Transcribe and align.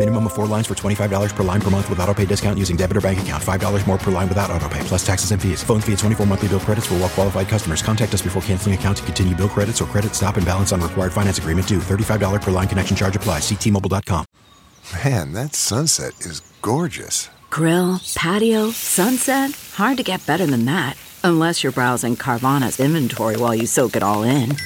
Minimum 0.00 0.28
of 0.28 0.32
four 0.32 0.46
lines 0.46 0.66
for 0.66 0.74
$25 0.74 1.36
per 1.36 1.42
line 1.42 1.60
per 1.60 1.68
month 1.68 1.90
with 1.90 2.00
auto 2.00 2.14
pay 2.14 2.24
discount 2.24 2.58
using 2.58 2.74
debit 2.74 2.96
or 2.96 3.02
bank 3.02 3.20
account. 3.20 3.44
$5 3.44 3.86
more 3.86 3.98
per 3.98 4.10
line 4.10 4.30
without 4.30 4.50
auto 4.50 4.66
pay, 4.66 4.80
plus 4.84 5.06
taxes 5.06 5.30
and 5.30 5.42
fees. 5.42 5.62
Phone 5.62 5.82
fee 5.82 5.92
at 5.92 5.98
24 5.98 6.24
monthly 6.24 6.48
bill 6.48 6.58
credits 6.58 6.86
for 6.86 6.94
well 6.94 7.10
qualified 7.10 7.48
customers. 7.48 7.82
Contact 7.82 8.14
us 8.14 8.22
before 8.22 8.40
canceling 8.40 8.74
account 8.74 8.96
to 8.96 9.02
continue 9.02 9.36
bill 9.36 9.50
credits 9.50 9.82
or 9.82 9.84
credit 9.84 10.14
stop 10.14 10.38
and 10.38 10.46
balance 10.46 10.72
on 10.72 10.80
required 10.80 11.12
finance 11.12 11.36
agreement 11.36 11.68
due. 11.68 11.80
$35 11.80 12.40
per 12.40 12.50
line 12.50 12.66
connection 12.66 12.96
charge 12.96 13.14
applies. 13.14 13.42
Ctmobile.com. 13.42 14.24
Man, 15.04 15.34
that 15.34 15.54
sunset 15.54 16.18
is 16.20 16.40
gorgeous. 16.62 17.28
Grill, 17.50 18.00
patio, 18.14 18.70
sunset. 18.70 19.50
Hard 19.74 19.98
to 19.98 20.02
get 20.02 20.24
better 20.24 20.46
than 20.46 20.64
that. 20.64 20.96
Unless 21.24 21.62
you're 21.62 21.72
browsing 21.72 22.16
Carvana's 22.16 22.80
inventory 22.80 23.36
while 23.36 23.54
you 23.54 23.66
soak 23.66 23.96
it 23.96 24.02
all 24.02 24.22
in. 24.22 24.56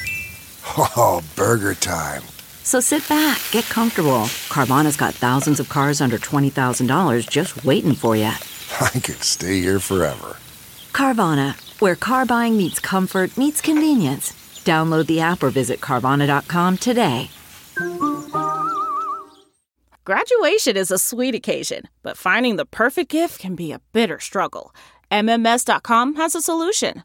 Oh, 0.97 1.23
burger 1.35 1.75
time. 1.75 2.23
So 2.65 2.81
sit 2.81 3.07
back, 3.09 3.41
get 3.53 3.65
comfortable. 3.67 4.27
Carvana's 4.49 4.97
got 4.97 5.15
thousands 5.15 5.61
of 5.61 5.69
cars 5.69 6.01
under 6.01 6.19
$20,000 6.19 7.29
just 7.29 7.63
waiting 7.65 7.95
for 7.95 8.17
you. 8.17 8.25
I 8.81 8.91
could 8.91 9.23
stay 9.23 9.61
here 9.61 9.79
forever. 9.79 10.37
Carvana, 10.93 11.55
where 11.81 11.95
car 11.95 12.25
buying 12.27 12.57
meets 12.57 12.81
comfort, 12.81 13.37
meets 13.37 13.61
convenience. 13.61 14.33
Download 14.65 15.07
the 15.07 15.21
app 15.21 15.43
or 15.43 15.51
visit 15.51 15.81
Carvana.com 15.81 16.79
today. 16.79 17.31
Graduation 20.07 20.77
is 20.77 20.91
a 20.91 20.99
sweet 20.99 21.35
occasion, 21.35 21.83
but 22.03 22.17
finding 22.17 22.57
the 22.57 22.67
perfect 22.67 23.11
gift 23.11 23.39
can 23.41 23.55
be 23.55 23.73
a 23.73 23.81
bitter 23.93 24.19
struggle. 24.21 24.75
MMS.com 25.11 26.15
has 26.15 26.35
a 26.35 26.41
solution 26.43 27.05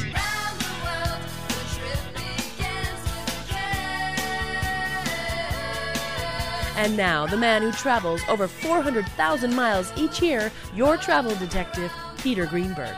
And 6.77 6.95
now, 6.95 7.27
the 7.27 7.35
man 7.35 7.61
who 7.61 7.71
travels 7.73 8.21
over 8.29 8.47
400,000 8.47 9.53
miles 9.53 9.91
each 9.97 10.21
year, 10.21 10.49
your 10.73 10.95
travel 10.95 11.35
detective, 11.35 11.91
Peter 12.17 12.45
Greenberg. 12.45 12.95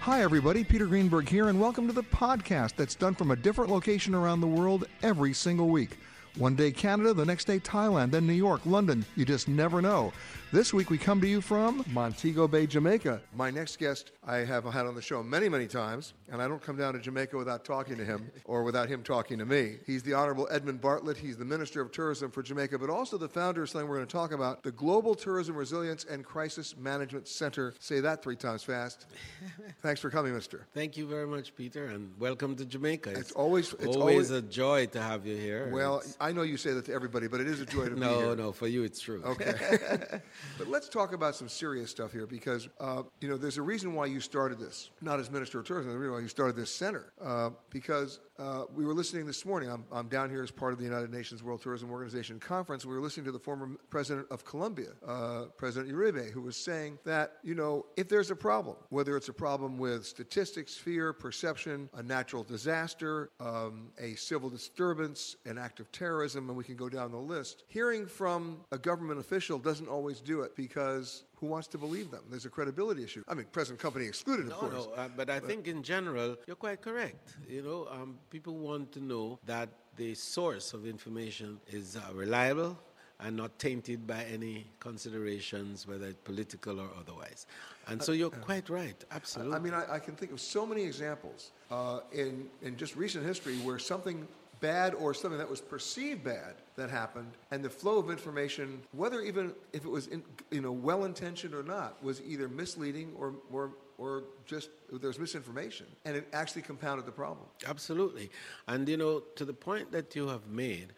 Hi, 0.00 0.22
everybody. 0.22 0.64
Peter 0.64 0.86
Greenberg 0.86 1.28
here, 1.28 1.48
and 1.48 1.60
welcome 1.60 1.86
to 1.86 1.92
the 1.92 2.02
podcast 2.02 2.76
that's 2.76 2.94
done 2.94 3.14
from 3.14 3.30
a 3.30 3.36
different 3.36 3.70
location 3.70 4.14
around 4.14 4.40
the 4.40 4.46
world 4.46 4.86
every 5.02 5.34
single 5.34 5.68
week. 5.68 5.98
One 6.38 6.54
day 6.54 6.70
Canada, 6.70 7.12
the 7.12 7.24
next 7.24 7.46
day 7.46 7.58
Thailand, 7.58 8.10
then 8.10 8.26
New 8.26 8.32
York, 8.32 8.60
London. 8.64 9.04
You 9.16 9.24
just 9.24 9.48
never 9.48 9.82
know. 9.82 10.12
This 10.52 10.72
week 10.72 10.90
we 10.90 10.96
come 10.96 11.20
to 11.22 11.26
you 11.26 11.40
from 11.40 11.84
Montego 11.88 12.46
Bay, 12.46 12.68
Jamaica. 12.68 13.20
My 13.34 13.50
next 13.50 13.80
guest 13.80 14.12
I 14.24 14.36
have 14.36 14.64
had 14.64 14.86
on 14.86 14.94
the 14.94 15.02
show 15.02 15.20
many, 15.20 15.48
many 15.48 15.66
times, 15.66 16.14
and 16.30 16.40
I 16.40 16.46
don't 16.46 16.62
come 16.62 16.76
down 16.76 16.94
to 16.94 17.00
Jamaica 17.00 17.36
without 17.36 17.64
talking 17.64 17.96
to 17.96 18.04
him 18.04 18.30
or 18.44 18.62
without 18.62 18.88
him 18.88 19.02
talking 19.02 19.38
to 19.38 19.44
me. 19.44 19.78
He's 19.86 20.04
the 20.04 20.14
Honorable 20.14 20.46
Edmund 20.48 20.80
Bartlett. 20.80 21.16
He's 21.16 21.36
the 21.36 21.44
Minister 21.44 21.80
of 21.80 21.90
Tourism 21.90 22.30
for 22.30 22.44
Jamaica, 22.44 22.78
but 22.78 22.90
also 22.90 23.18
the 23.18 23.28
founder 23.28 23.64
of 23.64 23.70
something 23.70 23.88
we're 23.88 23.96
going 23.96 24.06
to 24.06 24.12
talk 24.12 24.30
about 24.30 24.62
the 24.62 24.70
Global 24.70 25.16
Tourism 25.16 25.56
Resilience 25.56 26.04
and 26.04 26.24
Crisis 26.24 26.76
Management 26.76 27.26
Center. 27.26 27.74
Say 27.80 27.98
that 27.98 28.22
three 28.22 28.36
times 28.36 28.62
fast. 28.62 29.06
Thanks 29.82 30.00
for 30.00 30.10
coming, 30.10 30.32
Mister. 30.32 30.64
Thank 30.74 30.96
you 30.96 31.08
very 31.08 31.26
much, 31.26 31.56
Peter, 31.56 31.86
and 31.86 32.12
welcome 32.20 32.54
to 32.54 32.64
Jamaica. 32.64 33.10
It's, 33.10 33.18
it's 33.18 33.32
always 33.32 33.72
it's 33.72 33.96
always, 33.96 33.98
always, 33.98 34.30
a 34.30 34.42
joy 34.42 34.86
to 34.86 35.02
have 35.02 35.26
you 35.26 35.36
here. 35.36 35.70
Well, 35.72 36.04
I 36.20 36.30
know 36.30 36.42
you 36.42 36.56
say 36.56 36.72
that 36.72 36.84
to 36.84 36.94
everybody, 36.94 37.26
but 37.26 37.40
it 37.40 37.48
is 37.48 37.60
a 37.60 37.66
joy 37.66 37.88
to 37.88 37.96
be 37.96 38.00
here. 38.00 38.26
no. 38.26 38.34
No, 38.36 38.52
for 38.52 38.68
you 38.68 38.84
it's 38.84 39.00
true. 39.00 39.22
Okay. 39.24 40.20
but 40.58 40.68
let's 40.68 40.88
talk 40.88 41.12
about 41.12 41.34
some 41.34 41.48
serious 41.48 41.90
stuff 41.90 42.12
here 42.12 42.26
because, 42.26 42.68
uh, 42.80 43.02
you 43.20 43.28
know, 43.28 43.36
there's 43.36 43.58
a 43.58 43.62
reason 43.62 43.94
why 43.94 44.06
you 44.06 44.20
started 44.20 44.58
this, 44.58 44.90
not 45.00 45.20
as 45.20 45.30
Minister 45.30 45.60
of 45.60 45.66
Tourism, 45.66 45.92
the 45.92 45.98
reason 45.98 46.14
why 46.14 46.20
you 46.20 46.28
started 46.28 46.56
this 46.56 46.74
center. 46.74 47.12
Uh, 47.22 47.50
because 47.70 48.20
uh, 48.38 48.64
we 48.74 48.84
were 48.84 48.92
listening 48.92 49.26
this 49.26 49.44
morning, 49.44 49.70
I'm, 49.70 49.84
I'm, 49.90 50.08
down 50.08 50.30
here 50.30 50.42
as 50.42 50.50
part 50.50 50.72
of 50.72 50.78
the 50.78 50.84
United 50.84 51.12
Nations 51.12 51.42
World 51.42 51.62
Tourism 51.62 51.90
Organization 51.90 52.38
conference. 52.38 52.84
We 52.84 52.94
were 52.94 53.00
listening 53.00 53.24
to 53.26 53.32
the 53.32 53.38
former 53.38 53.70
president 53.90 54.26
of 54.30 54.44
Colombia, 54.44 54.90
uh, 55.06 55.44
President 55.56 55.92
Uribe, 55.92 56.30
who 56.30 56.42
was 56.42 56.56
saying 56.56 56.98
that, 57.04 57.38
you 57.42 57.54
know, 57.54 57.86
if 57.96 58.08
there's 58.08 58.30
a 58.30 58.36
problem, 58.36 58.76
whether 58.90 59.16
it's 59.16 59.28
a 59.28 59.32
problem 59.32 59.78
with 59.78 60.04
statistics, 60.04 60.74
fear, 60.74 61.12
perception, 61.12 61.88
a 61.94 62.02
natural 62.02 62.42
disaster, 62.42 63.30
um, 63.40 63.88
a 63.98 64.14
civil 64.14 64.50
disturbance, 64.50 65.36
an 65.46 65.56
act 65.58 65.80
of 65.80 65.90
terrorism, 65.90 66.48
and 66.48 66.56
we 66.56 66.64
can 66.64 66.76
go 66.76 66.88
down 66.88 67.10
the 67.10 67.16
list, 67.16 67.64
hearing 67.68 68.06
from 68.06 68.58
a 68.70 68.78
government 68.78 69.18
official 69.18 69.58
doesn't 69.58 69.88
always 69.88 70.20
do 70.20 70.42
it 70.42 70.54
because 70.56 71.24
who 71.36 71.46
wants 71.46 71.68
to 71.68 71.78
believe 71.78 72.10
them? 72.10 72.22
There's 72.30 72.46
a 72.46 72.50
credibility 72.50 73.04
issue. 73.04 73.22
I 73.28 73.34
mean, 73.34 73.46
present 73.52 73.78
company 73.78 74.06
excluded, 74.06 74.46
of 74.46 74.52
no, 74.52 74.56
course. 74.56 74.72
No, 74.74 74.92
uh, 74.94 75.08
but 75.16 75.30
I 75.30 75.40
but 75.40 75.48
think 75.48 75.68
in 75.68 75.82
general, 75.82 76.36
you're 76.46 76.56
quite 76.56 76.80
correct. 76.80 77.36
You 77.48 77.62
know, 77.62 77.88
um, 77.90 78.18
people 78.30 78.56
want 78.56 78.92
to 78.92 79.00
know 79.00 79.38
that 79.46 79.68
the 79.96 80.14
source 80.14 80.72
of 80.72 80.86
information 80.86 81.60
is 81.68 81.96
uh, 81.96 82.12
reliable 82.14 82.78
and 83.20 83.36
not 83.36 83.58
tainted 83.58 84.06
by 84.06 84.24
any 84.24 84.66
considerations, 84.78 85.86
whether 85.86 86.06
it's 86.06 86.20
political 86.24 86.80
or 86.80 86.88
otherwise. 86.98 87.46
And 87.88 88.02
so 88.02 88.12
you're 88.12 88.28
uh, 88.28 88.38
quite 88.44 88.68
right, 88.68 89.02
absolutely. 89.10 89.56
I 89.56 89.58
mean, 89.58 89.74
I, 89.74 89.94
I, 89.94 89.98
can 89.98 90.14
think 90.16 90.32
of 90.32 90.40
so 90.40 90.66
many 90.66 90.82
examples 90.82 91.52
uh, 91.70 92.00
in, 92.12 92.46
in 92.60 92.76
just 92.76 92.94
recent 92.94 93.24
history 93.24 93.56
where 93.58 93.78
something 93.78 94.26
bad 94.60 94.94
or 94.94 95.14
something 95.14 95.38
that 95.38 95.48
was 95.48 95.60
perceived 95.60 96.24
bad 96.24 96.56
that 96.76 96.90
happened, 96.90 97.32
and 97.50 97.64
the 97.64 97.70
flow 97.70 97.98
of 97.98 98.10
information, 98.10 98.80
whether 98.92 99.20
even 99.22 99.52
if 99.72 99.84
it 99.84 99.90
was 99.90 100.06
in, 100.08 100.22
you 100.50 100.60
know 100.60 100.72
well 100.72 101.04
intentioned 101.04 101.54
or 101.54 101.62
not, 101.62 102.02
was 102.02 102.20
either 102.26 102.48
misleading 102.48 103.12
or 103.18 103.34
or 103.50 103.72
or 103.98 104.24
just 104.44 104.68
there's 104.92 105.18
misinformation, 105.18 105.86
and 106.04 106.16
it 106.16 106.28
actually 106.32 106.62
compounded 106.62 107.06
the 107.06 107.12
problem. 107.12 107.46
Absolutely, 107.66 108.30
and 108.68 108.88
you 108.88 108.96
know 108.96 109.20
to 109.36 109.44
the 109.44 109.54
point 109.54 109.90
that 109.92 110.14
you 110.14 110.28
have 110.28 110.46
made, 110.48 110.92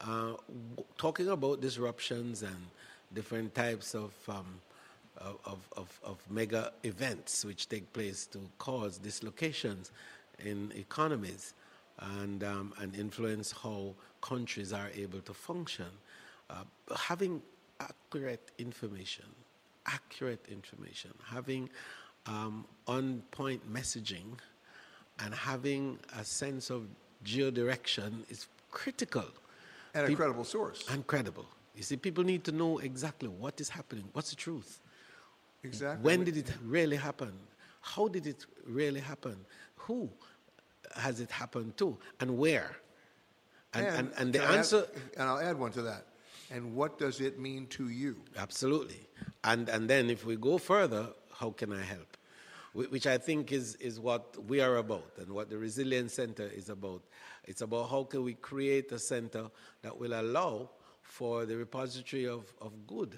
uh, 0.00 0.34
talking 0.96 1.28
about 1.28 1.60
disruptions 1.60 2.42
and 2.42 2.66
different 3.12 3.54
types 3.54 3.94
of. 3.94 4.12
Um, 4.28 4.60
of, 5.46 5.68
of, 5.76 6.00
of 6.02 6.18
mega 6.28 6.72
events 6.82 7.44
which 7.44 7.68
take 7.68 7.90
place 7.92 8.26
to 8.26 8.40
cause 8.58 8.98
dislocations 8.98 9.92
in 10.44 10.72
economies 10.74 11.54
and, 12.00 12.44
um, 12.44 12.72
and 12.80 12.94
influence 12.94 13.52
how 13.52 13.94
countries 14.20 14.72
are 14.72 14.90
able 14.94 15.20
to 15.20 15.34
function. 15.34 15.86
Uh, 16.50 16.64
having 16.96 17.42
accurate 17.80 18.50
information, 18.58 19.26
accurate 19.86 20.44
information, 20.50 21.10
having 21.24 21.68
um, 22.26 22.64
on 22.86 23.22
point 23.30 23.60
messaging, 23.72 24.38
and 25.20 25.34
having 25.34 25.98
a 26.18 26.24
sense 26.24 26.70
of 26.70 26.86
geodirection 27.24 28.28
is 28.30 28.46
critical. 28.70 29.24
And 29.94 30.12
a 30.12 30.16
credible 30.16 30.44
source. 30.44 30.84
And 30.90 31.06
credible. 31.06 31.46
You 31.76 31.82
see, 31.82 31.96
people 31.96 32.24
need 32.24 32.44
to 32.44 32.52
know 32.52 32.78
exactly 32.78 33.28
what 33.28 33.60
is 33.60 33.68
happening, 33.68 34.04
what's 34.12 34.30
the 34.30 34.36
truth. 34.36 34.80
Exactly. 35.62 36.04
When 36.04 36.24
did 36.24 36.36
it 36.36 36.52
really 36.64 36.96
happen? 36.96 37.32
How 37.80 38.08
did 38.08 38.26
it 38.26 38.46
really 38.66 39.00
happen? 39.00 39.36
Who? 39.76 40.10
Has 40.96 41.20
it 41.20 41.30
happened 41.30 41.76
to, 41.78 41.98
and 42.20 42.38
where? 42.38 42.76
And, 43.72 43.86
and, 43.86 43.96
and, 43.96 44.12
and 44.18 44.32
the 44.32 44.42
answer. 44.42 44.86
Add, 44.94 45.00
and 45.18 45.28
I'll 45.28 45.38
add 45.38 45.58
one 45.58 45.72
to 45.72 45.82
that. 45.82 46.06
And 46.50 46.74
what 46.74 46.98
does 46.98 47.20
it 47.20 47.38
mean 47.38 47.66
to 47.68 47.88
you? 47.88 48.16
Absolutely. 48.36 49.00
And, 49.42 49.68
and 49.68 49.88
then 49.90 50.10
if 50.10 50.24
we 50.24 50.36
go 50.36 50.58
further, 50.58 51.08
how 51.32 51.50
can 51.50 51.72
I 51.72 51.82
help? 51.82 52.16
Which 52.74 53.06
I 53.06 53.18
think 53.18 53.52
is, 53.52 53.76
is 53.76 54.00
what 54.00 54.36
we 54.46 54.60
are 54.60 54.76
about 54.76 55.12
and 55.18 55.32
what 55.32 55.48
the 55.48 55.56
Resilience 55.56 56.14
Center 56.14 56.50
is 56.54 56.70
about. 56.70 57.02
It's 57.44 57.60
about 57.60 57.90
how 57.90 58.04
can 58.04 58.24
we 58.24 58.34
create 58.34 58.90
a 58.90 58.98
center 58.98 59.50
that 59.82 59.98
will 59.98 60.12
allow 60.12 60.70
for 61.02 61.46
the 61.46 61.56
repository 61.56 62.26
of, 62.26 62.52
of 62.60 62.86
good 62.86 63.16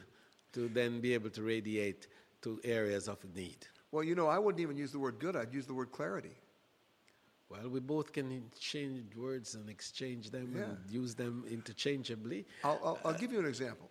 to 0.52 0.68
then 0.68 1.00
be 1.00 1.14
able 1.14 1.30
to 1.30 1.42
radiate 1.42 2.06
to 2.42 2.60
areas 2.64 3.08
of 3.08 3.18
need. 3.34 3.66
Well, 3.92 4.04
you 4.04 4.14
know, 4.14 4.26
I 4.26 4.38
wouldn't 4.38 4.60
even 4.60 4.76
use 4.76 4.92
the 4.92 4.98
word 4.98 5.18
good, 5.18 5.36
I'd 5.36 5.54
use 5.54 5.66
the 5.66 5.74
word 5.74 5.90
clarity. 5.90 6.36
Well, 7.48 7.68
we 7.68 7.80
both 7.80 8.12
can 8.12 8.42
change 8.58 9.14
words 9.14 9.54
and 9.54 9.68
exchange 9.68 10.30
them 10.30 10.52
yeah. 10.56 10.64
and 10.64 10.78
use 10.88 11.14
them 11.14 11.44
interchangeably. 11.48 12.44
I'll, 12.64 12.80
I'll, 12.84 12.98
I'll, 13.04 13.14
uh, 13.14 13.16
give 13.16 13.32
you 13.32 13.38
an 13.38 13.46
example. 13.46 13.88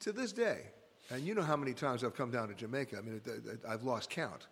To 0.00 0.12
this 0.12 0.32
day, 0.32 0.62
and 1.10 1.22
you 1.22 1.34
know 1.34 1.42
how 1.42 1.56
many 1.56 1.74
times 1.74 2.02
I've 2.02 2.16
come 2.16 2.30
down 2.30 2.48
to 2.48 2.54
Jamaica, 2.54 2.96
I 2.98 3.00
mean, 3.02 3.20
I've 3.68 3.82
lost 3.82 4.08
count. 4.08 4.46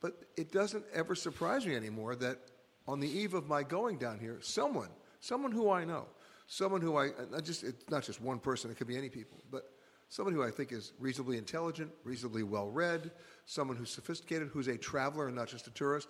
But 0.00 0.24
it 0.36 0.52
doesn't 0.52 0.84
ever 0.92 1.14
surprise 1.14 1.64
me 1.66 1.74
anymore 1.74 2.14
that 2.16 2.38
on 2.86 3.00
the 3.00 3.08
eve 3.08 3.34
of 3.34 3.48
my 3.48 3.62
going 3.62 3.96
down 3.96 4.18
here, 4.18 4.38
someone, 4.42 4.88
someone 5.20 5.52
who 5.52 5.70
I 5.70 5.84
know, 5.84 6.06
someone 6.46 6.80
who 6.80 6.96
I, 6.96 7.10
not 7.30 7.44
just, 7.44 7.62
it's 7.62 7.88
not 7.88 8.02
just 8.02 8.20
one 8.20 8.38
person, 8.38 8.70
it 8.70 8.76
could 8.76 8.88
be 8.88 8.98
any 8.98 9.08
people, 9.08 9.38
but 9.50 9.70
someone 10.08 10.34
who 10.34 10.42
I 10.42 10.50
think 10.50 10.72
is 10.72 10.92
reasonably 10.98 11.38
intelligent, 11.38 11.90
reasonably 12.04 12.42
well 12.42 12.68
read, 12.68 13.12
someone 13.46 13.76
who's 13.76 13.90
sophisticated, 13.90 14.48
who's 14.48 14.68
a 14.68 14.76
traveler 14.76 15.28
and 15.28 15.36
not 15.36 15.48
just 15.48 15.66
a 15.68 15.70
tourist, 15.70 16.08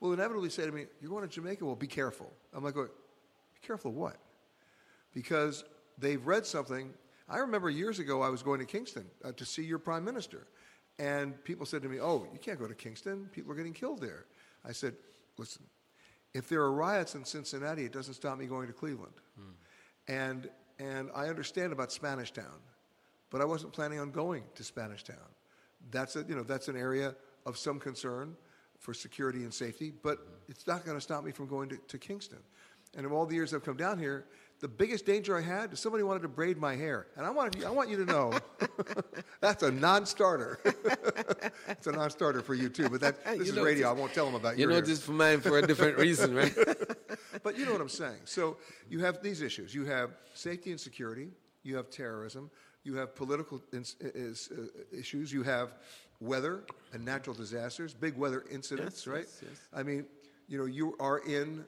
will 0.00 0.12
inevitably 0.12 0.50
say 0.50 0.66
to 0.66 0.72
me, 0.72 0.86
You're 1.00 1.10
going 1.10 1.22
to 1.22 1.28
Jamaica? 1.28 1.64
Well, 1.64 1.76
be 1.76 1.86
careful. 1.86 2.32
I'm 2.52 2.64
like, 2.64 2.74
Be 2.74 2.82
careful 3.62 3.90
of 3.90 3.96
what? 3.96 4.16
Because 5.12 5.64
they've 5.98 6.24
read 6.26 6.46
something. 6.46 6.92
I 7.28 7.38
remember 7.38 7.70
years 7.70 7.98
ago 7.98 8.22
I 8.22 8.28
was 8.28 8.42
going 8.42 8.60
to 8.60 8.66
Kingston 8.66 9.06
uh, 9.24 9.32
to 9.32 9.44
see 9.44 9.64
your 9.64 9.78
prime 9.78 10.04
minister. 10.04 10.46
And 10.98 11.42
people 11.44 11.66
said 11.66 11.82
to 11.82 11.88
me, 11.88 12.00
Oh, 12.00 12.26
you 12.32 12.38
can't 12.38 12.58
go 12.58 12.66
to 12.66 12.74
Kingston. 12.74 13.28
People 13.32 13.52
are 13.52 13.56
getting 13.56 13.72
killed 13.72 14.00
there. 14.00 14.26
I 14.64 14.72
said, 14.72 14.94
Listen, 15.38 15.64
if 16.34 16.48
there 16.48 16.60
are 16.60 16.72
riots 16.72 17.14
in 17.14 17.24
Cincinnati, 17.24 17.84
it 17.84 17.92
doesn't 17.92 18.14
stop 18.14 18.38
me 18.38 18.46
going 18.46 18.66
to 18.66 18.72
Cleveland. 18.72 19.14
Hmm. 19.38 20.12
And, 20.12 20.50
and 20.78 21.10
I 21.14 21.28
understand 21.28 21.72
about 21.72 21.92
Spanish 21.92 22.30
Town, 22.30 22.60
but 23.30 23.40
I 23.40 23.44
wasn't 23.44 23.72
planning 23.72 23.98
on 23.98 24.10
going 24.10 24.44
to 24.54 24.64
Spanish 24.64 25.02
Town. 25.02 25.16
That's, 25.90 26.16
a, 26.16 26.24
you 26.28 26.34
know, 26.34 26.42
that's 26.42 26.68
an 26.68 26.76
area 26.76 27.14
of 27.44 27.56
some 27.56 27.78
concern 27.78 28.36
for 28.78 28.94
security 28.94 29.40
and 29.40 29.52
safety, 29.52 29.92
but 30.02 30.18
it's 30.48 30.66
not 30.66 30.84
going 30.84 30.96
to 30.96 31.00
stop 31.00 31.24
me 31.24 31.32
from 31.32 31.46
going 31.46 31.68
to, 31.68 31.76
to 31.88 31.98
Kingston. 31.98 32.38
And 32.96 33.04
of 33.04 33.12
all 33.12 33.26
the 33.26 33.34
years 33.34 33.52
I've 33.52 33.64
come 33.64 33.76
down 33.76 33.98
here, 33.98 34.26
the 34.60 34.68
biggest 34.68 35.04
danger 35.04 35.36
I 35.36 35.42
had 35.42 35.72
is 35.72 35.80
somebody 35.80 36.02
wanted 36.02 36.22
to 36.22 36.28
braid 36.28 36.56
my 36.56 36.74
hair. 36.74 37.08
And 37.16 37.26
I 37.26 37.30
want, 37.30 37.62
I 37.64 37.70
want 37.70 37.90
you 37.90 38.04
to 38.04 38.10
know 38.10 38.32
that's 39.40 39.62
a 39.62 39.70
non 39.70 40.06
starter. 40.06 40.58
it's 41.68 41.86
a 41.86 41.92
non 41.92 42.08
starter 42.08 42.40
for 42.40 42.54
you, 42.54 42.70
too. 42.70 42.88
But 42.88 43.02
that, 43.02 43.24
this 43.24 43.48
is 43.48 43.56
radio. 43.56 43.90
I 43.90 43.92
won't 43.92 44.14
tell 44.14 44.24
them 44.24 44.34
about 44.34 44.56
you 44.56 44.62
your 44.62 44.70
know 44.70 44.80
this 44.80 45.02
for 45.02 45.12
mine 45.12 45.40
for 45.40 45.58
a 45.58 45.66
different 45.66 45.98
reason, 45.98 46.34
right? 46.34 46.54
but 47.42 47.58
you 47.58 47.66
know 47.66 47.72
what 47.72 47.82
I'm 47.82 47.88
saying. 47.90 48.20
So 48.24 48.56
you 48.88 49.00
have 49.00 49.22
these 49.22 49.42
issues 49.42 49.74
you 49.74 49.84
have 49.84 50.10
safety 50.32 50.70
and 50.70 50.80
security, 50.80 51.28
you 51.62 51.76
have 51.76 51.90
terrorism, 51.90 52.50
you 52.82 52.94
have 52.94 53.14
political 53.14 53.60
uh, 53.74 53.78
issues, 54.90 55.32
you 55.32 55.42
have 55.42 55.74
weather 56.20 56.64
and 56.92 57.04
natural 57.04 57.34
disasters, 57.34 57.94
big 57.94 58.16
weather 58.16 58.44
incidents, 58.50 58.98
yes, 59.00 59.06
right? 59.06 59.24
Yes, 59.24 59.42
yes. 59.42 59.60
I 59.74 59.82
mean, 59.82 60.06
you 60.48 60.58
know, 60.58 60.66
you 60.66 60.96
are 61.00 61.18
in 61.18 61.64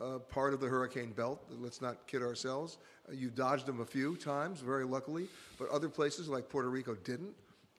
uh, 0.00 0.18
part 0.18 0.54
of 0.54 0.60
the 0.60 0.66
hurricane 0.66 1.12
belt. 1.12 1.42
Let's 1.50 1.80
not 1.80 2.06
kid 2.06 2.22
ourselves. 2.22 2.78
Uh, 3.08 3.12
you 3.12 3.28
dodged 3.30 3.66
them 3.66 3.80
a 3.80 3.84
few 3.84 4.16
times, 4.16 4.60
very 4.60 4.84
luckily, 4.84 5.28
but 5.58 5.68
other 5.68 5.88
places 5.88 6.28
like 6.28 6.48
Puerto 6.48 6.70
Rico 6.70 6.94
didn't, 6.94 7.34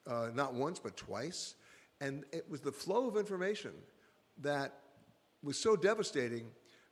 uh, 0.08 0.30
not 0.34 0.54
once 0.54 0.80
but 0.80 0.96
twice. 0.98 1.56
And 2.00 2.26
it 2.32 2.50
was 2.50 2.62
the 2.62 2.72
flow 2.72 3.08
of 3.08 3.16
information 3.16 3.72
that 4.42 4.74
was 5.44 5.58
so 5.58 5.76
devastating 5.76 6.48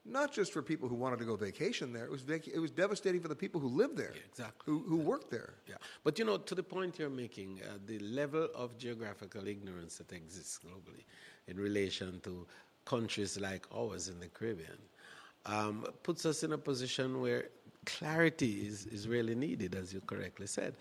not 0.06 0.34
just 0.34 0.52
for 0.54 0.62
people 0.62 0.88
who 0.90 0.96
wanted 0.96 1.20
to 1.20 1.26
go 1.26 1.36
vacation 1.36 1.94
there. 1.94 2.06
It 2.06 2.12
was 2.12 2.22
vac- 2.22 2.48
it 2.48 2.60
was 2.60 2.72
devastating 2.72 3.22
for 3.22 3.28
the 3.28 3.36
people 3.36 3.60
who 3.60 3.68
lived 3.68 3.98
there, 3.98 4.14
yeah, 4.16 4.22
exactly, 4.30 4.64
who 4.66 4.80
who 4.88 4.98
worked 4.98 5.30
there. 5.30 5.54
Yeah, 5.68 5.76
but 6.04 6.18
you 6.18 6.26
know, 6.26 6.38
to 6.38 6.56
the 6.56 6.64
point 6.64 6.98
you're 7.00 7.10
making, 7.10 7.62
uh, 7.64 7.78
the 7.86 8.00
level 8.00 8.48
of 8.56 8.78
geographical 8.78 9.48
ignorance 9.48 9.98
that 9.98 10.12
exists 10.12 10.60
globally 10.66 11.04
in 11.48 11.58
relation 11.58 12.20
to 12.22 12.46
countries 12.86 13.40
like 13.40 13.68
ours 13.76 14.08
in 14.08 14.20
the 14.20 14.28
Caribbean 14.28 14.78
um, 15.46 15.86
puts 16.04 16.26
us 16.26 16.44
in 16.44 16.54
a 16.54 16.58
position 16.58 17.22
where 17.22 17.50
clarity 17.86 18.68
is, 18.68 18.86
is 18.88 19.08
really 19.08 19.36
needed, 19.36 19.76
as 19.76 19.94
you 19.94 20.02
correctly 20.02 20.48
said. 20.48 20.76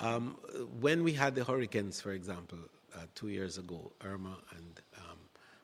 Um, 0.00 0.36
when 0.80 1.02
we 1.02 1.12
had 1.12 1.34
the 1.34 1.44
hurricanes, 1.44 2.00
for 2.00 2.12
example, 2.12 2.58
uh, 2.94 3.00
two 3.14 3.28
years 3.28 3.58
ago, 3.58 3.92
Irma 4.04 4.36
and 4.56 4.80
um, 4.96 5.18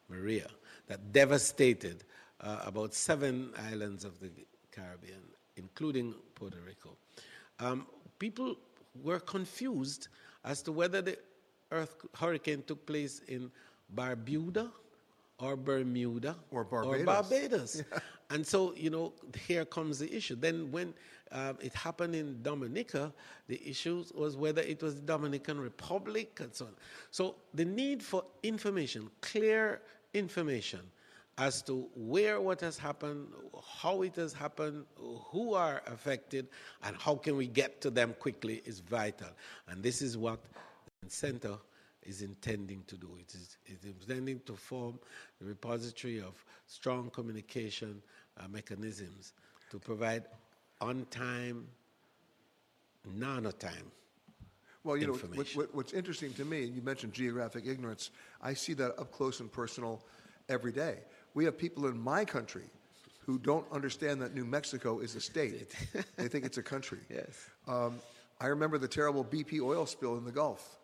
Maria, 0.08 0.48
that 0.88 1.12
devastated 1.12 2.04
uh, 2.44 2.58
about 2.66 2.94
seven 2.94 3.50
islands 3.70 4.04
of 4.04 4.20
the 4.20 4.30
Caribbean, 4.70 5.22
including 5.56 6.14
Puerto 6.34 6.58
Rico. 6.66 6.96
Um, 7.58 7.86
people 8.18 8.56
were 9.02 9.18
confused 9.18 10.08
as 10.44 10.62
to 10.62 10.72
whether 10.72 11.00
the 11.00 11.18
earth 11.72 11.96
hurricane 12.14 12.62
took 12.66 12.84
place 12.86 13.20
in 13.28 13.50
Barbuda 13.94 14.70
or 15.38 15.56
Bermuda 15.56 16.36
or 16.50 16.64
Barbados. 16.64 17.00
Or 17.00 17.04
Barbados. 17.04 17.82
Yeah. 17.92 17.98
And 18.30 18.44
so, 18.44 18.74
you 18.74 18.88
know, 18.88 19.12
here 19.46 19.66
comes 19.66 19.98
the 19.98 20.12
issue. 20.12 20.34
Then 20.34 20.72
when 20.72 20.94
um, 21.30 21.58
it 21.60 21.74
happened 21.74 22.14
in 22.14 22.42
Dominica, 22.42 23.12
the 23.48 23.60
issue 23.68 24.02
was 24.14 24.34
whether 24.34 24.62
it 24.62 24.82
was 24.82 24.94
the 24.94 25.02
Dominican 25.02 25.60
Republic 25.60 26.40
and 26.40 26.52
so 26.52 26.64
on. 26.64 26.72
So 27.10 27.36
the 27.52 27.66
need 27.66 28.02
for 28.02 28.24
information, 28.42 29.10
clear 29.20 29.82
information 30.14 30.80
as 31.36 31.62
to 31.62 31.88
where 31.96 32.40
what 32.40 32.60
has 32.60 32.78
happened, 32.78 33.28
how 33.80 34.02
it 34.02 34.14
has 34.16 34.32
happened, 34.32 34.84
who 34.96 35.54
are 35.54 35.82
affected, 35.86 36.48
and 36.84 36.96
how 36.96 37.16
can 37.16 37.36
we 37.36 37.46
get 37.46 37.80
to 37.80 37.90
them 37.90 38.14
quickly 38.20 38.62
is 38.64 38.80
vital. 38.80 39.28
And 39.68 39.82
this 39.82 40.00
is 40.00 40.16
what 40.16 40.40
the 41.02 41.10
center 41.10 41.56
is 42.02 42.22
intending 42.22 42.84
to 42.86 42.96
do. 42.96 43.16
It 43.18 43.34
is, 43.34 43.56
it 43.66 43.78
is 43.82 43.84
intending 43.84 44.40
to 44.46 44.54
form 44.54 44.98
a 45.42 45.44
repository 45.44 46.20
of 46.20 46.44
strong 46.66 47.10
communication 47.10 48.00
uh, 48.38 48.46
mechanisms 48.48 49.32
to 49.70 49.78
provide 49.78 50.24
on 50.80 51.06
time, 51.10 51.66
nanotime. 53.18 53.90
Well, 54.84 54.98
you 54.98 55.06
know, 55.06 55.14
what, 55.14 55.48
what, 55.54 55.74
what's 55.74 55.92
interesting 55.94 56.34
to 56.34 56.44
me, 56.44 56.62
you 56.64 56.82
mentioned 56.82 57.14
geographic 57.14 57.66
ignorance. 57.66 58.10
I 58.42 58.52
see 58.52 58.74
that 58.74 58.98
up 59.00 59.12
close 59.12 59.40
and 59.40 59.50
personal 59.50 60.04
every 60.48 60.72
day. 60.72 60.98
We 61.34 61.44
have 61.44 61.58
people 61.58 61.86
in 61.86 61.98
my 61.98 62.24
country 62.24 62.64
who 63.26 63.38
don't 63.38 63.66
understand 63.72 64.20
that 64.22 64.34
New 64.34 64.44
Mexico 64.44 65.00
is 65.00 65.14
a 65.14 65.20
state. 65.20 65.74
they 66.16 66.28
think 66.28 66.44
it's 66.44 66.58
a 66.58 66.62
country. 66.62 66.98
Yes. 67.10 67.48
Um, 67.66 67.98
I 68.40 68.46
remember 68.48 68.78
the 68.78 68.88
terrible 68.88 69.24
BP 69.24 69.60
oil 69.60 69.86
spill 69.86 70.16
in 70.16 70.24
the 70.24 70.32
Gulf. 70.32 70.78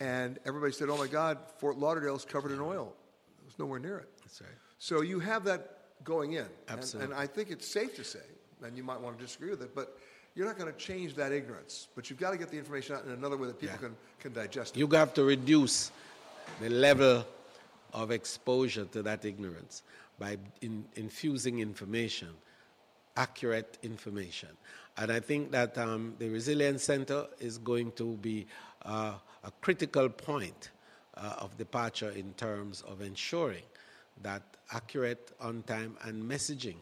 And 0.00 0.38
everybody 0.44 0.72
said, 0.72 0.88
oh 0.90 0.98
my 0.98 1.06
God, 1.06 1.38
Fort 1.58 1.78
Lauderdale 1.78 2.16
is 2.16 2.24
covered 2.24 2.52
in 2.52 2.60
oil. 2.60 2.92
It 3.38 3.46
was 3.46 3.58
nowhere 3.58 3.78
near 3.78 3.98
it. 3.98 4.08
That's 4.22 4.40
right. 4.42 4.50
So 4.78 5.00
you 5.00 5.20
have 5.20 5.44
that 5.44 5.78
going 6.04 6.34
in. 6.34 6.46
Absolutely. 6.68 7.04
And, 7.04 7.12
and 7.12 7.22
I 7.22 7.26
think 7.26 7.50
it's 7.50 7.66
safe 7.66 7.94
to 7.96 8.04
say, 8.04 8.18
and 8.62 8.76
you 8.76 8.82
might 8.82 9.00
want 9.00 9.18
to 9.18 9.24
disagree 9.24 9.50
with 9.50 9.62
it, 9.62 9.74
but 9.74 9.96
you're 10.34 10.46
not 10.46 10.58
going 10.58 10.70
to 10.70 10.78
change 10.78 11.14
that 11.14 11.32
ignorance. 11.32 11.88
But 11.94 12.10
you've 12.10 12.18
got 12.18 12.32
to 12.32 12.36
get 12.36 12.50
the 12.50 12.58
information 12.58 12.96
out 12.96 13.04
in 13.04 13.12
another 13.12 13.36
way 13.36 13.46
that 13.46 13.58
people 13.58 13.76
yeah. 13.80 13.88
can, 13.88 13.96
can 14.20 14.32
digest 14.32 14.76
it. 14.76 14.78
You 14.78 14.86
have 14.88 15.14
to 15.14 15.24
reduce 15.24 15.90
the 16.60 16.68
level 16.68 17.24
of 17.96 18.10
exposure 18.10 18.84
to 18.84 19.02
that 19.02 19.24
ignorance 19.24 19.82
by 20.18 20.36
in, 20.60 20.84
infusing 20.94 21.58
information, 21.58 22.28
accurate 23.16 23.78
information. 23.82 24.50
And 24.98 25.10
I 25.10 25.18
think 25.18 25.50
that 25.50 25.76
um, 25.78 26.14
the 26.18 26.28
Resilience 26.28 26.84
Center 26.84 27.26
is 27.40 27.58
going 27.58 27.92
to 27.92 28.16
be 28.18 28.46
uh, 28.84 29.14
a 29.44 29.50
critical 29.62 30.08
point 30.08 30.70
uh, 31.16 31.34
of 31.38 31.56
departure 31.56 32.10
in 32.10 32.32
terms 32.34 32.82
of 32.82 33.00
ensuring 33.00 33.64
that 34.22 34.42
accurate, 34.72 35.32
on 35.40 35.62
time, 35.62 35.96
and 36.04 36.22
messaging 36.22 36.76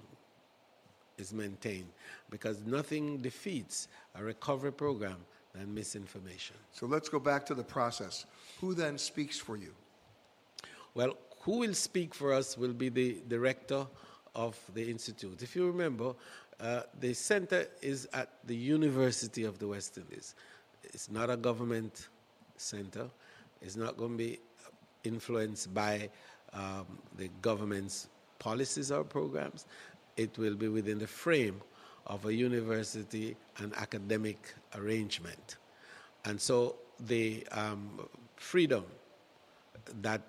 is 1.16 1.32
maintained 1.32 1.90
because 2.30 2.60
nothing 2.66 3.18
defeats 3.18 3.88
a 4.16 4.22
recovery 4.22 4.72
program 4.72 5.18
than 5.52 5.72
misinformation. 5.72 6.56
So 6.72 6.86
let's 6.86 7.08
go 7.08 7.20
back 7.20 7.46
to 7.46 7.54
the 7.54 7.62
process. 7.62 8.26
Who 8.60 8.74
then 8.74 8.98
speaks 8.98 9.38
for 9.38 9.56
you? 9.56 9.74
Well, 10.94 11.16
who 11.40 11.58
will 11.58 11.74
speak 11.74 12.14
for 12.14 12.32
us 12.32 12.56
will 12.56 12.72
be 12.72 12.88
the 12.88 13.22
director 13.28 13.86
of 14.34 14.58
the 14.74 14.88
institute. 14.88 15.42
If 15.42 15.54
you 15.54 15.66
remember, 15.66 16.14
uh, 16.60 16.82
the 17.00 17.14
center 17.14 17.66
is 17.82 18.08
at 18.12 18.30
the 18.44 18.56
University 18.56 19.44
of 19.44 19.58
the 19.58 19.68
West 19.68 19.98
Indies. 19.98 20.34
It's 20.84 21.10
not 21.10 21.30
a 21.30 21.36
government 21.36 22.08
center. 22.56 23.06
It's 23.60 23.76
not 23.76 23.96
going 23.96 24.12
to 24.12 24.16
be 24.16 24.38
influenced 25.02 25.74
by 25.74 26.08
um, 26.52 26.86
the 27.16 27.28
government's 27.42 28.08
policies 28.38 28.92
or 28.92 29.04
programs. 29.04 29.66
It 30.16 30.38
will 30.38 30.54
be 30.54 30.68
within 30.68 30.98
the 30.98 31.06
frame 31.06 31.60
of 32.06 32.24
a 32.26 32.32
university 32.32 33.36
and 33.58 33.74
academic 33.74 34.54
arrangement. 34.76 35.56
And 36.24 36.40
so 36.40 36.76
the 37.00 37.46
um, 37.50 38.08
freedom 38.36 38.84
that 40.02 40.22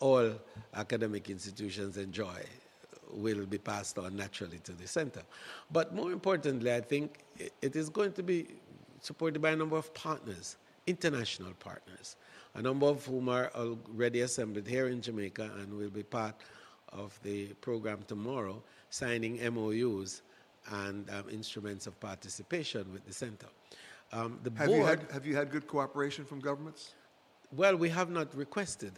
all 0.00 0.32
academic 0.74 1.30
institutions 1.30 1.96
enjoy 1.96 2.44
will 3.10 3.46
be 3.46 3.58
passed 3.58 3.98
on 3.98 4.16
naturally 4.16 4.58
to 4.58 4.72
the 4.72 4.86
center. 4.86 5.22
But 5.70 5.94
more 5.94 6.12
importantly, 6.12 6.72
I 6.72 6.80
think 6.80 7.20
it 7.62 7.74
is 7.74 7.88
going 7.88 8.12
to 8.12 8.22
be 8.22 8.46
supported 9.00 9.40
by 9.40 9.50
a 9.50 9.56
number 9.56 9.76
of 9.76 9.92
partners, 9.94 10.56
international 10.86 11.52
partners, 11.58 12.16
a 12.54 12.62
number 12.62 12.86
of 12.86 13.04
whom 13.06 13.28
are 13.28 13.50
already 13.54 14.20
assembled 14.20 14.66
here 14.66 14.88
in 14.88 15.00
Jamaica 15.00 15.50
and 15.58 15.72
will 15.72 15.90
be 15.90 16.02
part 16.02 16.34
of 16.92 17.18
the 17.22 17.46
program 17.60 18.00
tomorrow, 18.06 18.62
signing 18.90 19.38
MOUs 19.54 20.22
and 20.70 21.08
um, 21.10 21.24
instruments 21.30 21.86
of 21.86 21.98
participation 22.00 22.92
with 22.92 23.06
the 23.06 23.12
center. 23.12 23.46
Um, 24.12 24.38
the 24.42 24.50
have, 24.56 24.68
board, 24.68 24.78
you 24.78 24.84
had, 24.84 25.06
have 25.12 25.26
you 25.26 25.36
had 25.36 25.50
good 25.50 25.66
cooperation 25.66 26.24
from 26.24 26.40
governments? 26.40 26.94
Well, 27.54 27.76
we 27.76 27.88
have 27.90 28.10
not 28.10 28.34
requested 28.34 28.92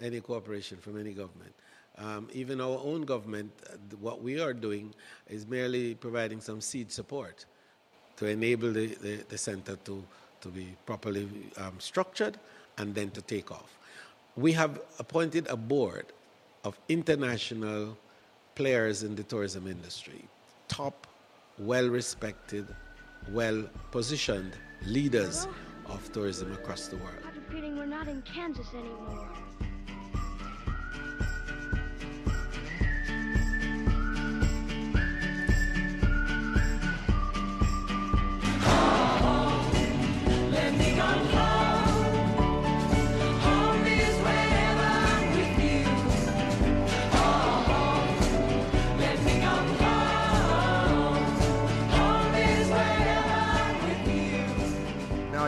any 0.00 0.20
cooperation 0.20 0.78
from 0.78 0.98
any 0.98 1.12
government. 1.12 1.54
Um, 1.98 2.28
even 2.32 2.60
our 2.60 2.80
own 2.84 3.02
government, 3.02 3.50
uh, 3.68 3.76
what 4.00 4.22
we 4.22 4.40
are 4.40 4.52
doing 4.52 4.94
is 5.28 5.46
merely 5.46 5.94
providing 5.94 6.40
some 6.40 6.60
seed 6.60 6.92
support 6.92 7.44
to 8.16 8.26
enable 8.26 8.72
the, 8.72 8.86
the, 8.86 9.16
the 9.28 9.38
center 9.38 9.76
to, 9.84 10.04
to 10.40 10.48
be 10.48 10.76
properly 10.86 11.28
um, 11.56 11.74
structured 11.78 12.38
and 12.78 12.94
then 12.94 13.10
to 13.10 13.22
take 13.22 13.50
off. 13.50 13.78
We 14.36 14.52
have 14.52 14.80
appointed 15.00 15.48
a 15.48 15.56
board 15.56 16.06
of 16.64 16.78
international 16.88 17.96
players 18.54 19.02
in 19.02 19.16
the 19.16 19.24
tourism 19.24 19.66
industry, 19.66 20.24
top, 20.68 21.06
well 21.58 21.88
respected, 21.88 22.66
well 23.30 23.64
positioned 23.90 24.52
leaders 24.86 25.48
of 25.86 26.12
tourism 26.12 26.52
across 26.52 26.88
the 26.88 26.96
world. 26.96 27.18
I 27.24 27.26
have 27.26 27.44
feeling 27.50 27.76
we're 27.76 27.86
not 27.86 28.08
in 28.08 28.22
Kansas 28.22 28.68
anymore. 28.74 29.28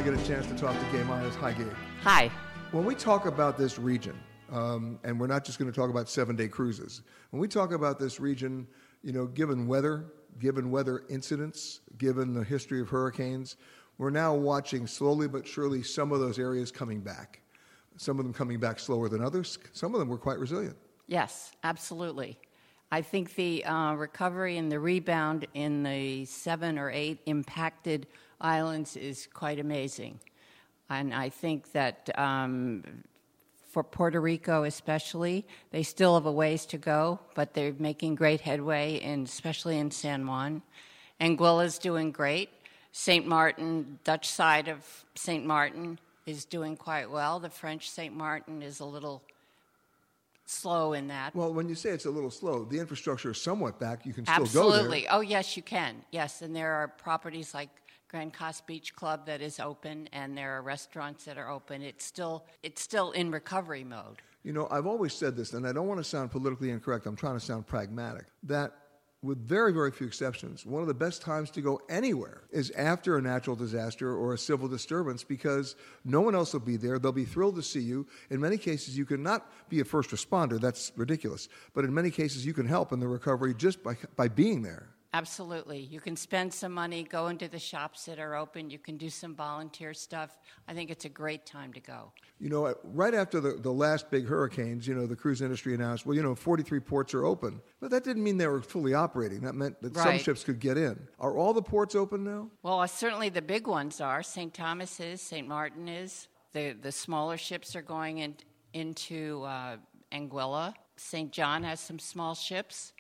I 0.01 0.03
get 0.03 0.15
a 0.15 0.27
chance 0.27 0.47
to 0.47 0.57
talk 0.57 0.75
to 0.75 0.97
Gay 0.97 1.05
Myers. 1.05 1.35
Hi, 1.35 1.53
Gay. 1.53 1.67
Hi. 2.05 2.31
When 2.73 2.87
we 2.87 2.95
talk 2.95 3.27
about 3.27 3.59
this 3.59 3.79
region, 3.79 4.19
um, 4.51 4.99
and 5.05 5.21
we're 5.21 5.27
not 5.27 5.45
just 5.45 5.59
going 5.59 5.71
to 5.71 5.79
talk 5.79 5.91
about 5.91 6.09
seven 6.09 6.37
day 6.37 6.49
cruises, 6.49 7.03
when 7.33 7.39
we 7.39 7.47
talk 7.47 7.73
about 7.73 7.99
this 7.99 8.19
region, 8.19 8.67
you 9.03 9.13
know, 9.13 9.27
given 9.27 9.67
weather, 9.67 10.07
given 10.39 10.71
weather 10.71 11.03
incidents, 11.11 11.81
given 11.99 12.33
the 12.33 12.43
history 12.43 12.81
of 12.81 12.89
hurricanes, 12.89 13.57
we're 13.99 14.09
now 14.09 14.35
watching 14.35 14.87
slowly 14.87 15.29
but 15.29 15.47
surely 15.47 15.83
some 15.83 16.13
of 16.13 16.21
those 16.21 16.39
areas 16.39 16.73
coming 16.73 17.01
back. 17.01 17.43
Some 17.99 18.19
of 18.19 18.25
them 18.25 18.33
coming 18.33 18.59
back 18.59 18.79
slower 18.79 19.11
than 19.11 19.23
others. 19.23 19.59
Some 19.75 19.93
of 19.93 20.01
them 20.01 20.09
were 20.09 20.17
quite 20.17 20.39
resilient. 20.39 20.79
Yes, 21.09 21.53
absolutely. 21.63 22.39
I 22.91 23.03
think 23.03 23.35
the 23.35 23.67
uh, 23.67 23.93
recovery 23.93 24.57
and 24.57 24.73
the 24.73 24.81
rebound 24.81 25.47
in 25.53 25.83
the 25.83 26.25
seven 26.25 26.79
or 26.79 26.91
eight 26.91 27.19
impacted 27.27 28.07
islands 28.41 28.97
is 28.97 29.29
quite 29.33 29.59
amazing. 29.59 30.21
And 30.89 31.15
I 31.15 31.29
think 31.29 31.73
that 31.73 32.11
um, 32.19 32.83
for 33.71 33.85
Puerto 33.85 34.21
Rico, 34.21 34.65
especially, 34.65 35.47
they 35.71 35.83
still 35.83 36.15
have 36.15 36.27
a 36.27 36.33
ways 36.33 36.67
to 36.67 36.79
go, 36.79 37.21
but 37.35 37.55
they're 37.55 37.75
making 37.79 38.17
great 38.17 38.41
headway, 38.41 38.97
in, 38.97 39.23
especially 39.23 39.79
in 39.79 39.91
San 39.91 40.27
Juan. 40.27 40.63
Anguilla 41.21 41.65
is 41.65 41.79
doing 41.79 42.11
great. 42.11 42.51
St. 42.93 43.25
Martin, 43.25 44.01
Dutch 44.03 44.29
side 44.29 44.67
of 44.67 44.85
St. 45.15 45.45
Martin, 45.47 45.99
is 46.27 46.45
doing 46.45 46.77
quite 46.77 47.09
well. 47.09 47.39
The 47.39 47.51
French 47.51 47.89
St. 47.89 48.15
Martin 48.15 48.63
is 48.63 48.81
a 48.81 48.85
little 48.85 49.23
slow 50.47 50.93
in 50.95 51.07
that. 51.09 51.35
Well, 51.35 51.55
when 51.55 51.69
you 51.69 51.77
say 51.77 51.91
it's 51.91 52.07
a 52.07 52.11
little 52.11 52.31
slow, 52.31 52.65
the 52.65 52.81
infrastructure 52.81 53.31
is 53.31 53.41
somewhat 53.41 53.79
back. 53.79 54.05
You 54.05 54.13
can 54.13 54.25
still 54.25 54.43
Absolutely. 54.43 54.61
go 54.61 54.71
there. 54.71 54.81
Absolutely. 54.81 55.09
Oh, 55.09 55.21
yes, 55.21 55.57
you 55.57 55.63
can. 55.63 55.97
Yes, 56.11 56.43
and 56.43 56.55
there 56.57 56.73
are 56.73 56.89
properties 56.89 57.55
like 57.55 57.71
Grand 58.11 58.35
Case 58.37 58.61
Beach 58.67 58.95
Club 58.97 59.27
that 59.27 59.41
is 59.41 59.61
open, 59.61 60.09
and 60.13 60.37
there 60.37 60.59
are 60.59 60.63
restaurants 60.63 61.25
that 61.27 61.39
are 61.39 61.49
open. 61.49 61.81
It's 61.81 62.05
still 62.05 62.45
it's 62.63 62.83
still 62.83 63.13
in 63.13 63.31
recovery 63.31 63.85
mode. 63.85 64.21
You 64.43 64.53
know, 64.53 64.67
I've 64.71 64.87
always 64.87 65.13
said 65.13 65.37
this, 65.37 65.53
and 65.53 65.67
I 65.67 65.73
don't 65.73 65.87
want 65.87 66.01
to 66.01 66.05
sound 66.05 66.31
politically 66.33 66.71
incorrect. 66.71 67.07
I'm 67.07 67.15
trying 67.15 67.39
to 67.39 67.45
sound 67.45 67.67
pragmatic. 67.67 68.25
That 68.43 68.73
with 69.23 69.39
very, 69.47 69.73
very 69.73 69.91
few 69.91 70.07
exceptions, 70.07 70.65
one 70.65 70.81
of 70.81 70.89
the 70.89 70.95
best 70.95 71.21
times 71.21 71.51
to 71.53 71.61
go 71.61 71.81
anywhere 71.91 72.43
is 72.51 72.71
after 72.71 73.19
a 73.19 73.23
natural 73.23 73.55
disaster 73.55 74.17
or 74.17 74.33
a 74.33 74.39
civil 74.39 74.67
disturbance 74.67 75.23
because 75.23 75.77
no 76.05 76.23
one 76.23 76.35
else 76.35 76.55
will 76.55 76.61
be 76.61 76.79
there. 76.79 76.99
They'll 76.99 77.13
be 77.13 77.27
thrilled 77.27 77.57
to 77.57 77.63
see 77.63 77.81
you. 77.81 78.07
In 78.31 78.41
many 78.41 78.57
cases, 78.57 78.97
you 78.97 79.05
can 79.05 79.23
not 79.23 79.53
be 79.69 79.81
a 79.81 79.85
first 79.85 80.11
responder, 80.11 80.59
that's 80.59 80.91
ridiculous, 80.97 81.49
but 81.75 81.85
in 81.85 81.93
many 81.93 82.11
cases, 82.11 82.47
you 82.47 82.55
can 82.55 82.67
help 82.67 82.93
in 82.93 82.99
the 82.99 83.09
recovery 83.09 83.55
just 83.55 83.85
by, 83.85 83.97
by 84.17 84.27
being 84.27 84.63
there. 84.63 84.89
Absolutely. 85.13 85.81
You 85.81 85.99
can 85.99 86.15
spend 86.15 86.55
some 86.55 86.73
money, 86.73 87.03
go 87.03 87.27
into 87.29 87.49
the 87.49 87.59
shops 87.59 88.05
that 88.05 88.21
are 88.21 88.37
open, 88.37 88.71
you 88.71 88.79
can 88.79 88.97
do 88.97 89.11
some 89.11 89.35
volunteer 89.35 89.93
stuff. 89.93 90.39
I 90.69 90.75
think 90.75 90.89
it's 90.89 91.05
a 91.05 91.09
great 91.09 91.45
time 91.45 91.73
to 91.73 91.81
go. 91.81 92.13
You 92.39 92.49
know, 92.49 92.75
right 92.85 93.13
after 93.13 93.41
the, 93.41 93.55
the 93.55 93.73
last 93.73 94.09
big 94.09 94.27
hurricanes, 94.27 94.87
you 94.87 94.95
know, 94.95 95.07
the 95.07 95.17
cruise 95.17 95.43
industry 95.43 95.75
announced, 95.75 96.07
well, 96.07 96.15
you 96.15 96.23
know, 96.23 96.37
43 96.37 96.79
ports 96.81 97.13
are 97.13 97.25
open. 97.25 97.61
But 97.81 97.91
that 97.91 98.05
didn't 98.05 98.23
mean 98.23 98.37
they 98.37 98.47
were 98.47 98.63
fully 98.63 98.95
operating. 98.95 99.41
That 99.41 99.55
meant 99.55 99.83
that 99.83 99.97
some 99.97 100.19
ships 100.19 100.45
could 100.45 100.61
get 100.61 100.79
in. 100.79 100.97
Are 101.19 101.37
all 101.37 101.53
the 101.53 101.63
ports 101.63 101.97
open 101.97 102.23
now? 102.23 102.49
Well, 102.63 102.81
uh, 102.81 102.87
certainly 102.87 103.31
the 103.31 103.43
big 103.43 103.67
ones 103.67 104.01
are. 104.01 104.23
St. 104.23 104.55
Thomas 104.55 105.01
is, 105.01 105.21
St. 105.21 105.47
Martin 105.47 105.89
is. 105.89 106.29
The, 106.53 106.77
the 106.81 106.93
smaller 106.93 107.37
ships 107.37 107.75
are 107.75 107.83
going 107.83 108.19
in, 108.19 108.37
into 108.75 109.43
uh, 109.43 109.77
Anguilla. 110.13 110.73
St. 110.97 111.33
John 111.33 111.65
has 111.65 111.81
some 111.81 111.99
small 111.99 112.35
ships. 112.35 112.93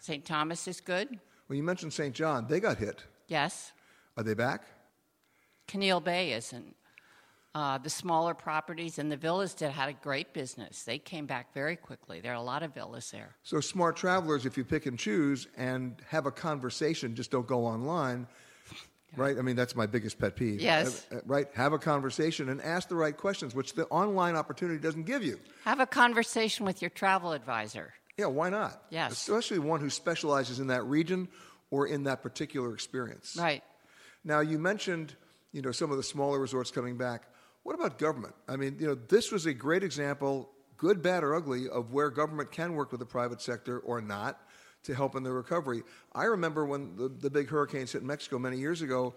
St. 0.00 0.24
Thomas 0.24 0.66
is 0.66 0.80
good. 0.80 1.20
Well, 1.48 1.56
you 1.56 1.62
mentioned 1.62 1.92
St. 1.92 2.14
John. 2.14 2.46
They 2.48 2.60
got 2.60 2.78
hit. 2.78 3.04
Yes. 3.28 3.72
Are 4.16 4.22
they 4.22 4.34
back? 4.34 4.62
Caneel 5.68 6.02
Bay 6.02 6.32
isn't. 6.32 6.74
Uh, 7.54 7.78
the 7.78 7.88
smaller 7.88 8.34
properties 8.34 8.98
and 8.98 9.10
the 9.10 9.16
villas 9.16 9.54
that 9.54 9.70
had 9.72 9.88
a 9.88 9.92
great 9.94 10.34
business, 10.34 10.82
they 10.82 10.98
came 10.98 11.24
back 11.24 11.54
very 11.54 11.74
quickly. 11.74 12.20
There 12.20 12.32
are 12.32 12.36
a 12.36 12.42
lot 12.42 12.62
of 12.62 12.74
villas 12.74 13.10
there. 13.10 13.34
So, 13.44 13.60
smart 13.60 13.96
travelers, 13.96 14.44
if 14.44 14.58
you 14.58 14.64
pick 14.64 14.84
and 14.84 14.98
choose 14.98 15.48
and 15.56 15.96
have 16.06 16.26
a 16.26 16.30
conversation, 16.30 17.14
just 17.14 17.30
don't 17.30 17.46
go 17.46 17.64
online, 17.64 18.26
right? 19.16 19.38
I 19.38 19.40
mean, 19.40 19.56
that's 19.56 19.74
my 19.74 19.86
biggest 19.86 20.18
pet 20.18 20.36
peeve. 20.36 20.60
Yes. 20.60 21.06
Uh, 21.10 21.16
uh, 21.16 21.20
Right? 21.24 21.46
Have 21.54 21.72
a 21.72 21.78
conversation 21.78 22.50
and 22.50 22.60
ask 22.60 22.90
the 22.90 22.94
right 22.94 23.16
questions, 23.16 23.54
which 23.54 23.72
the 23.72 23.86
online 23.86 24.36
opportunity 24.36 24.78
doesn't 24.78 25.04
give 25.04 25.22
you. 25.24 25.40
Have 25.64 25.80
a 25.80 25.86
conversation 25.86 26.66
with 26.66 26.82
your 26.82 26.90
travel 26.90 27.32
advisor. 27.32 27.94
Yeah, 28.18 28.26
why 28.26 28.48
not? 28.48 28.82
Yes. 28.90 29.12
Especially 29.12 29.58
one 29.58 29.80
who 29.80 29.90
specializes 29.90 30.58
in 30.58 30.68
that 30.68 30.84
region 30.84 31.28
or 31.70 31.86
in 31.86 32.04
that 32.04 32.22
particular 32.22 32.72
experience. 32.72 33.36
Right. 33.38 33.62
Now, 34.24 34.40
you 34.40 34.58
mentioned, 34.58 35.14
you 35.52 35.62
know, 35.62 35.72
some 35.72 35.90
of 35.90 35.96
the 35.96 36.02
smaller 36.02 36.38
resorts 36.38 36.70
coming 36.70 36.96
back. 36.96 37.24
What 37.62 37.74
about 37.74 37.98
government? 37.98 38.34
I 38.48 38.56
mean, 38.56 38.76
you 38.78 38.86
know, 38.86 38.94
this 38.94 39.32
was 39.32 39.46
a 39.46 39.52
great 39.52 39.82
example, 39.82 40.50
good, 40.76 41.02
bad, 41.02 41.24
or 41.24 41.34
ugly, 41.34 41.68
of 41.68 41.92
where 41.92 42.10
government 42.10 42.52
can 42.52 42.74
work 42.74 42.90
with 42.90 43.00
the 43.00 43.06
private 43.06 43.42
sector 43.42 43.80
or 43.80 44.00
not 44.00 44.40
to 44.84 44.94
help 44.94 45.16
in 45.16 45.22
the 45.22 45.32
recovery. 45.32 45.82
I 46.14 46.24
remember 46.24 46.64
when 46.64 46.96
the, 46.96 47.08
the 47.08 47.28
big 47.28 47.48
hurricanes 47.48 47.92
hit 47.92 48.02
Mexico 48.02 48.38
many 48.38 48.58
years 48.58 48.82
ago, 48.82 49.14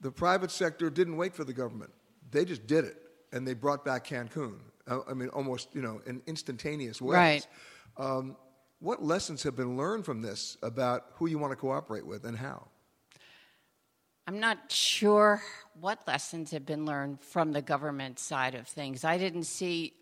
the 0.00 0.10
private 0.10 0.50
sector 0.50 0.90
didn't 0.90 1.16
wait 1.16 1.34
for 1.34 1.44
the 1.44 1.52
government. 1.52 1.90
They 2.30 2.44
just 2.44 2.66
did 2.66 2.84
it, 2.86 2.96
and 3.30 3.46
they 3.46 3.54
brought 3.54 3.84
back 3.84 4.06
Cancun. 4.06 4.58
Uh, 4.88 5.00
I 5.08 5.12
mean, 5.12 5.28
almost, 5.28 5.68
you 5.74 5.82
know, 5.82 6.00
in 6.06 6.22
instantaneous 6.26 7.00
ways. 7.00 7.14
Right. 7.14 7.46
Um, 7.96 8.36
what 8.80 9.02
lessons 9.02 9.42
have 9.44 9.54
been 9.54 9.76
learned 9.76 10.04
from 10.04 10.22
this 10.22 10.56
about 10.62 11.04
who 11.14 11.26
you 11.26 11.38
want 11.38 11.52
to 11.52 11.56
cooperate 11.56 12.06
with 12.06 12.24
and 12.24 12.36
how? 12.36 12.68
I'm 14.26 14.40
not 14.40 14.70
sure 14.70 15.42
what 15.80 16.06
lessons 16.06 16.52
have 16.52 16.64
been 16.64 16.84
learned 16.84 17.20
from 17.20 17.52
the 17.52 17.62
government 17.62 18.18
side 18.18 18.54
of 18.54 18.68
things. 18.68 19.04
I 19.04 19.18
didn't 19.18 19.44
see 19.44 19.94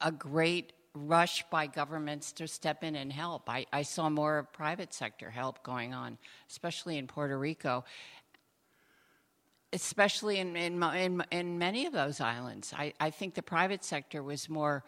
a 0.00 0.10
great 0.10 0.72
rush 0.94 1.44
by 1.50 1.66
governments 1.66 2.32
to 2.32 2.46
step 2.46 2.84
in 2.84 2.94
and 2.94 3.12
help. 3.12 3.48
I, 3.48 3.66
I 3.72 3.82
saw 3.82 4.08
more 4.08 4.48
private 4.52 4.94
sector 4.94 5.30
help 5.30 5.62
going 5.62 5.92
on, 5.92 6.18
especially 6.48 6.98
in 6.98 7.06
Puerto 7.06 7.38
Rico, 7.38 7.84
especially 9.72 10.38
in, 10.38 10.56
in, 10.56 10.82
in, 10.82 11.22
in 11.32 11.58
many 11.58 11.86
of 11.86 11.92
those 11.92 12.20
islands. 12.20 12.72
I, 12.76 12.92
I 13.00 13.10
think 13.10 13.34
the 13.34 13.42
private 13.42 13.84
sector 13.84 14.22
was 14.22 14.48
more 14.48 14.84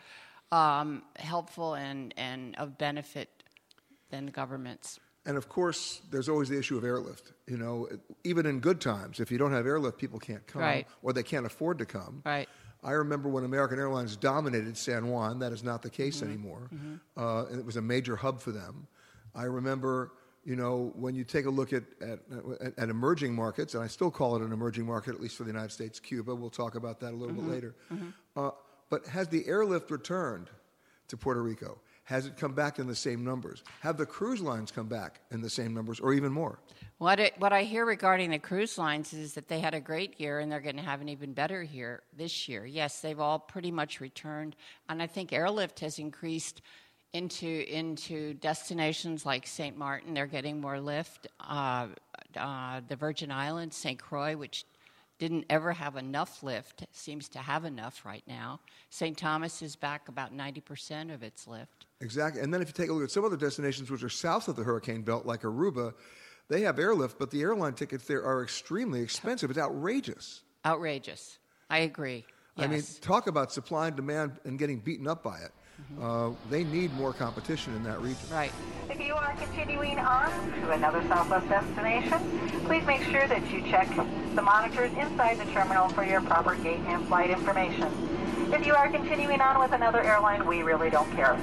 um, 0.52 1.02
helpful 1.16 1.74
and, 1.74 2.14
and 2.16 2.54
of 2.56 2.78
benefit 2.78 3.28
than 4.10 4.26
the 4.26 4.32
governments. 4.32 4.98
And 5.24 5.36
of 5.36 5.48
course, 5.48 6.00
there's 6.10 6.28
always 6.28 6.48
the 6.48 6.58
issue 6.58 6.76
of 6.78 6.84
airlift. 6.84 7.32
You 7.48 7.56
know, 7.56 7.88
even 8.22 8.46
in 8.46 8.60
good 8.60 8.80
times, 8.80 9.18
if 9.18 9.30
you 9.32 9.38
don't 9.38 9.52
have 9.52 9.66
airlift, 9.66 9.98
people 9.98 10.20
can't 10.20 10.46
come 10.46 10.62
Right. 10.62 10.86
or 11.02 11.12
they 11.12 11.24
can't 11.24 11.44
afford 11.46 11.78
to 11.78 11.84
come. 11.86 12.22
Right. 12.24 12.48
I 12.84 12.92
remember 12.92 13.28
when 13.28 13.42
American 13.42 13.80
Airlines 13.80 14.16
dominated 14.16 14.76
San 14.76 15.08
Juan. 15.08 15.40
That 15.40 15.50
is 15.52 15.64
not 15.64 15.82
the 15.82 15.90
case 15.90 16.18
Mm-hmm. 16.20 16.28
anymore. 16.28 16.70
Uh, 17.16 17.46
and 17.50 17.58
it 17.58 17.66
was 17.66 17.76
a 17.76 17.82
major 17.82 18.14
hub 18.14 18.40
for 18.40 18.52
them. 18.52 18.86
I 19.34 19.44
remember, 19.44 20.12
you 20.44 20.54
know, 20.54 20.92
when 20.94 21.16
you 21.16 21.24
take 21.24 21.46
a 21.46 21.50
look 21.50 21.72
at, 21.72 21.82
at, 22.00 22.20
at, 22.60 22.78
at 22.78 22.88
emerging 22.88 23.34
markets, 23.34 23.74
and 23.74 23.82
I 23.82 23.88
still 23.88 24.12
call 24.12 24.36
it 24.36 24.42
an 24.42 24.52
emerging 24.52 24.86
market, 24.86 25.14
at 25.16 25.20
least 25.20 25.36
for 25.36 25.42
the 25.42 25.50
United 25.50 25.72
States, 25.72 25.98
Cuba. 25.98 26.32
We'll 26.36 26.50
talk 26.50 26.76
about 26.76 27.00
that 27.00 27.12
a 27.12 27.16
little 27.16 27.34
Mm-hmm. 27.34 27.46
bit 27.50 27.54
later. 27.54 27.74
Uh, 28.36 28.50
but 28.88 29.06
has 29.06 29.28
the 29.28 29.46
airlift 29.46 29.90
returned 29.90 30.50
to 31.08 31.16
Puerto 31.16 31.42
Rico? 31.42 31.78
Has 32.04 32.26
it 32.26 32.36
come 32.36 32.52
back 32.52 32.78
in 32.78 32.86
the 32.86 32.94
same 32.94 33.24
numbers? 33.24 33.64
Have 33.80 33.96
the 33.96 34.06
cruise 34.06 34.40
lines 34.40 34.70
come 34.70 34.86
back 34.86 35.20
in 35.32 35.40
the 35.40 35.50
same 35.50 35.74
numbers 35.74 35.98
or 35.98 36.12
even 36.12 36.30
more? 36.30 36.60
What, 36.98 37.18
it, 37.18 37.34
what 37.38 37.52
I 37.52 37.64
hear 37.64 37.84
regarding 37.84 38.30
the 38.30 38.38
cruise 38.38 38.78
lines 38.78 39.12
is 39.12 39.34
that 39.34 39.48
they 39.48 39.58
had 39.58 39.74
a 39.74 39.80
great 39.80 40.20
year 40.20 40.38
and 40.38 40.50
they're 40.50 40.60
going 40.60 40.76
to 40.76 40.82
have 40.82 41.00
an 41.00 41.08
even 41.08 41.32
better 41.32 41.64
year 41.64 42.02
this 42.16 42.48
year. 42.48 42.64
Yes, 42.64 43.00
they've 43.00 43.18
all 43.18 43.40
pretty 43.40 43.72
much 43.72 44.00
returned, 44.00 44.54
and 44.88 45.02
I 45.02 45.08
think 45.08 45.32
airlift 45.32 45.80
has 45.80 45.98
increased 45.98 46.62
into 47.12 47.64
into 47.74 48.34
destinations 48.34 49.26
like 49.26 49.46
St. 49.46 49.76
Martin. 49.76 50.14
They're 50.14 50.26
getting 50.26 50.60
more 50.60 50.80
lift. 50.80 51.26
Uh, 51.40 51.88
uh, 52.36 52.82
the 52.86 52.96
Virgin 52.96 53.30
Islands, 53.30 53.76
St. 53.76 53.98
Croix, 53.98 54.36
which 54.36 54.64
didn't 55.18 55.46
ever 55.48 55.72
have 55.72 55.96
enough 55.96 56.42
lift, 56.42 56.84
seems 56.92 57.28
to 57.30 57.38
have 57.38 57.64
enough 57.64 58.04
right 58.04 58.22
now. 58.26 58.60
St. 58.90 59.16
Thomas 59.16 59.62
is 59.62 59.76
back 59.76 60.08
about 60.08 60.36
90% 60.36 61.12
of 61.12 61.22
its 61.22 61.46
lift. 61.46 61.86
Exactly. 62.00 62.42
And 62.42 62.52
then 62.52 62.60
if 62.60 62.68
you 62.68 62.74
take 62.74 62.90
a 62.90 62.92
look 62.92 63.04
at 63.04 63.10
some 63.10 63.24
other 63.24 63.36
destinations 63.36 63.90
which 63.90 64.02
are 64.02 64.08
south 64.08 64.48
of 64.48 64.56
the 64.56 64.62
hurricane 64.62 65.02
belt, 65.02 65.24
like 65.24 65.42
Aruba, 65.42 65.94
they 66.48 66.60
have 66.62 66.78
airlift, 66.78 67.18
but 67.18 67.30
the 67.30 67.40
airline 67.42 67.74
tickets 67.74 68.06
there 68.06 68.24
are 68.24 68.42
extremely 68.42 69.00
expensive. 69.00 69.50
It's 69.50 69.58
outrageous. 69.58 70.42
Outrageous. 70.64 71.38
I 71.70 71.78
agree. 71.78 72.24
I 72.58 72.66
mean, 72.66 72.82
talk 73.00 73.26
about 73.26 73.52
supply 73.52 73.88
and 73.88 73.96
demand 73.96 74.38
and 74.44 74.58
getting 74.58 74.78
beaten 74.78 75.06
up 75.06 75.22
by 75.22 75.38
it. 75.38 75.52
Uh, 76.00 76.30
they 76.48 76.64
need 76.64 76.92
more 76.94 77.12
competition 77.12 77.74
in 77.74 77.82
that 77.82 78.00
region. 78.00 78.18
Right. 78.30 78.52
If 78.88 78.98
you 78.98 79.14
are 79.14 79.34
continuing 79.34 79.98
on 79.98 80.30
to 80.62 80.70
another 80.70 81.02
Southwest 81.06 81.48
destination, 81.48 82.18
please 82.64 82.84
make 82.86 83.02
sure 83.02 83.26
that 83.28 83.50
you 83.50 83.60
check 83.62 83.88
the 84.36 84.42
monitors 84.42 84.92
inside 84.98 85.38
the 85.38 85.46
terminal 85.46 85.88
for 85.88 86.04
your 86.04 86.20
proper 86.20 86.54
gate 86.56 86.80
and 86.86 87.06
flight 87.06 87.30
information. 87.30 87.90
If 88.52 88.66
you 88.66 88.74
are 88.74 88.88
continuing 88.90 89.40
on 89.40 89.58
with 89.58 89.72
another 89.72 90.02
airline, 90.02 90.46
we 90.46 90.62
really 90.62 90.90
don't 90.90 91.10
care. 91.12 91.38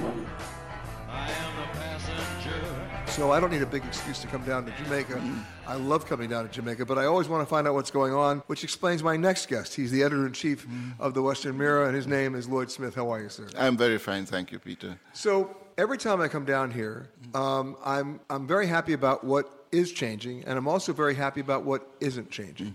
So 3.08 3.32
I 3.32 3.40
don't 3.40 3.50
need 3.50 3.62
a 3.62 3.66
big 3.66 3.84
excuse 3.84 4.20
to 4.20 4.28
come 4.28 4.44
down 4.44 4.64
to 4.66 4.72
Jamaica. 4.82 5.20
I 5.66 5.74
love 5.74 6.06
coming 6.06 6.30
down 6.30 6.46
to 6.46 6.52
Jamaica, 6.52 6.86
but 6.86 6.98
I 6.98 7.06
always 7.06 7.28
want 7.28 7.42
to 7.42 7.46
find 7.46 7.66
out 7.66 7.74
what's 7.74 7.90
going 7.90 8.14
on, 8.14 8.38
which 8.46 8.62
explains 8.62 9.02
my 9.02 9.16
next 9.16 9.48
guest. 9.48 9.74
He's 9.74 9.90
the 9.90 10.02
editor 10.02 10.26
in 10.26 10.32
chief 10.32 10.66
of 11.00 11.14
the 11.14 11.22
Western 11.22 11.58
Mirror, 11.58 11.86
and 11.86 11.96
his 11.96 12.06
name 12.06 12.34
is 12.34 12.48
Lloyd 12.48 12.70
Smith. 12.70 12.94
How 12.94 13.10
are 13.10 13.20
you, 13.20 13.28
sir? 13.28 13.48
I'm 13.58 13.76
very 13.76 13.98
fine, 13.98 14.24
thank 14.24 14.52
you, 14.52 14.58
Peter. 14.60 14.98
So 15.12 15.56
every 15.78 15.98
time 15.98 16.20
I 16.20 16.28
come 16.28 16.44
down 16.44 16.70
here, 16.70 17.08
um, 17.34 17.76
I'm 17.84 18.20
I'm 18.30 18.46
very 18.46 18.66
happy 18.66 18.92
about 18.92 19.24
what 19.24 19.63
is 19.74 19.92
changing, 19.92 20.44
and 20.44 20.56
I'm 20.58 20.68
also 20.68 20.92
very 20.92 21.14
happy 21.14 21.40
about 21.40 21.64
what 21.64 21.88
isn't 22.00 22.30
changing. 22.30 22.74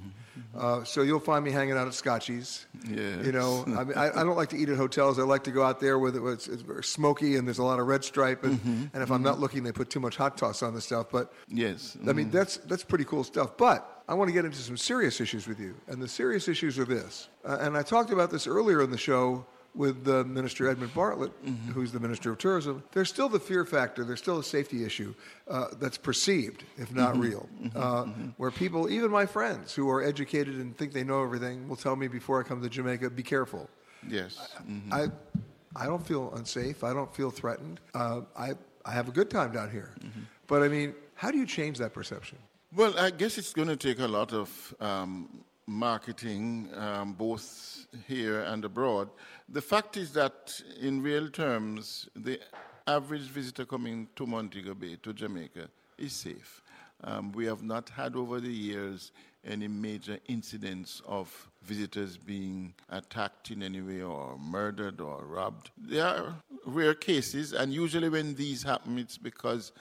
Uh, 0.57 0.83
so 0.83 1.01
you'll 1.01 1.19
find 1.19 1.43
me 1.45 1.51
hanging 1.51 1.77
out 1.77 1.87
at 1.87 1.93
Scotchies. 1.93 2.65
Yes. 2.89 3.25
You 3.25 3.31
know, 3.31 3.63
I, 3.67 3.83
mean, 3.83 3.97
I, 3.97 4.09
I 4.09 4.23
don't 4.23 4.35
like 4.35 4.49
to 4.49 4.57
eat 4.57 4.69
at 4.69 4.77
hotels. 4.77 5.19
I 5.19 5.23
like 5.23 5.43
to 5.43 5.51
go 5.51 5.63
out 5.63 5.79
there 5.79 5.99
where 5.99 6.11
it's, 6.33 6.47
it's 6.47 6.61
very 6.61 6.83
smoky 6.83 7.35
and 7.35 7.47
there's 7.47 7.59
a 7.59 7.63
lot 7.63 7.79
of 7.79 7.87
red 7.87 8.03
stripe, 8.03 8.43
and, 8.43 8.89
and 8.93 9.03
if 9.03 9.11
I'm 9.11 9.21
not 9.23 9.39
looking, 9.39 9.63
they 9.63 9.71
put 9.71 9.89
too 9.89 9.99
much 9.99 10.15
hot 10.15 10.39
sauce 10.39 10.63
on 10.63 10.73
the 10.73 10.81
stuff. 10.81 11.07
But 11.11 11.31
Yes. 11.47 11.97
I 12.07 12.13
mean, 12.13 12.29
that's 12.31 12.57
that's 12.57 12.83
pretty 12.83 13.05
cool 13.05 13.23
stuff. 13.23 13.57
But 13.57 14.03
I 14.07 14.13
want 14.15 14.29
to 14.29 14.33
get 14.33 14.45
into 14.45 14.57
some 14.57 14.77
serious 14.77 15.21
issues 15.21 15.47
with 15.47 15.59
you, 15.59 15.75
and 15.87 16.01
the 16.01 16.07
serious 16.07 16.47
issues 16.47 16.79
are 16.79 16.85
this. 16.85 17.29
Uh, 17.45 17.57
and 17.61 17.77
I 17.77 17.83
talked 17.83 18.11
about 18.11 18.31
this 18.31 18.47
earlier 18.47 18.81
in 18.81 18.89
the 18.91 18.97
show 18.97 19.45
with 19.79 20.05
uh, 20.09 20.25
Minister 20.25 20.67
Edmund 20.69 20.93
Bartlett, 20.93 21.31
who's 21.73 21.93
the 21.93 22.01
Minister 22.01 22.31
of 22.33 22.37
Tourism. 22.37 22.83
There's 22.91 23.07
still 23.07 23.29
the 23.29 23.39
fear 23.39 23.63
factor. 23.63 24.03
There's 24.03 24.19
still 24.19 24.39
a 24.39 24.43
safety 24.43 24.83
issue 24.83 25.13
uh, 25.47 25.67
that's 25.79 25.97
perceived, 25.97 26.65
if 26.77 26.93
not 26.93 27.15
Mhm. 27.15 27.21
real, 27.27 27.49
uh, 27.75 28.03
where 28.35 28.51
people, 28.51 28.89
even 28.89 29.09
my 29.09 29.25
friends 29.25 29.73
who 29.73 29.89
are 29.89 30.03
educated 30.03 30.55
and 30.55 30.75
think 30.77 30.91
they 30.91 31.05
know 31.05 31.23
everything, 31.23 31.69
will 31.69 31.77
tell 31.77 31.95
me 31.95 32.07
before 32.09 32.41
I 32.41 32.43
come 32.43 32.61
to 32.61 32.67
Jamaica, 32.69 33.09
"Be 33.11 33.23
careful." 33.23 33.69
Yes. 34.05 34.33
mhm. 34.67 34.91
I, 34.99 35.01
I 35.81 35.85
don't 35.85 36.05
feel 36.05 36.33
unsafe. 36.35 36.83
I 36.83 36.93
don't 36.93 37.13
feel 37.15 37.31
threatened. 37.31 37.79
Uh, 37.93 38.21
I, 38.35 38.49
I 38.85 38.91
have 38.91 39.07
a 39.07 39.11
good 39.13 39.29
time 39.29 39.51
down 39.53 39.69
here. 39.71 39.91
But 40.47 40.61
I 40.61 40.67
mean, 40.67 40.93
how 41.15 41.31
do 41.31 41.37
you 41.37 41.45
change 41.45 41.77
that 41.77 41.93
perception? 41.93 42.37
Well, 42.75 42.93
I 42.99 43.11
guess 43.11 43.37
it's 43.37 43.53
going 43.53 43.69
to 43.69 43.77
take 43.77 43.99
a 43.99 44.07
lot 44.07 44.33
of 44.33 44.49
um, 44.81 45.43
marketing, 45.67 46.69
um, 46.75 47.13
both 47.13 47.78
here 48.07 48.41
and 48.41 48.65
abroad. 48.65 49.09
The 49.47 49.61
fact 49.61 49.97
is 49.97 50.13
that, 50.13 50.61
in 50.79 51.01
real 51.01 51.29
terms, 51.29 52.09
the 52.15 52.39
average 52.87 53.29
visitor 53.29 53.65
coming 53.65 54.07
to 54.15 54.25
Montego 54.25 54.73
Bay, 54.73 54.97
to 55.03 55.13
Jamaica, 55.13 55.69
is 55.97 56.13
safe. 56.13 56.61
Um, 57.03 57.31
we 57.31 57.45
have 57.45 57.63
not 57.63 57.89
had 57.89 58.15
over 58.15 58.39
the 58.39 58.51
years 58.51 59.11
any 59.45 59.67
major 59.67 60.19
incidents 60.27 61.01
of 61.07 61.49
visitors 61.63 62.17
being 62.17 62.73
attacked 62.89 63.51
in 63.51 63.63
any 63.63 63.81
way 63.81 64.01
or 64.01 64.37
murdered 64.37 64.99
or 64.99 65.23
robbed. 65.25 65.71
There 65.77 66.05
are 66.05 66.35
rare 66.65 66.93
cases, 66.93 67.53
and 67.53 67.73
usually 67.73 68.09
when 68.09 68.35
these 68.35 68.63
happen, 68.63 68.99
it's 68.99 69.17
because 69.17 69.71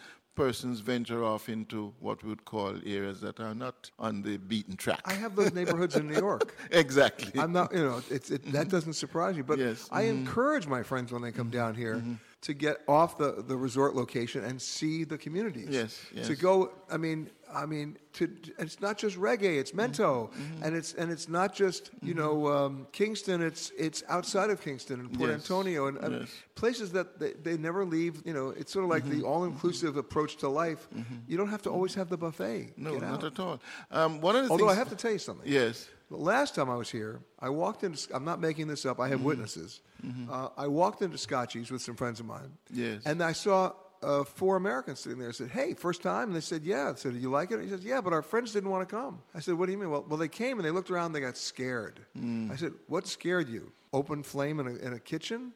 persons 0.43 0.79
venture 0.81 1.23
off 1.25 1.49
into 1.49 1.93
what 1.99 2.23
we 2.23 2.29
would 2.31 2.45
call 2.45 2.71
areas 2.87 3.21
that 3.21 3.41
are 3.41 3.55
not 3.55 3.91
on 3.99 4.23
the 4.23 4.37
beaten 4.37 4.77
track. 4.77 5.01
I 5.05 5.15
have 5.15 5.35
those 5.35 5.53
neighborhoods 5.53 5.97
in 5.97 6.07
New 6.07 6.17
York. 6.29 6.55
exactly. 6.71 7.41
I'm 7.41 7.53
not, 7.53 7.73
you 7.75 7.83
know, 7.89 8.01
it's, 8.09 8.31
it, 8.31 8.43
that 8.53 8.69
doesn't 8.69 8.95
surprise 8.95 9.35
me. 9.37 9.43
But 9.43 9.59
Yes. 9.59 9.89
I 9.91 10.03
Mhm. 10.05 10.11
encourage 10.21 10.67
my 10.69 10.83
friends 10.85 11.13
when 11.13 11.23
they 11.23 11.33
come 11.33 11.51
down 11.51 11.75
here 11.75 12.05
to 12.43 12.55
get 12.55 12.77
off 12.87 13.19
the, 13.19 13.43
the 13.51 13.57
resort 13.57 13.93
location 13.97 14.45
and 14.45 14.63
see 14.63 15.03
the 15.05 15.19
communities. 15.19 15.69
Yes, 15.71 16.27
To 16.29 16.35
go, 16.37 16.71
I 16.91 16.97
mean, 16.97 17.31
I 17.55 17.67
mean, 17.67 17.99
to, 18.15 18.31
it's 18.59 18.81
not 18.81 18.99
just 18.99 19.17
reggae, 19.17 19.59
it's 19.59 19.73
mm-hmm. 19.73 19.93
mento, 19.93 20.31
mm-hmm. 20.31 20.63
and 20.63 20.77
it's 20.77 20.95
and 20.95 21.11
it's 21.11 21.29
not 21.29 21.55
just 21.55 21.91
you 22.03 22.15
mm-hmm. 22.15 22.21
know 22.21 22.49
um, 22.49 22.87
Kingston. 22.93 23.43
It's 23.43 23.73
it's 23.79 24.03
outside 24.09 24.51
of 24.51 24.61
Kingston 24.61 25.01
and 25.01 25.13
Port 25.13 25.31
Yes, 25.31 25.41
Antonio 25.41 25.87
and, 25.87 25.99
and 25.99 26.21
yes. 26.21 26.29
places 26.55 26.93
that 26.93 27.19
they, 27.19 27.33
they 27.33 27.57
never 27.57 27.85
leave. 27.85 28.23
You 28.25 28.35
know, 28.35 28.51
it's 28.51 28.73
sort 28.73 28.85
of 28.85 28.91
like 28.91 29.05
the 29.09 29.23
all-inclusive 29.23 29.97
approach 29.97 30.37
to 30.39 30.49
life. 30.49 30.89
You 31.27 31.37
don't 31.37 31.51
have 31.51 31.63
to 31.63 31.71
always 31.71 31.95
have 31.95 32.09
the 32.09 32.17
buffet. 32.17 32.75
No, 32.77 32.99
not 32.99 33.25
at 33.25 33.39
all. 33.39 33.61
Um, 33.91 34.21
one 34.21 34.37
of 34.37 34.45
the 34.45 34.51
Although 34.51 34.69
I 34.69 34.75
have 34.75 34.91
to 34.91 34.97
tell 34.97 35.13
you 35.13 35.19
something. 35.19 35.51
Yes. 35.51 35.89
The 36.11 36.17
last 36.17 36.55
time 36.55 36.71
I 36.71 36.77
was 36.77 36.91
here, 36.91 37.21
I 37.39 37.51
walked 37.51 37.85
into. 37.85 38.09
I'm 38.15 38.25
not 38.25 38.41
making 38.41 38.67
this 38.67 38.87
up. 38.87 38.99
I 38.99 39.09
have 39.09 39.23
witnesses. 39.23 39.81
Uh, 40.31 40.49
I 40.57 40.67
walked 40.67 41.03
into 41.03 41.17
Scotchies 41.17 41.71
with 41.71 41.83
some 41.83 41.97
friends 41.97 42.21
of 42.21 42.27
mine. 42.27 42.53
Yes. 42.73 43.03
And 43.05 43.23
I 43.23 43.33
saw 43.33 43.73
uh, 44.03 44.25
four 44.25 44.57
Americans 44.57 45.01
sitting 45.01 45.19
there. 45.19 45.29
I 45.29 45.33
said, 45.33 45.51
"Hey, 45.51 45.75
first 45.75 46.03
time?" 46.03 46.29
And 46.29 46.37
they 46.37 46.41
said, 46.41 46.63
"Yeah." 46.65 46.91
I 46.91 46.95
said, 46.95 47.13
"Do 47.15 47.19
you 47.19 47.31
like 47.31 47.51
it?" 47.51 47.61
He 47.61 47.69
says, 47.69 47.85
"Yeah, 47.85 48.01
but 48.01 48.13
our 48.13 48.23
friends 48.23 48.53
didn't 48.53 48.71
want 48.71 48.89
to 48.89 48.95
come." 48.95 49.21
I 49.35 49.41
said, 49.41 49.55
"What 49.55 49.67
do 49.67 49.73
you 49.73 49.79
mean?" 49.79 49.91
Well, 49.91 50.05
well, 50.09 50.19
they 50.19 50.29
came 50.29 50.59
and 50.59 50.65
they 50.67 50.71
looked 50.71 50.91
around. 50.91 51.07
and 51.07 51.15
They 51.17 51.21
got 51.21 51.37
scared. 51.37 52.01
I 52.51 52.57
said, 52.57 52.73
"What 52.87 53.07
scared 53.07 53.49
you?" 53.49 53.73
Open 53.91 54.23
flame 54.23 54.61
in 54.61 54.67
a, 54.67 54.75
in 54.75 54.93
a 54.93 54.99
kitchen? 54.99 55.53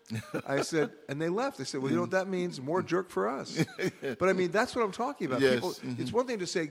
I 0.48 0.62
said, 0.72 0.90
and 1.11 1.20
they 1.20 1.28
left. 1.28 1.59
They 1.59 1.64
said, 1.64 1.83
well, 1.83 1.90
you 1.90 1.96
know 1.96 2.02
what 2.05 2.12
that 2.12 2.28
means? 2.28 2.62
More 2.62 2.83
jerk 2.83 3.11
for 3.11 3.28
us. 3.28 3.62
but 4.18 4.26
I 4.26 4.33
mean, 4.33 4.50
that's 4.50 4.74
what 4.74 4.83
I'm 4.83 4.90
talking 4.90 5.26
about. 5.26 5.42
Yes, 5.42 5.57
People, 5.57 5.72
mhm. 5.72 6.00
It's 6.00 6.14
one 6.14 6.26
thing 6.26 6.38
to 6.38 6.46
say, 6.46 6.70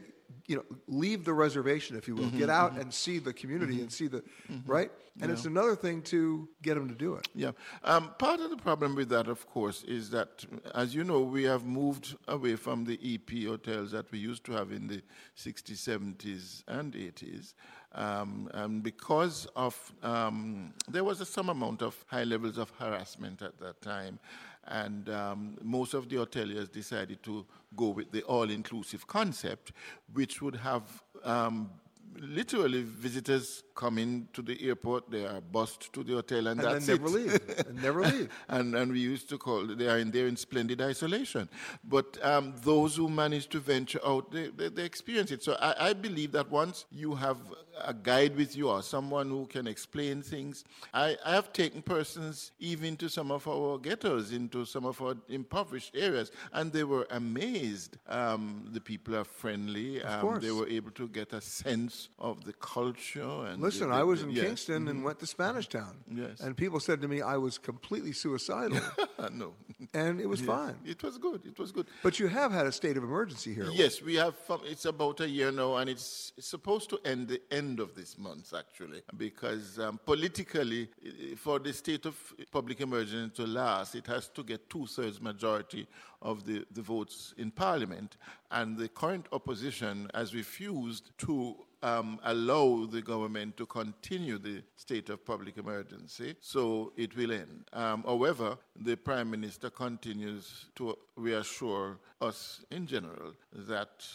you 0.51 0.57
know, 0.57 0.65
leave 0.87 1.23
the 1.23 1.33
reservation, 1.33 1.95
if 1.95 2.07
you 2.09 2.15
will, 2.15 2.29
Mhm, 2.29 2.37
get 2.37 2.49
out 2.49 2.73
mhm. 2.73 2.81
and 2.81 2.93
see 2.93 3.19
the 3.19 3.31
community 3.31 3.75
Mhm. 3.77 3.81
and 3.83 3.91
see 3.91 4.07
the, 4.07 4.21
Mhm. 4.49 4.63
right? 4.65 4.91
And 5.21 5.29
Yeah. 5.29 5.33
it's 5.33 5.45
another 5.45 5.75
thing 5.77 6.01
to 6.13 6.49
get 6.61 6.73
them 6.75 6.89
to 6.89 6.95
do 7.05 7.15
it. 7.15 7.25
Yeah. 7.33 7.51
Um, 7.85 8.11
part 8.17 8.39
of 8.41 8.49
the 8.49 8.57
problem 8.57 8.95
with 8.95 9.07
that, 9.09 9.27
of 9.29 9.45
course, 9.47 9.83
is 9.83 10.09
that, 10.09 10.45
as 10.75 10.93
you 10.93 11.03
know, 11.05 11.21
we 11.21 11.43
have 11.43 11.63
moved 11.65 12.15
away 12.27 12.57
from 12.57 12.83
the 12.83 12.97
EP 13.13 13.45
hotels 13.45 13.91
that 13.91 14.11
we 14.11 14.19
used 14.19 14.43
to 14.45 14.51
have 14.51 14.71
in 14.73 14.87
the 14.87 15.01
60s, 15.35 15.79
70s, 15.79 16.63
and 16.67 16.95
80s. 16.95 17.53
Um, 17.93 18.49
and 18.53 18.83
because 18.83 19.47
of, 19.55 19.75
um, 20.03 20.73
there 20.89 21.03
was 21.05 21.21
a, 21.21 21.25
some 21.25 21.49
amount 21.49 21.81
of 21.81 21.93
high 22.07 22.25
levels 22.25 22.57
of 22.57 22.69
harassment 22.79 23.41
at 23.41 23.57
that 23.59 23.81
time. 23.81 24.19
And 24.67 25.09
um, 25.09 25.57
most 25.63 25.93
of 25.93 26.07
the 26.07 26.17
hoteliers 26.17 26.71
decided 26.71 27.23
to 27.23 27.45
go 27.75 27.89
with 27.89 28.11
the 28.11 28.21
all 28.23 28.49
inclusive 28.49 29.07
concept, 29.07 29.71
which 30.13 30.41
would 30.41 30.55
have 30.55 30.83
um, 31.23 31.71
literally 32.19 32.83
visitors 32.83 33.63
come 33.75 33.97
in 33.97 34.27
to 34.33 34.41
the 34.41 34.61
airport, 34.67 35.09
they 35.09 35.25
are 35.25 35.41
bussed 35.41 35.91
to 35.93 36.03
the 36.03 36.13
hotel, 36.13 36.47
and, 36.47 36.59
And 36.59 36.59
then 36.59 36.73
that's 36.73 36.87
never 36.87 37.07
it. 37.07 37.11
leave, 37.11 37.65
and 37.67 37.81
never 37.81 38.03
leave. 38.11 38.29
and, 38.49 38.75
and 38.75 38.91
we 38.91 38.99
used 38.99 39.29
to 39.29 39.37
call 39.37 39.65
they 39.65 39.87
are 39.87 39.97
in 39.97 40.11
there 40.11 40.27
in 40.27 40.35
splendid 40.35 40.81
isolation. 40.81 41.49
But 41.83 42.17
um, 42.23 42.53
those 42.63 42.95
who 42.95 43.09
manage 43.09 43.47
to 43.49 43.59
venture 43.59 43.99
out, 44.05 44.31
they, 44.31 44.47
they, 44.49 44.69
they 44.69 44.83
experience 44.83 45.31
it. 45.31 45.43
So 45.43 45.53
I, 45.53 45.89
I 45.89 45.93
believe 45.93 46.31
that 46.33 46.49
once 46.51 46.85
you 46.91 47.15
have 47.15 47.37
a 47.79 47.93
guide 47.93 48.35
with 48.35 48.55
you 48.55 48.69
or 48.69 48.81
someone 48.83 49.29
who 49.29 49.45
can 49.47 49.67
explain 49.67 50.21
things, 50.21 50.63
I, 50.93 51.17
I 51.25 51.31
have 51.35 51.53
taken 51.53 51.81
persons 51.81 52.51
even 52.59 52.97
to 52.97 53.09
some 53.09 53.31
of 53.31 53.47
our 53.47 53.77
ghettos, 53.77 54.31
into 54.31 54.65
some 54.65 54.85
of 54.85 55.01
our 55.01 55.15
impoverished 55.29 55.95
areas, 55.95 56.31
and 56.53 56.71
they 56.71 56.83
were 56.83 57.07
amazed. 57.11 57.97
Um, 58.07 58.67
the 58.71 58.81
people 58.81 59.15
are 59.15 59.23
friendly. 59.23 60.01
Of 60.01 60.09
um, 60.11 60.21
course. 60.21 60.43
They 60.43 60.51
were 60.51 60.67
able 60.67 60.91
to 60.91 61.07
get 61.07 61.33
a 61.33 61.41
sense 61.41 62.09
of 62.19 62.43
the 62.43 62.53
culture. 62.53 63.45
And 63.45 63.61
Listen, 63.61 63.89
the- 63.89 63.95
I 63.95 63.99
the- 63.99 64.05
was 64.05 64.23
in 64.23 64.31
yes. 64.31 64.45
Kingston 64.45 64.87
and 64.87 64.99
Mhm. 65.01 65.03
went 65.05 65.19
to 65.19 65.27
Spanish 65.27 65.67
Town. 65.67 65.95
Yes. 66.13 66.39
And 66.41 66.55
people 66.57 66.79
said 66.79 67.01
to 67.01 67.07
me 67.07 67.21
I 67.21 67.37
was 67.37 67.57
completely 67.57 68.11
suicidal. 68.13 68.79
no. 69.31 69.53
And 69.93 70.19
it 70.19 70.27
was 70.27 70.41
Yes. 70.41 70.47
fine. 70.47 70.75
It 70.85 71.01
was 71.03 71.17
good. 71.17 71.45
It 71.45 71.57
was 71.59 71.71
good. 71.71 71.87
But 72.03 72.19
you 72.19 72.27
have 72.27 72.51
had 72.51 72.65
a 72.67 72.71
state 72.71 72.97
of 72.97 73.03
emergency 73.03 73.53
here. 73.53 73.69
Yes, 73.71 74.01
we 74.01 74.15
have. 74.15 74.35
It's 74.65 74.85
about 74.85 75.19
a 75.21 75.29
year 75.29 75.51
now, 75.51 75.75
and 75.77 75.89
it's, 75.89 76.33
it's 76.37 76.47
supposed 76.47 76.89
to 76.91 76.99
end 77.05 77.27
the 77.27 77.39
end 77.51 77.60
of 77.79 77.95
this 77.95 78.17
month, 78.17 78.53
actually, 78.57 79.01
because 79.17 79.79
um, 79.79 79.99
politically, 80.05 80.89
for 81.37 81.59
the 81.59 81.73
state 81.73 82.05
of 82.05 82.15
public 82.51 82.81
emergency 82.81 83.35
to 83.35 83.47
last, 83.47 83.95
it 83.95 84.07
has 84.07 84.27
to 84.29 84.43
get 84.43 84.69
two-thirds 84.69 85.21
majority 85.21 85.87
of 86.21 86.45
the, 86.45 86.65
the 86.71 86.81
votes 86.81 87.33
in 87.37 87.51
Parliament, 87.51 88.17
and 88.51 88.77
the 88.77 88.87
current 88.89 89.27
opposition 89.31 90.09
has 90.13 90.35
refused 90.35 91.11
to 91.17 91.55
um, 91.83 92.19
allow 92.23 92.85
the 92.85 93.01
government 93.01 93.57
to 93.57 93.65
continue 93.65 94.37
the 94.37 94.61
state 94.75 95.09
of 95.09 95.25
public 95.25 95.57
emergency, 95.57 96.35
so 96.39 96.93
it 96.95 97.15
will 97.15 97.31
end. 97.31 97.65
Um, 97.73 98.03
however, 98.03 98.57
the 98.75 98.95
Prime 98.95 99.31
Minister 99.31 99.69
continues 99.69 100.65
to 100.75 100.97
reassure 101.15 101.97
us 102.21 102.63
in 102.71 102.85
general 102.85 103.33
that 103.53 104.05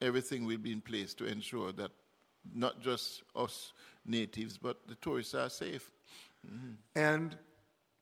everything 0.00 0.44
will 0.44 0.58
be 0.58 0.72
in 0.72 0.80
place 0.80 1.14
to 1.14 1.24
ensure 1.24 1.72
that 1.72 1.90
not 2.52 2.80
just 2.80 3.22
us 3.34 3.72
natives, 4.04 4.58
but 4.58 4.86
the 4.86 4.94
tourists 4.96 5.34
are 5.34 5.48
safe. 5.50 5.90
Mhm. 6.46 6.76
And 6.94 7.38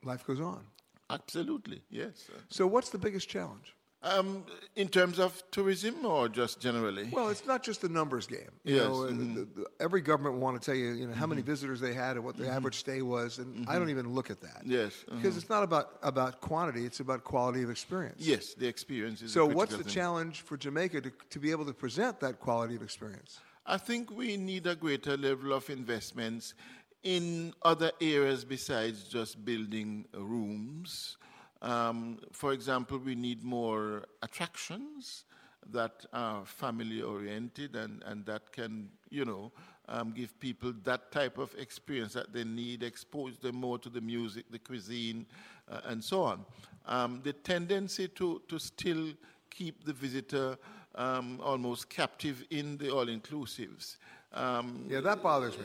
life 0.03 0.27
goes 0.27 0.41
on. 0.41 0.67
Absolutely, 1.11 1.83
yes. 1.91 2.29
So, 2.49 2.67
what's 2.67 2.91
the 2.91 2.99
biggest 2.99 3.29
challenge? 3.29 3.75
Um, 4.05 4.45
in 4.75 4.89
terms 4.89 5.21
of 5.21 5.43
tourism 5.53 6.05
or 6.05 6.29
just 6.29 6.59
generally? 6.59 7.09
Well, 7.13 7.29
it's 7.29 7.47
not 7.47 7.63
just 7.63 7.83
the 7.83 7.89
numbers 7.89 8.27
game. 8.27 8.51
You 8.65 8.75
Yes, 8.75 8.83
know, 8.83 8.93
mhm. 9.03 9.35
the, 9.35 9.45
the, 9.61 9.67
every 9.79 10.01
government 10.01 10.35
will 10.35 10.43
want 10.43 10.61
to 10.61 10.65
tell 10.67 10.75
you, 10.75 10.91
you 10.93 11.07
know, 11.07 11.15
how 11.15 11.27
many 11.27 11.41
Mhm. 11.41 11.47
visitors 11.47 11.79
they 11.81 11.95
had 11.95 12.17
and 12.17 12.25
what 12.25 12.37
the 12.37 12.45
Mhm. 12.45 12.57
average 12.57 12.79
stay 12.79 13.01
was, 13.03 13.39
and 13.39 13.65
I 13.69 13.79
don't 13.79 13.91
even 13.91 14.13
look 14.13 14.29
at 14.29 14.41
that. 14.41 14.63
Yes, 14.67 15.05
because 15.09 15.35
mhm. 15.35 15.37
it's 15.39 15.49
not 15.49 15.63
about 15.63 15.99
about 16.03 16.41
quantity; 16.41 16.85
it's 16.85 16.99
about 16.99 17.23
quality 17.23 17.63
of 17.63 17.71
experience. 17.71 18.27
Yes, 18.27 18.55
the 18.55 18.67
experience 18.67 19.23
is 19.23 19.31
So, 19.33 19.47
what's 19.47 19.77
the 19.77 19.85
thing. 19.85 19.93
challenge 19.93 20.41
for 20.41 20.57
Jamaica 20.57 21.01
to, 21.03 21.11
to 21.31 21.39
be 21.39 21.53
able 21.53 21.67
to 21.67 21.73
present 21.75 22.19
that 22.21 22.41
quality 22.41 22.75
of 22.75 22.83
experience? 22.83 23.39
I 23.65 23.79
think 23.79 24.11
we 24.11 24.37
need 24.37 24.67
a 24.67 24.75
greater 24.75 25.17
level 25.17 25.53
of 25.53 25.71
investments 25.71 26.55
in 27.05 27.55
other 27.63 27.93
areas 28.01 28.45
besides 28.45 29.05
just 29.05 29.45
building 29.45 30.05
rooms. 30.15 31.17
Um, 31.61 32.19
for 32.33 32.53
example, 32.53 32.99
we 32.99 33.15
need 33.15 33.45
more 33.45 34.05
attractions 34.23 35.25
that 35.71 36.05
are 36.13 36.45
family 36.45 37.03
oriented 37.03 37.77
and, 37.77 38.03
and 38.05 38.27
that 38.27 38.51
can, 38.51 38.89
you 39.11 39.25
know, 39.25 39.53
um, 39.89 40.11
give 40.11 40.39
people 40.41 40.73
that 40.83 41.13
type 41.13 41.39
of 41.39 41.55
experience 41.57 42.15
that 42.15 42.33
they 42.33 42.43
need, 42.43 42.83
expose 42.83 43.39
them 43.39 43.57
more 43.57 43.79
to 43.79 43.89
the 43.89 44.01
music, 44.01 44.47
the 44.51 44.59
cuisine, 44.59 45.25
uh, 45.71 45.81
and 45.85 46.03
so 46.03 46.25
on. 46.25 46.45
Um, 46.87 47.21
the 47.23 47.33
tendency 47.33 48.09
to, 48.09 48.43
to 48.49 48.59
still 48.59 49.13
keep 49.51 49.85
the 49.85 49.93
visitor 49.93 50.59
um, 50.95 51.41
almost 51.43 51.89
captive 51.89 52.45
in 52.51 52.77
the 52.79 52.91
all 52.91 53.07
inclusives. 53.07 53.97
Um, 54.33 54.87
Yeah, 54.89 55.01
that 55.01 55.23
bothers 55.23 55.59
me. 55.59 55.65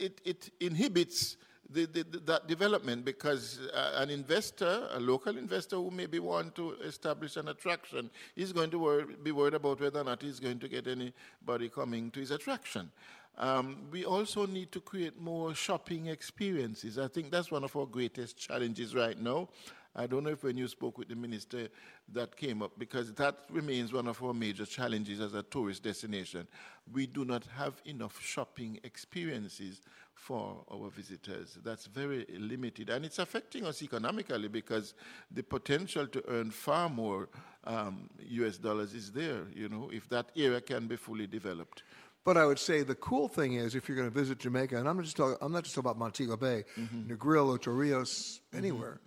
It, 0.00 0.20
it 0.24 0.50
inhibits 0.60 1.36
the, 1.70 1.86
the, 1.86 2.04
the- 2.04 2.18
that 2.20 2.46
development 2.46 3.04
because 3.04 3.58
uh, 3.74 3.92
an 3.96 4.10
investor, 4.10 4.88
a 4.92 5.00
local 5.00 5.36
investor 5.36 5.76
who 5.76 5.90
maybe 5.90 6.18
want 6.18 6.54
to 6.56 6.72
establish 6.84 7.36
an 7.36 7.48
attraction, 7.48 8.10
is 8.36 8.52
going 8.52 8.70
to 8.70 8.78
wor- 8.78 9.06
be 9.22 9.32
worried 9.32 9.54
about 9.54 9.80
whether 9.80 10.00
or 10.00 10.04
not 10.04 10.22
he's 10.22 10.38
going 10.40 10.58
to 10.58 10.68
get 10.68 10.86
anybody 10.86 11.68
coming 11.68 12.10
to 12.10 12.20
his 12.20 12.30
attraction. 12.30 12.90
Um, 13.38 13.76
we 13.90 14.04
also 14.06 14.46
need 14.46 14.72
to 14.72 14.80
create 14.80 15.20
more 15.20 15.54
shopping 15.54 16.06
experiences. 16.06 16.98
I 16.98 17.08
think 17.08 17.30
that's 17.30 17.50
one 17.50 17.64
of 17.64 17.76
our 17.76 17.84
greatest 17.86 18.38
challenges 18.38 18.94
right 18.94 19.18
now. 19.20 19.48
I 19.96 20.06
don't 20.06 20.24
know 20.24 20.30
if 20.30 20.44
when 20.44 20.58
you 20.58 20.68
spoke 20.68 20.98
with 20.98 21.08
the 21.08 21.16
minister 21.16 21.68
that 22.12 22.36
came 22.36 22.62
up, 22.62 22.72
because 22.78 23.12
that 23.14 23.38
remains 23.50 23.92
one 23.92 24.06
of 24.06 24.22
our 24.22 24.34
major 24.34 24.66
challenges 24.66 25.20
as 25.20 25.34
a 25.34 25.42
tourist 25.42 25.82
destination. 25.82 26.46
We 26.92 27.06
do 27.06 27.24
not 27.24 27.44
have 27.56 27.80
enough 27.86 28.20
shopping 28.20 28.78
experiences 28.84 29.80
for 30.14 30.64
our 30.72 30.90
visitors. 30.90 31.58
That's 31.64 31.86
very 31.86 32.26
limited. 32.38 32.90
And 32.90 33.04
it's 33.04 33.18
affecting 33.18 33.66
us 33.66 33.82
economically 33.82 34.48
because 34.48 34.94
the 35.30 35.42
potential 35.42 36.06
to 36.06 36.22
earn 36.28 36.50
far 36.50 36.88
more 36.88 37.28
um, 37.64 38.08
US 38.20 38.58
dollars 38.58 38.94
is 38.94 39.12
there, 39.12 39.42
you 39.54 39.68
know, 39.68 39.90
if 39.92 40.08
that 40.10 40.30
area 40.36 40.60
can 40.60 40.86
be 40.86 40.96
fully 40.96 41.26
developed. 41.26 41.82
But 42.26 42.36
I 42.36 42.44
would 42.44 42.58
say 42.58 42.82
the 42.82 42.96
cool 42.96 43.28
thing 43.28 43.54
is 43.54 43.76
if 43.76 43.88
you're 43.88 43.96
going 43.96 44.10
to 44.10 44.14
visit 44.22 44.40
Jamaica, 44.40 44.76
and 44.76 44.88
I'm 44.88 44.96
not 44.96 45.04
just 45.04 45.16
talking, 45.16 45.36
I'm 45.40 45.52
not 45.52 45.62
just 45.62 45.76
talking 45.76 45.86
about 45.88 45.96
Montego 45.96 46.36
Bay, 46.36 46.64
Mhm. 46.76 47.06
Negril, 47.08 47.54
Ocho 47.54 47.70
Rios, 47.70 48.40
anywhere, 48.52 49.00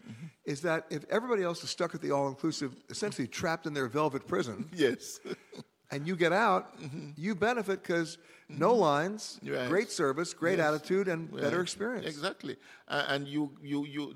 is 0.45 0.61
that 0.61 0.85
if 0.89 1.03
everybody 1.09 1.43
else 1.43 1.61
is 1.61 1.69
stuck 1.69 1.93
at 1.93 2.01
the 2.01 2.11
all-inclusive, 2.11 2.73
essentially 2.89 3.27
trapped 3.27 3.67
in 3.67 3.73
their 3.73 3.89
velvet 3.89 4.25
prison, 4.25 4.69
yes, 4.73 5.19
and 5.91 6.07
you 6.07 6.15
get 6.15 6.31
out, 6.31 6.73
you 7.17 7.35
benefit 7.35 7.83
because 7.83 8.17
no 8.47 8.73
lines, 8.73 9.37
Right. 9.43 9.67
great 9.67 9.91
service, 9.91 10.33
great 10.33 10.59
Yes. 10.59 10.67
attitude, 10.73 11.09
and 11.09 11.29
better 11.29 11.59
experience. 11.59 12.07
Exactly. 12.07 12.55
Uh, 12.87 13.03
and 13.09 13.27
you, 13.27 13.51
you, 13.61 13.85
you, 13.85 14.13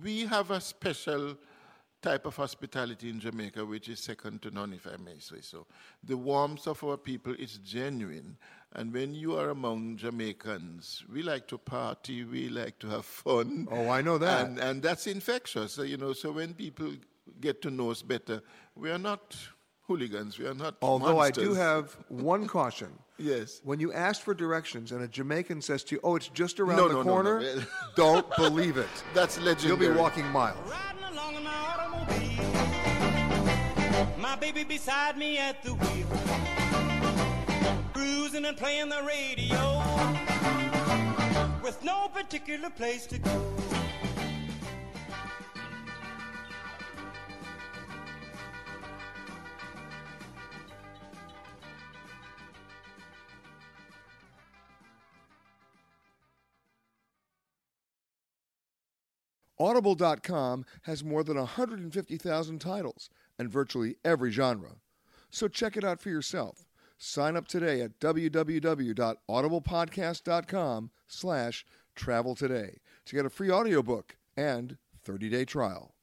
we 0.00 0.26
have 0.26 0.52
a 0.52 0.60
special 0.60 1.36
type 2.00 2.26
of 2.26 2.36
hospitality 2.36 3.10
in 3.10 3.20
Jamaica 3.20 3.64
which 3.64 3.88
is 3.88 4.00
second 4.00 4.42
to 4.42 4.50
none, 4.50 4.72
if 4.72 4.86
I 4.86 4.96
may 5.02 5.18
say 5.18 5.40
so. 5.40 5.66
The 6.04 6.16
warmth 6.16 6.66
of 6.66 6.82
our 6.84 6.96
people 6.96 7.34
is 7.38 7.58
genuine. 7.58 8.36
And 8.74 8.92
when 8.92 9.14
you 9.14 9.36
are 9.36 9.48
among 9.50 9.96
Jamaicans, 9.96 11.04
we 11.10 11.22
like 11.22 11.46
to 11.48 11.58
party, 11.58 12.24
we 12.24 12.48
like 12.48 12.78
to 12.80 12.88
have 12.88 13.06
fun. 13.06 13.66
Oh, 13.70 13.88
I 13.88 14.02
know 14.02 14.18
that. 14.18 14.46
And, 14.46 14.58
and 14.58 14.82
that's 14.82 15.06
infectious, 15.06 15.72
so, 15.72 15.82
you 15.82 15.96
know. 15.96 16.12
So 16.12 16.32
when 16.32 16.52
people 16.52 16.92
get 17.40 17.62
to 17.62 17.70
know 17.70 17.90
us 17.90 18.02
better, 18.02 18.42
we 18.76 18.90
are 18.90 18.98
not 18.98 19.36
hooligans, 19.86 20.38
we 20.38 20.46
are 20.46 20.54
not 20.54 20.76
Although 20.82 21.18
I 21.18 21.30
do 21.30 21.54
have 21.54 21.96
one 22.08 22.46
caution. 22.58 22.90
Yes. 23.16 23.60
When 23.64 23.80
you 23.80 23.92
ask 23.92 24.22
for 24.22 24.34
directions 24.34 24.92
and 24.92 25.02
a 25.02 25.08
Jamaican 25.08 25.62
says 25.62 25.82
to 25.84 25.96
you, 25.96 26.00
"Oh, 26.04 26.14
it's 26.14 26.28
just 26.28 26.60
around 26.60 26.76
No, 26.76 26.88
the 26.88 26.94
no, 26.94 27.02
corner," 27.02 27.40
no. 27.40 27.62
don't 27.96 28.36
believe 28.36 28.76
it. 28.76 28.86
That's 29.12 29.40
legendary. 29.40 29.86
You'll 29.86 29.94
be 29.94 29.98
walking 29.98 30.26
miles. 30.28 30.72
My 34.28 34.36
baby 34.36 34.62
beside 34.62 35.16
me 35.16 35.38
at 35.38 35.62
the 35.62 35.72
wheel, 35.72 36.06
cruising 37.94 38.44
and 38.44 38.58
playing 38.58 38.90
the 38.90 39.02
radio, 39.02 39.82
with 41.62 41.82
no 41.82 42.08
particular 42.08 42.68
place 42.68 43.06
to 43.06 43.18
go. 43.20 43.54
Audible.com 59.58 60.66
has 60.82 61.02
more 61.02 61.24
than 61.24 61.38
150,000 61.38 62.58
titles 62.58 63.08
and 63.38 63.50
virtually 63.50 63.96
every 64.04 64.30
genre. 64.30 64.76
So 65.30 65.48
check 65.48 65.76
it 65.76 65.84
out 65.84 66.00
for 66.00 66.10
yourself. 66.10 66.66
Sign 66.96 67.36
up 67.36 67.46
today 67.46 67.80
at 67.80 68.00
www.audiblepodcast.com 68.00 70.90
slash 71.06 71.66
travel 71.94 72.34
today 72.34 72.78
to 73.06 73.16
get 73.16 73.26
a 73.26 73.30
free 73.30 73.50
audiobook 73.50 74.16
and 74.36 74.78
30-day 75.06 75.44
trial. 75.44 75.94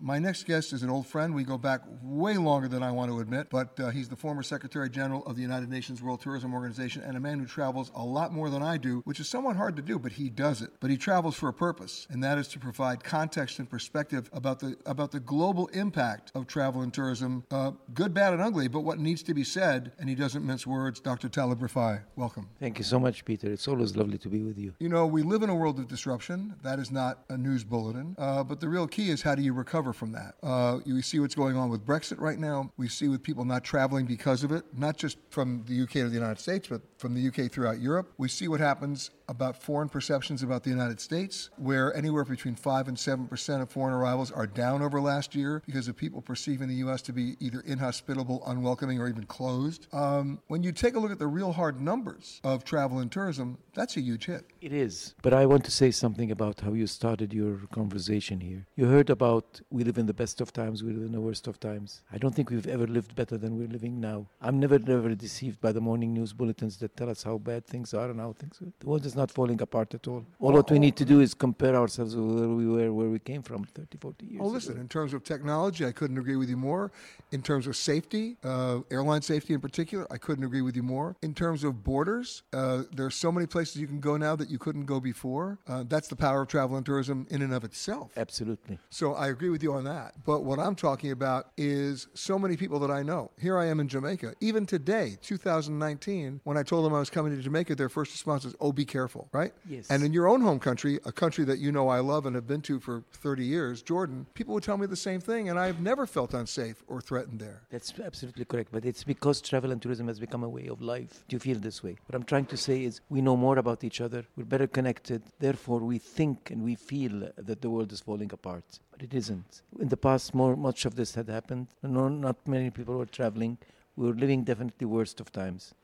My 0.00 0.18
next 0.18 0.44
guest 0.44 0.72
is 0.72 0.82
an 0.82 0.90
old 0.90 1.06
friend. 1.06 1.34
We 1.34 1.44
go 1.44 1.56
back 1.56 1.80
way 2.02 2.36
longer 2.36 2.66
than 2.66 2.82
I 2.82 2.90
want 2.90 3.10
to 3.12 3.20
admit, 3.20 3.48
but 3.48 3.78
uh, 3.78 3.90
he's 3.90 4.08
the 4.08 4.16
former 4.16 4.42
Secretary 4.42 4.90
General 4.90 5.24
of 5.24 5.36
the 5.36 5.42
United 5.42 5.70
Nations 5.70 6.02
World 6.02 6.20
Tourism 6.20 6.52
Organization 6.52 7.02
and 7.02 7.16
a 7.16 7.20
man 7.20 7.38
who 7.38 7.46
travels 7.46 7.92
a 7.94 8.04
lot 8.04 8.32
more 8.32 8.50
than 8.50 8.60
I 8.60 8.76
do, 8.76 9.02
which 9.04 9.20
is 9.20 9.28
somewhat 9.28 9.56
hard 9.56 9.76
to 9.76 9.82
do, 9.82 9.98
but 9.98 10.12
he 10.12 10.28
does 10.28 10.62
it. 10.62 10.70
But 10.80 10.90
he 10.90 10.96
travels 10.96 11.36
for 11.36 11.48
a 11.48 11.52
purpose, 11.52 12.08
and 12.10 12.22
that 12.24 12.38
is 12.38 12.48
to 12.48 12.58
provide 12.58 13.04
context 13.04 13.60
and 13.60 13.70
perspective 13.70 14.28
about 14.32 14.58
the 14.58 14.76
about 14.84 15.12
the 15.12 15.20
global 15.20 15.68
impact 15.68 16.32
of 16.34 16.48
travel 16.48 16.82
and 16.82 16.92
tourism, 16.92 17.44
uh, 17.52 17.70
good, 17.94 18.12
bad, 18.12 18.32
and 18.32 18.42
ugly, 18.42 18.66
but 18.66 18.80
what 18.80 18.98
needs 18.98 19.22
to 19.22 19.32
be 19.32 19.44
said. 19.44 19.92
And 19.98 20.08
he 20.08 20.16
doesn't 20.16 20.44
mince 20.44 20.66
words. 20.66 21.00
Dr. 21.00 21.28
Taleb 21.28 21.60
Rifai, 21.60 22.02
welcome. 22.16 22.48
Thank 22.58 22.78
you 22.78 22.84
so 22.84 22.98
much, 22.98 23.24
Peter. 23.24 23.50
It's 23.50 23.68
always 23.68 23.96
lovely 23.96 24.18
to 24.18 24.28
be 24.28 24.42
with 24.42 24.58
you. 24.58 24.74
You 24.80 24.88
know, 24.88 25.06
we 25.06 25.22
live 25.22 25.42
in 25.42 25.50
a 25.50 25.54
world 25.54 25.78
of 25.78 25.86
disruption. 25.86 26.56
That 26.62 26.78
is 26.80 26.90
not 26.90 27.20
a 27.28 27.38
news 27.38 27.62
bulletin. 27.62 28.16
Uh, 28.18 28.42
but 28.42 28.60
the 28.60 28.68
real 28.68 28.88
key 28.88 29.10
is 29.10 29.22
how 29.22 29.34
do 29.34 29.42
you 29.42 29.52
recover 29.52 29.83
from 29.92 30.12
that? 30.12 30.34
Uh, 30.42 30.78
you 30.84 31.00
see 31.02 31.18
what's 31.18 31.34
going 31.34 31.56
on 31.56 31.68
with 31.68 31.84
Brexit 31.84 32.20
right 32.20 32.38
now. 32.38 32.72
We 32.76 32.88
see 32.88 33.08
with 33.08 33.22
people 33.22 33.44
not 33.44 33.64
traveling 33.64 34.06
because 34.06 34.44
of 34.44 34.52
it, 34.52 34.64
not 34.76 34.96
just 34.96 35.18
from 35.30 35.64
the 35.66 35.82
UK 35.82 35.90
to 35.92 36.08
the 36.08 36.14
United 36.14 36.40
States, 36.40 36.68
but 36.68 36.82
from 36.98 37.14
the 37.14 37.28
UK 37.28 37.50
throughout 37.50 37.80
Europe. 37.80 38.12
We 38.18 38.28
see 38.28 38.48
what 38.48 38.60
happens 38.60 39.10
about 39.28 39.56
foreign 39.60 39.88
perceptions 39.88 40.42
about 40.42 40.62
the 40.62 40.70
United 40.70 41.00
States, 41.00 41.50
where 41.56 41.94
anywhere 41.96 42.24
between 42.24 42.54
5 42.54 42.88
and 42.88 42.96
7% 42.96 43.62
of 43.62 43.70
foreign 43.70 43.94
arrivals 43.94 44.30
are 44.30 44.46
down 44.46 44.82
over 44.82 45.00
last 45.00 45.34
year 45.34 45.62
because 45.66 45.88
of 45.88 45.96
people 45.96 46.20
perceiving 46.20 46.68
the 46.68 46.76
U.S. 46.76 47.02
to 47.02 47.12
be 47.12 47.36
either 47.40 47.60
inhospitable, 47.60 48.42
unwelcoming, 48.46 49.00
or 49.00 49.08
even 49.08 49.24
closed. 49.24 49.86
Um, 49.92 50.40
when 50.48 50.62
you 50.62 50.72
take 50.72 50.94
a 50.94 50.98
look 50.98 51.10
at 51.10 51.18
the 51.18 51.26
real 51.26 51.52
hard 51.52 51.80
numbers 51.80 52.40
of 52.44 52.64
travel 52.64 52.98
and 52.98 53.10
tourism, 53.10 53.58
that's 53.74 53.96
a 53.96 54.00
huge 54.00 54.26
hit. 54.26 54.44
It 54.60 54.72
is. 54.72 55.14
But 55.22 55.34
I 55.34 55.46
want 55.46 55.64
to 55.64 55.70
say 55.70 55.90
something 55.90 56.30
about 56.30 56.60
how 56.60 56.72
you 56.72 56.86
started 56.86 57.32
your 57.32 57.60
conversation 57.72 58.40
here. 58.40 58.66
You 58.76 58.86
heard 58.86 59.10
about 59.10 59.60
we 59.70 59.84
live 59.84 59.98
in 59.98 60.06
the 60.06 60.14
best 60.14 60.40
of 60.40 60.52
times, 60.52 60.82
we 60.82 60.92
live 60.92 61.06
in 61.06 61.12
the 61.12 61.20
worst 61.20 61.46
of 61.46 61.58
times. 61.60 62.02
I 62.12 62.18
don't 62.18 62.34
think 62.34 62.50
we've 62.50 62.66
ever 62.66 62.86
lived 62.86 63.14
better 63.14 63.36
than 63.36 63.58
we're 63.58 63.68
living 63.68 64.00
now. 64.00 64.26
I'm 64.40 64.58
never, 64.60 64.78
never 64.78 65.14
deceived 65.14 65.60
by 65.60 65.72
the 65.72 65.80
morning 65.80 66.12
news 66.12 66.32
bulletins 66.32 66.78
that 66.78 66.96
tell 66.96 67.10
us 67.10 67.22
how 67.22 67.38
bad 67.38 67.66
things 67.66 67.94
are 67.94 68.10
and 68.10 68.20
how 68.20 68.32
things 68.32 68.60
are. 68.62 68.72
The 68.78 68.86
world 68.86 69.06
is 69.06 69.13
not 69.16 69.30
falling 69.30 69.60
apart 69.60 69.94
at 69.94 70.06
all. 70.08 70.24
All 70.38 70.52
what 70.52 70.70
we 70.70 70.78
need 70.78 70.96
to 70.96 71.04
do 71.04 71.20
is 71.20 71.34
compare 71.34 71.74
ourselves 71.76 72.14
with 72.16 72.38
where 72.38 72.48
we 72.48 72.66
were, 72.66 72.92
where 72.92 73.08
we 73.08 73.18
came 73.18 73.42
from 73.42 73.64
30, 73.64 73.98
40 73.98 74.26
years 74.26 74.40
Oh, 74.42 74.46
listen, 74.46 74.78
in 74.78 74.88
terms 74.88 75.14
of 75.14 75.24
technology, 75.24 75.84
I 75.86 75.92
couldn't 75.92 76.18
agree 76.18 76.36
with 76.36 76.48
you 76.48 76.56
more. 76.56 76.92
In 77.32 77.42
terms 77.42 77.66
of 77.66 77.76
safety, 77.76 78.36
uh, 78.44 78.80
airline 78.90 79.22
safety 79.22 79.54
in 79.54 79.60
particular, 79.60 80.06
I 80.10 80.18
couldn't 80.18 80.44
agree 80.44 80.62
with 80.62 80.76
you 80.76 80.82
more. 80.82 81.16
In 81.22 81.34
terms 81.34 81.64
of 81.64 81.84
borders, 81.84 82.42
uh, 82.52 82.82
there 82.92 83.06
are 83.06 83.10
so 83.10 83.30
many 83.32 83.46
places 83.46 83.76
you 83.76 83.86
can 83.86 84.00
go 84.00 84.16
now 84.16 84.36
that 84.36 84.48
you 84.50 84.58
couldn't 84.58 84.86
go 84.86 85.00
before. 85.00 85.58
Uh, 85.66 85.84
that's 85.86 86.08
the 86.08 86.16
power 86.16 86.42
of 86.42 86.48
travel 86.48 86.76
and 86.76 86.84
tourism 86.86 87.26
in 87.30 87.42
and 87.42 87.52
of 87.52 87.64
itself. 87.64 88.12
Absolutely. 88.16 88.78
So 88.90 89.14
I 89.14 89.28
agree 89.28 89.50
with 89.50 89.62
you 89.62 89.72
on 89.72 89.84
that. 89.84 90.14
But 90.24 90.44
what 90.44 90.58
I'm 90.58 90.74
talking 90.74 91.10
about 91.10 91.48
is 91.56 92.08
so 92.14 92.38
many 92.38 92.56
people 92.56 92.78
that 92.80 92.90
I 92.90 93.02
know. 93.02 93.30
Here 93.40 93.58
I 93.58 93.66
am 93.66 93.80
in 93.80 93.88
Jamaica. 93.88 94.34
Even 94.40 94.66
today, 94.66 95.16
2019, 95.22 96.40
when 96.44 96.56
I 96.56 96.62
told 96.62 96.84
them 96.84 96.94
I 96.94 96.98
was 96.98 97.10
coming 97.10 97.34
to 97.34 97.42
Jamaica, 97.42 97.74
their 97.74 97.88
first 97.88 98.12
response 98.12 98.44
was, 98.44 98.54
oh, 98.60 98.72
be 98.72 98.84
careful, 98.84 99.03
right? 99.32 99.52
Yes. 99.68 99.90
And 99.90 100.02
in 100.02 100.12
your 100.12 100.28
own 100.28 100.40
home 100.40 100.58
country, 100.58 100.98
a 101.04 101.12
country 101.12 101.44
that 101.44 101.58
you 101.58 101.72
know 101.72 101.88
I 101.88 102.00
love 102.00 102.26
and 102.26 102.34
have 102.34 102.46
been 102.46 102.62
to 102.62 102.80
for 102.80 103.02
30 103.12 103.44
years, 103.44 103.82
Jordan, 103.82 104.26
people 104.34 104.54
would 104.54 104.62
tell 104.62 104.76
me 104.76 104.86
the 104.86 104.96
same 104.96 105.20
thing, 105.20 105.48
and 105.48 105.58
I've 105.58 105.80
never 105.80 106.06
felt 106.06 106.34
unsafe 106.34 106.82
or 106.88 107.00
threatened 107.00 107.40
there. 107.40 107.62
That's 107.70 107.92
absolutely 107.98 108.44
correct. 108.44 108.70
But 108.72 108.84
it's 108.84 109.04
because 109.04 109.40
travel 109.40 109.72
and 109.72 109.80
tourism 109.80 110.08
has 110.08 110.18
become 110.18 110.42
a 110.42 110.48
way 110.48 110.66
of 110.66 110.80
life. 110.80 111.24
Do 111.28 111.36
you 111.36 111.40
feel 111.40 111.58
this 111.58 111.82
way? 111.82 111.96
What 112.06 112.14
I'm 112.14 112.24
trying 112.24 112.46
to 112.46 112.56
say 112.56 112.84
is 112.84 113.00
we 113.08 113.20
know 113.20 113.36
more 113.36 113.58
about 113.58 113.84
each 113.84 114.00
other, 114.00 114.24
we're 114.36 114.44
better 114.44 114.66
connected, 114.66 115.22
therefore 115.38 115.80
we 115.80 115.98
think 115.98 116.50
and 116.50 116.62
we 116.62 116.74
feel 116.74 117.30
that 117.36 117.60
the 117.60 117.70
world 117.70 117.92
is 117.92 118.00
falling 118.00 118.30
apart. 118.32 118.64
But 118.90 119.02
it 119.02 119.14
isn't. 119.14 119.62
In 119.80 119.88
the 119.88 119.96
past, 119.96 120.34
more 120.34 120.56
much 120.56 120.84
of 120.84 120.94
this 120.94 121.14
had 121.14 121.28
happened. 121.28 121.68
No, 121.82 122.08
not 122.08 122.36
many 122.46 122.70
people 122.70 122.96
were 122.96 123.06
traveling. 123.06 123.58
We 123.96 124.06
were 124.06 124.14
living 124.14 124.44
definitely 124.44 124.86
worst 124.86 125.20
of 125.20 125.32
times. 125.32 125.74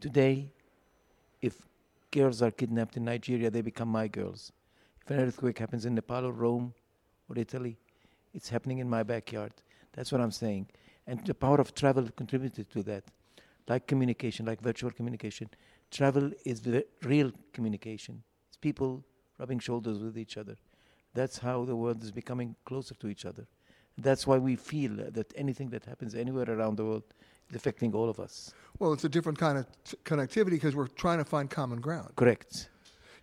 Today, 0.00 0.50
if 1.40 1.54
girls 2.12 2.42
are 2.42 2.50
kidnapped 2.52 2.96
in 2.96 3.04
Nigeria, 3.04 3.50
they 3.50 3.62
become 3.62 3.88
my 3.88 4.06
girls. 4.06 4.52
If 5.04 5.10
an 5.10 5.18
earthquake 5.18 5.58
happens 5.58 5.84
in 5.84 5.94
Nepal 5.94 6.26
or 6.26 6.32
Rome 6.32 6.72
or 7.28 7.36
Italy, 7.36 7.76
it's 8.32 8.48
happening 8.48 8.78
in 8.78 8.88
my 8.88 9.02
backyard. 9.02 9.52
That's 9.92 10.12
what 10.12 10.20
I'm 10.20 10.30
saying. 10.30 10.68
And 11.06 11.24
the 11.26 11.34
power 11.34 11.60
of 11.60 11.74
travel 11.74 12.08
contributed 12.14 12.70
to 12.70 12.82
that. 12.84 13.04
Like 13.68 13.86
communication, 13.86 14.46
like 14.46 14.60
virtual 14.60 14.90
communication. 14.90 15.50
Travel 15.90 16.30
is 16.44 16.60
the 16.60 16.86
real 17.02 17.32
communication. 17.52 18.22
It's 18.48 18.56
people 18.56 19.04
rubbing 19.38 19.58
shoulders 19.58 19.98
with 19.98 20.16
each 20.16 20.36
other. 20.36 20.56
That's 21.14 21.38
how 21.38 21.64
the 21.64 21.76
world 21.76 22.02
is 22.02 22.10
becoming 22.10 22.54
closer 22.64 22.94
to 22.94 23.08
each 23.08 23.24
other. 23.24 23.46
That's 23.98 24.26
why 24.26 24.38
we 24.38 24.56
feel 24.56 24.92
that 25.10 25.32
anything 25.36 25.68
that 25.70 25.84
happens 25.84 26.14
anywhere 26.14 26.48
around 26.48 26.76
the 26.76 26.84
world 26.84 27.04
affecting 27.54 27.94
all 27.94 28.08
of 28.08 28.18
us. 28.20 28.52
Well, 28.78 28.92
it's 28.92 29.04
a 29.04 29.08
different 29.08 29.38
kind 29.38 29.58
of 29.58 29.66
t- 29.84 29.96
connectivity 30.04 30.50
because 30.50 30.74
we're 30.74 30.86
trying 30.88 31.18
to 31.18 31.24
find 31.24 31.48
common 31.50 31.80
ground. 31.80 32.10
Correct. 32.16 32.68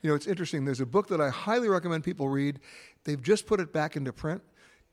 You 0.01 0.09
know, 0.09 0.15
it's 0.15 0.27
interesting. 0.27 0.63
There's 0.65 0.79
a 0.79 0.85
book 0.85 1.07
that 1.09 1.19
I 1.19 1.29
highly 1.29 1.67
recommend 1.67 2.03
people 2.03 2.29
read. 2.29 2.59
They've 3.03 3.21
just 3.21 3.45
put 3.45 3.59
it 3.59 3.73
back 3.73 3.95
into 3.95 4.13
print. 4.13 4.41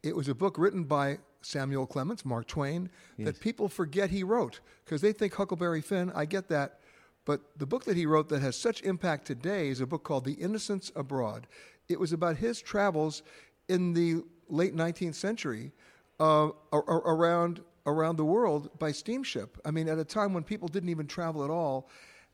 It 0.02 0.16
was 0.16 0.28
a 0.28 0.34
book 0.34 0.58
written 0.58 0.84
by 0.84 1.18
Samuel 1.42 1.86
Clemens, 1.86 2.24
Mark 2.24 2.46
Twain, 2.48 2.90
Yes. 3.16 3.26
that 3.26 3.40
people 3.40 3.68
forget 3.68 4.10
he 4.10 4.24
wrote 4.24 4.60
because 4.84 5.00
they 5.00 5.12
think 5.12 5.34
Huckleberry 5.34 5.80
Finn. 5.80 6.10
I 6.14 6.24
get 6.24 6.48
that. 6.48 6.80
But 7.24 7.40
the 7.56 7.66
book 7.66 7.84
that 7.84 7.96
he 7.96 8.06
wrote 8.06 8.28
that 8.30 8.40
has 8.42 8.56
such 8.56 8.82
impact 8.82 9.26
today 9.26 9.68
is 9.68 9.80
a 9.80 9.86
book 9.86 10.02
called 10.04 10.24
The 10.24 10.34
Innocents 10.34 10.90
Abroad. 10.96 11.46
It 11.88 11.98
was 12.00 12.12
about 12.12 12.36
his 12.36 12.60
travels 12.60 13.22
in 13.68 13.92
the 13.94 14.22
late 14.48 14.74
19th 14.76 15.14
century 15.14 15.72
uh, 16.20 16.46
ar- 16.72 16.84
ar- 16.88 17.14
around 17.14 17.60
around 17.86 18.16
the 18.16 18.24
world 18.24 18.70
by 18.78 18.92
steamship. 18.92 19.58
I 19.64 19.70
mean, 19.70 19.88
at 19.88 19.98
a 19.98 20.04
time 20.04 20.34
when 20.34 20.42
people 20.42 20.68
didn't 20.68 20.88
even 20.88 21.06
travel 21.06 21.44
at 21.44 21.50
all. 21.50 21.88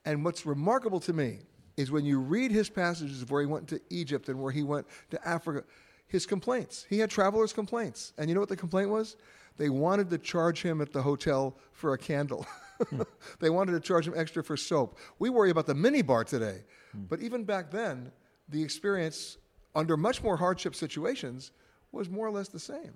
And 0.05 0.25
what's 0.25 0.45
remarkable 0.45 0.99
to 1.01 1.13
me 1.13 1.41
is 1.77 1.91
when 1.91 2.05
you 2.05 2.19
read 2.19 2.51
his 2.51 2.69
passages 2.69 3.23
of 3.23 3.31
where 3.31 3.43
he 3.43 3.47
went 3.47 3.69
to 3.69 3.81
Egypt 3.91 4.29
and 4.29 4.41
where 4.41 4.53
he 4.53 4.63
went 4.63 4.87
to 5.11 5.29
Africa, 5.29 5.65
his 6.07 6.27
complaints. 6.27 6.87
He 6.89 6.99
had 6.99 7.11
travelers' 7.11 7.53
complaints. 7.53 8.13
And 8.19 8.29
you 8.29 8.35
know 8.35 8.41
what 8.41 8.49
the 8.49 8.57
complaint 8.57 8.91
was? 8.91 9.17
They 9.59 9.69
wanted 9.69 10.11
to 10.11 10.19
charge 10.19 10.63
him 10.63 10.81
at 10.81 10.93
the 10.93 11.03
hotel 11.03 11.57
for 11.73 11.93
a 11.93 11.99
candle. 11.99 12.47
Hmm. 12.89 13.03
they 13.41 13.51
wanted 13.51 13.73
to 13.73 13.81
charge 13.81 14.09
him 14.09 14.15
extra 14.17 14.43
for 14.43 14.57
soap. 14.57 14.99
We 15.19 15.31
worry 15.31 15.51
about 15.51 15.67
the 15.67 15.75
minibar 15.75 16.25
today. 16.25 16.65
Hmm. 16.93 17.05
But 17.09 17.21
even 17.21 17.45
back 17.45 17.71
then, 17.71 18.11
the 18.49 18.63
experience 18.63 19.39
under 19.75 19.97
much 19.97 20.23
more 20.23 20.37
hardship 20.37 20.75
situations 20.75 21.53
was 21.93 22.09
more 22.09 22.27
or 22.27 22.31
less 22.31 22.49
the 22.49 22.59
same. 22.59 22.93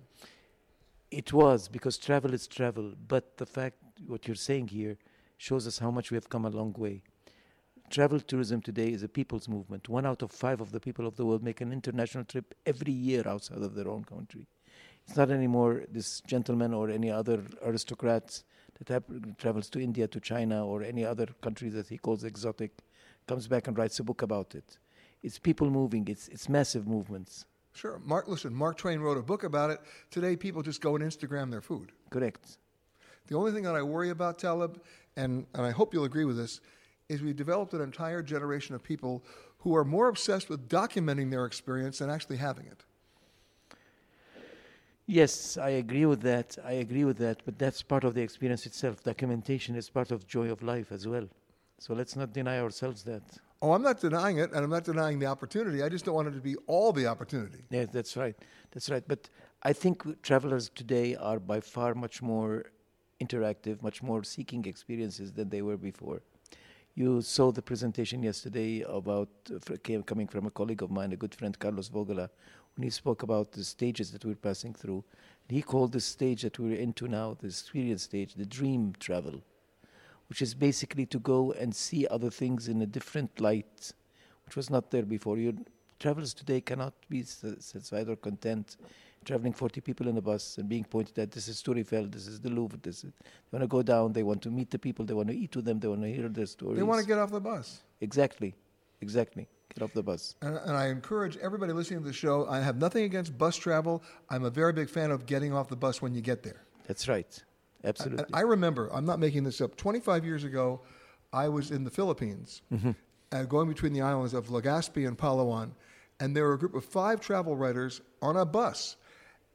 It 1.17 1.33
was 1.33 1.67
because 1.67 1.97
travel 1.97 2.35
is 2.35 2.47
travel, 2.47 2.93
but 3.09 3.39
the 3.39 3.47
fact 3.47 3.79
what 4.07 4.27
you're 4.27 4.35
saying 4.35 4.69
here 4.69 4.99
shows 5.39 5.67
us 5.67 5.79
how 5.79 5.91
much 5.91 6.11
we 6.11 6.17
have 6.17 6.29
come 6.29 6.45
a 6.45 6.51
long 6.51 6.75
way. 6.77 7.01
Travel 7.89 8.21
tourism 8.21 8.61
today 8.61 8.91
is 8.93 9.03
a 9.03 9.09
people's 9.09 9.49
movement. 9.49 9.89
One 9.89 10.05
out 10.05 10.21
of 10.21 10.31
five 10.31 10.61
of 10.61 10.73
the 10.73 10.79
people 10.79 11.07
of 11.07 11.17
the 11.17 11.25
world 11.25 11.43
make 11.43 11.63
an 11.63 11.73
international 11.73 12.25
trip 12.25 12.55
every 12.67 12.93
year 12.93 13.27
outside 13.27 13.63
of 13.63 13.75
their 13.75 13.89
own 13.89 14.05
country. 14.05 14.47
It's 15.07 15.17
not 15.17 15.31
anymore 15.31 15.85
this 15.89 16.21
gentleman 16.21 16.75
or 16.75 16.91
any 16.91 17.11
other 17.11 17.41
aristocrats 17.65 18.45
that 18.85 19.39
travels 19.39 19.71
to 19.71 19.81
India, 19.81 20.07
to 20.09 20.21
China, 20.21 20.67
or 20.67 20.83
any 20.83 21.07
other 21.07 21.29
country 21.41 21.71
that 21.71 21.89
he 21.89 21.97
calls 21.97 22.25
exotic, 22.25 22.73
comes 23.27 23.49
back 23.49 23.69
and 23.69 23.79
writes 23.79 23.99
a 24.01 24.05
book 24.05 24.21
about 24.21 24.55
it. 24.55 24.77
It's 25.23 25.39
people 25.39 25.71
moving. 25.71 26.07
It's 26.09 26.29
it's 26.29 26.51
massive 26.51 26.87
movements. 26.87 27.47
Sure. 27.77 28.01
Mark, 28.07 28.27
listen, 28.27 28.55
Mark 28.55 28.79
Twain 28.79 29.01
wrote 29.01 29.19
a 29.19 29.23
book 29.23 29.45
about 29.45 29.69
it. 29.71 29.81
Today, 30.11 30.35
people 30.35 30.63
just 30.63 30.81
go 30.81 30.97
and 30.97 31.05
Instagram 31.05 31.51
their 31.51 31.61
food. 31.61 31.93
Correct. 32.09 32.57
The 33.27 33.37
only 33.37 33.53
thing 33.53 33.65
that 33.65 33.75
I 33.75 33.83
worry 33.83 34.09
about, 34.09 34.39
Taleb, 34.39 34.81
and, 35.17 35.45
and 35.53 35.67
I 35.67 35.73
hope 35.73 35.93
you'll 35.93 36.05
agree 36.05 36.25
with 36.25 36.39
this, 36.39 36.61
is 37.11 37.21
we've 37.21 37.37
developed 37.37 37.75
an 37.75 37.83
entire 37.83 38.23
generation 38.23 38.75
of 38.75 38.83
people 38.83 39.23
who 39.59 39.77
are 39.77 39.85
more 39.85 40.09
obsessed 40.09 40.49
with 40.49 40.71
documenting 40.71 41.31
their 41.31 41.45
experience 41.45 41.99
than 41.99 42.09
actually 42.09 42.39
having 42.39 42.67
it. 42.67 42.83
Yes, 45.07 45.59
I 45.59 45.71
agree 45.71 46.07
with 46.07 46.23
that. 46.23 46.57
I 46.65 46.73
agree 46.73 47.05
with 47.05 47.19
that. 47.19 47.43
But 47.45 47.59
that's 47.59 47.83
part 47.83 48.05
of 48.05 48.15
the 48.15 48.23
experience 48.23 48.65
itself. 48.65 49.05
Documentation 49.05 49.77
is 49.77 49.91
part 49.91 50.11
of 50.11 50.27
joy 50.27 50.51
of 50.51 50.63
life 50.63 50.93
as 50.93 51.07
well. 51.07 51.29
So 51.79 51.93
let's 51.93 52.17
not 52.17 52.33
deny 52.33 52.59
ourselves 52.59 53.03
that. 53.05 53.23
Oh, 53.63 53.73
I'm 53.73 53.83
not 53.83 54.01
denying 54.01 54.39
it, 54.39 54.53
and 54.53 54.65
I'm 54.65 54.71
not 54.71 54.85
denying 54.85 55.19
the 55.19 55.27
opportunity. 55.27 55.83
I 55.83 55.89
just 55.89 56.05
don't 56.05 56.15
want 56.15 56.29
it 56.29 56.33
to 56.33 56.41
be 56.41 56.57
all 56.67 56.93
the 56.93 57.07
opportunity. 57.07 57.65
Yeah, 57.71 57.87
that's 57.87 58.17
right. 58.17 58.37
That's 58.73 58.91
right. 58.91 59.03
But 59.07 59.31
I 59.63 59.73
think 59.73 60.23
travelers 60.23 60.69
today 60.75 61.17
are 61.17 61.39
by 61.39 61.61
far 61.61 61.95
much 61.95 62.21
more 62.21 62.67
interactive, 63.21 63.83
much 63.83 64.03
more 64.03 64.23
seeking 64.25 64.67
experiences 64.67 65.33
than 65.33 65.49
they 65.49 65.63
were 65.63 65.79
before. 65.79 66.21
You 66.95 67.21
saw 67.23 67.51
the 67.53 67.63
presentation 67.63 68.23
yesterday 68.23 68.83
about 68.89 69.29
uh, 69.55 70.01
coming 70.07 70.27
from 70.27 70.47
a 70.47 70.51
colleague 70.51 70.83
of 70.83 70.91
mine, 70.91 71.13
a 71.13 71.17
good 71.17 71.35
friend, 71.35 71.59
Carlos 71.59 71.89
Vogeler, 71.89 72.29
when 72.75 72.85
he 72.85 72.91
spoke 72.91 73.23
about 73.23 73.53
the 73.53 73.65
stages 73.65 74.13
that 74.13 74.25
we're 74.25 74.35
passing 74.35 74.75
through. 74.75 75.05
He 75.49 75.63
called 75.63 75.93
the 75.93 76.01
stage 76.01 76.43
that 76.43 76.59
we're 76.59 76.77
into 76.77 77.07
now, 77.07 77.37
the 77.39 77.49
experience 77.49 78.03
stage, 78.03 78.35
the 78.35 78.47
dream 78.47 78.95
travel, 78.99 79.43
which 80.29 80.43
is 80.43 80.55
basically 80.55 81.07
to 81.07 81.19
go 81.19 81.53
and 81.53 81.75
see 81.75 82.07
other 82.09 82.31
things 82.31 82.69
in 82.69 82.83
a 82.83 82.87
different 82.87 83.41
light, 83.41 83.93
which 84.45 84.57
was 84.57 84.71
not 84.71 84.91
there 84.91 85.05
before. 85.05 85.39
Your 85.39 85.55
travelers 85.99 86.35
today 86.35 86.61
cannot 86.61 86.95
be 87.09 87.23
satisfied 87.23 88.09
or 88.09 88.17
content 88.17 88.77
traveling 89.27 89.53
40 89.53 89.81
people 89.81 90.09
in 90.09 90.17
a 90.17 90.23
bus 90.23 90.57
and 90.57 90.69
being 90.69 90.85
pointed 90.85 91.19
at 91.19 91.33
this 91.33 91.49
is 91.49 91.61
Sturifeld, 91.61 92.13
this 92.13 92.27
is 92.27 92.41
the 92.41 92.49
Louvre, 92.49 92.79
this 92.81 93.05
is, 93.05 93.13
they 93.21 93.59
want 93.59 93.63
to 93.63 93.67
go 93.67 93.83
down, 93.83 94.13
they 94.13 94.23
want 94.23 94.41
to 94.43 94.51
meet 94.51 94.71
the 94.71 94.79
people, 94.79 95.05
they 95.05 95.15
want 95.15 95.29
to 95.29 95.37
eat 95.37 95.55
with 95.57 95.65
them, 95.65 95.81
they 95.81 95.89
want 95.89 96.03
to 96.03 96.13
hear 96.13 96.29
their 96.29 96.47
stories. 96.47 96.77
They 96.77 96.85
want 96.85 97.01
to 97.01 97.07
get 97.07 97.19
off 97.19 97.31
the 97.31 97.41
bus. 97.41 97.83
Exactly, 98.01 98.55
exactly. 99.01 99.49
Get 99.75 99.83
off 99.83 99.93
the 99.93 100.03
bus. 100.03 100.37
And, 100.41 100.57
and, 100.57 100.77
I 100.77 100.87
encourage 100.87 101.37
everybody 101.39 101.73
listening 101.73 102.01
to 102.01 102.07
the 102.07 102.13
show. 102.13 102.47
I 102.49 102.61
have 102.61 102.77
nothing 102.77 103.05
against 103.05 103.37
bus 103.37 103.57
travel. 103.57 104.03
I'm 104.31 104.45
a 104.45 104.51
very 104.51 104.73
big 104.73 104.89
fan 104.89 105.11
of 105.11 105.27
getting 105.27 105.53
off 105.53 105.69
the 105.69 105.77
bus 105.77 106.01
when 106.01 106.15
you 106.15 106.23
get 106.23 106.43
there. 106.43 106.63
That's 106.87 107.09
right. 107.09 107.43
Absolutely. 107.87 108.25
I, 108.33 108.39
I 108.39 108.43
remember, 108.43 108.91
I'm 108.93 109.07
not 109.07 109.19
making 109.19 109.45
this 109.45 109.61
up, 109.61 109.77
25 109.77 110.25
years 110.25 110.45
ago, 110.45 110.81
I 111.33 111.49
was 111.49 111.71
in 111.71 111.85
the 111.85 111.91
Philippines, 111.91 112.63
mm-hmm. 112.73 112.93
uh, 113.33 113.45
going 113.45 113.69
between 113.69 113.93
the 113.93 114.03
islands 114.03 114.35
of 114.35 114.49
Legazpi 114.49 115.07
and 115.07 115.17
Palawan, 115.17 115.71
and 116.21 116.37
there 116.37 116.45
were 116.45 116.55
a 116.55 116.59
group 116.59 116.75
of 116.75 116.85
five 116.85 117.21
travel 117.21 117.57
writers 117.57 118.01
on 118.21 118.37
a 118.37 118.45
bus 118.45 118.97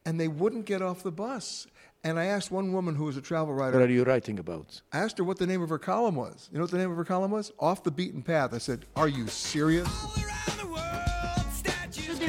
and 0.06 0.20
they 0.20 0.28
wouldn't 0.28 0.65
get 0.65 0.82
off 0.82 1.04
the 1.04 1.12
bus. 1.12 1.67
And 2.04 2.17
I 2.17 2.26
asked 2.26 2.52
one 2.52 2.74
woman 2.74 2.96
who 2.96 3.06
was 3.06 3.17
a 3.17 3.22
travel 3.22 3.54
writer. 3.54 3.80
What 3.80 3.88
are 3.88 3.94
you 3.94 4.04
writing 4.04 4.39
about? 4.39 4.82
I 4.91 5.00
asked 5.00 5.20
her 5.20 5.24
what 5.24 5.38
the 5.38 5.46
name 5.46 5.62
of 5.62 5.70
her 5.70 5.78
column 5.78 6.15
was. 6.15 6.50
You 6.52 6.58
know 6.58 6.63
what 6.63 6.72
the 6.72 6.80
name 6.80 6.89
of 6.89 6.98
her 6.98 7.06
column 7.06 7.30
was? 7.30 7.52
Off 7.60 7.84
the 7.84 7.91
Beaten 7.91 8.24
Path. 8.24 8.54
I 8.54 8.58
said, 8.58 8.86
Are 8.96 9.08
you 9.08 9.28
serious? 9.28 9.88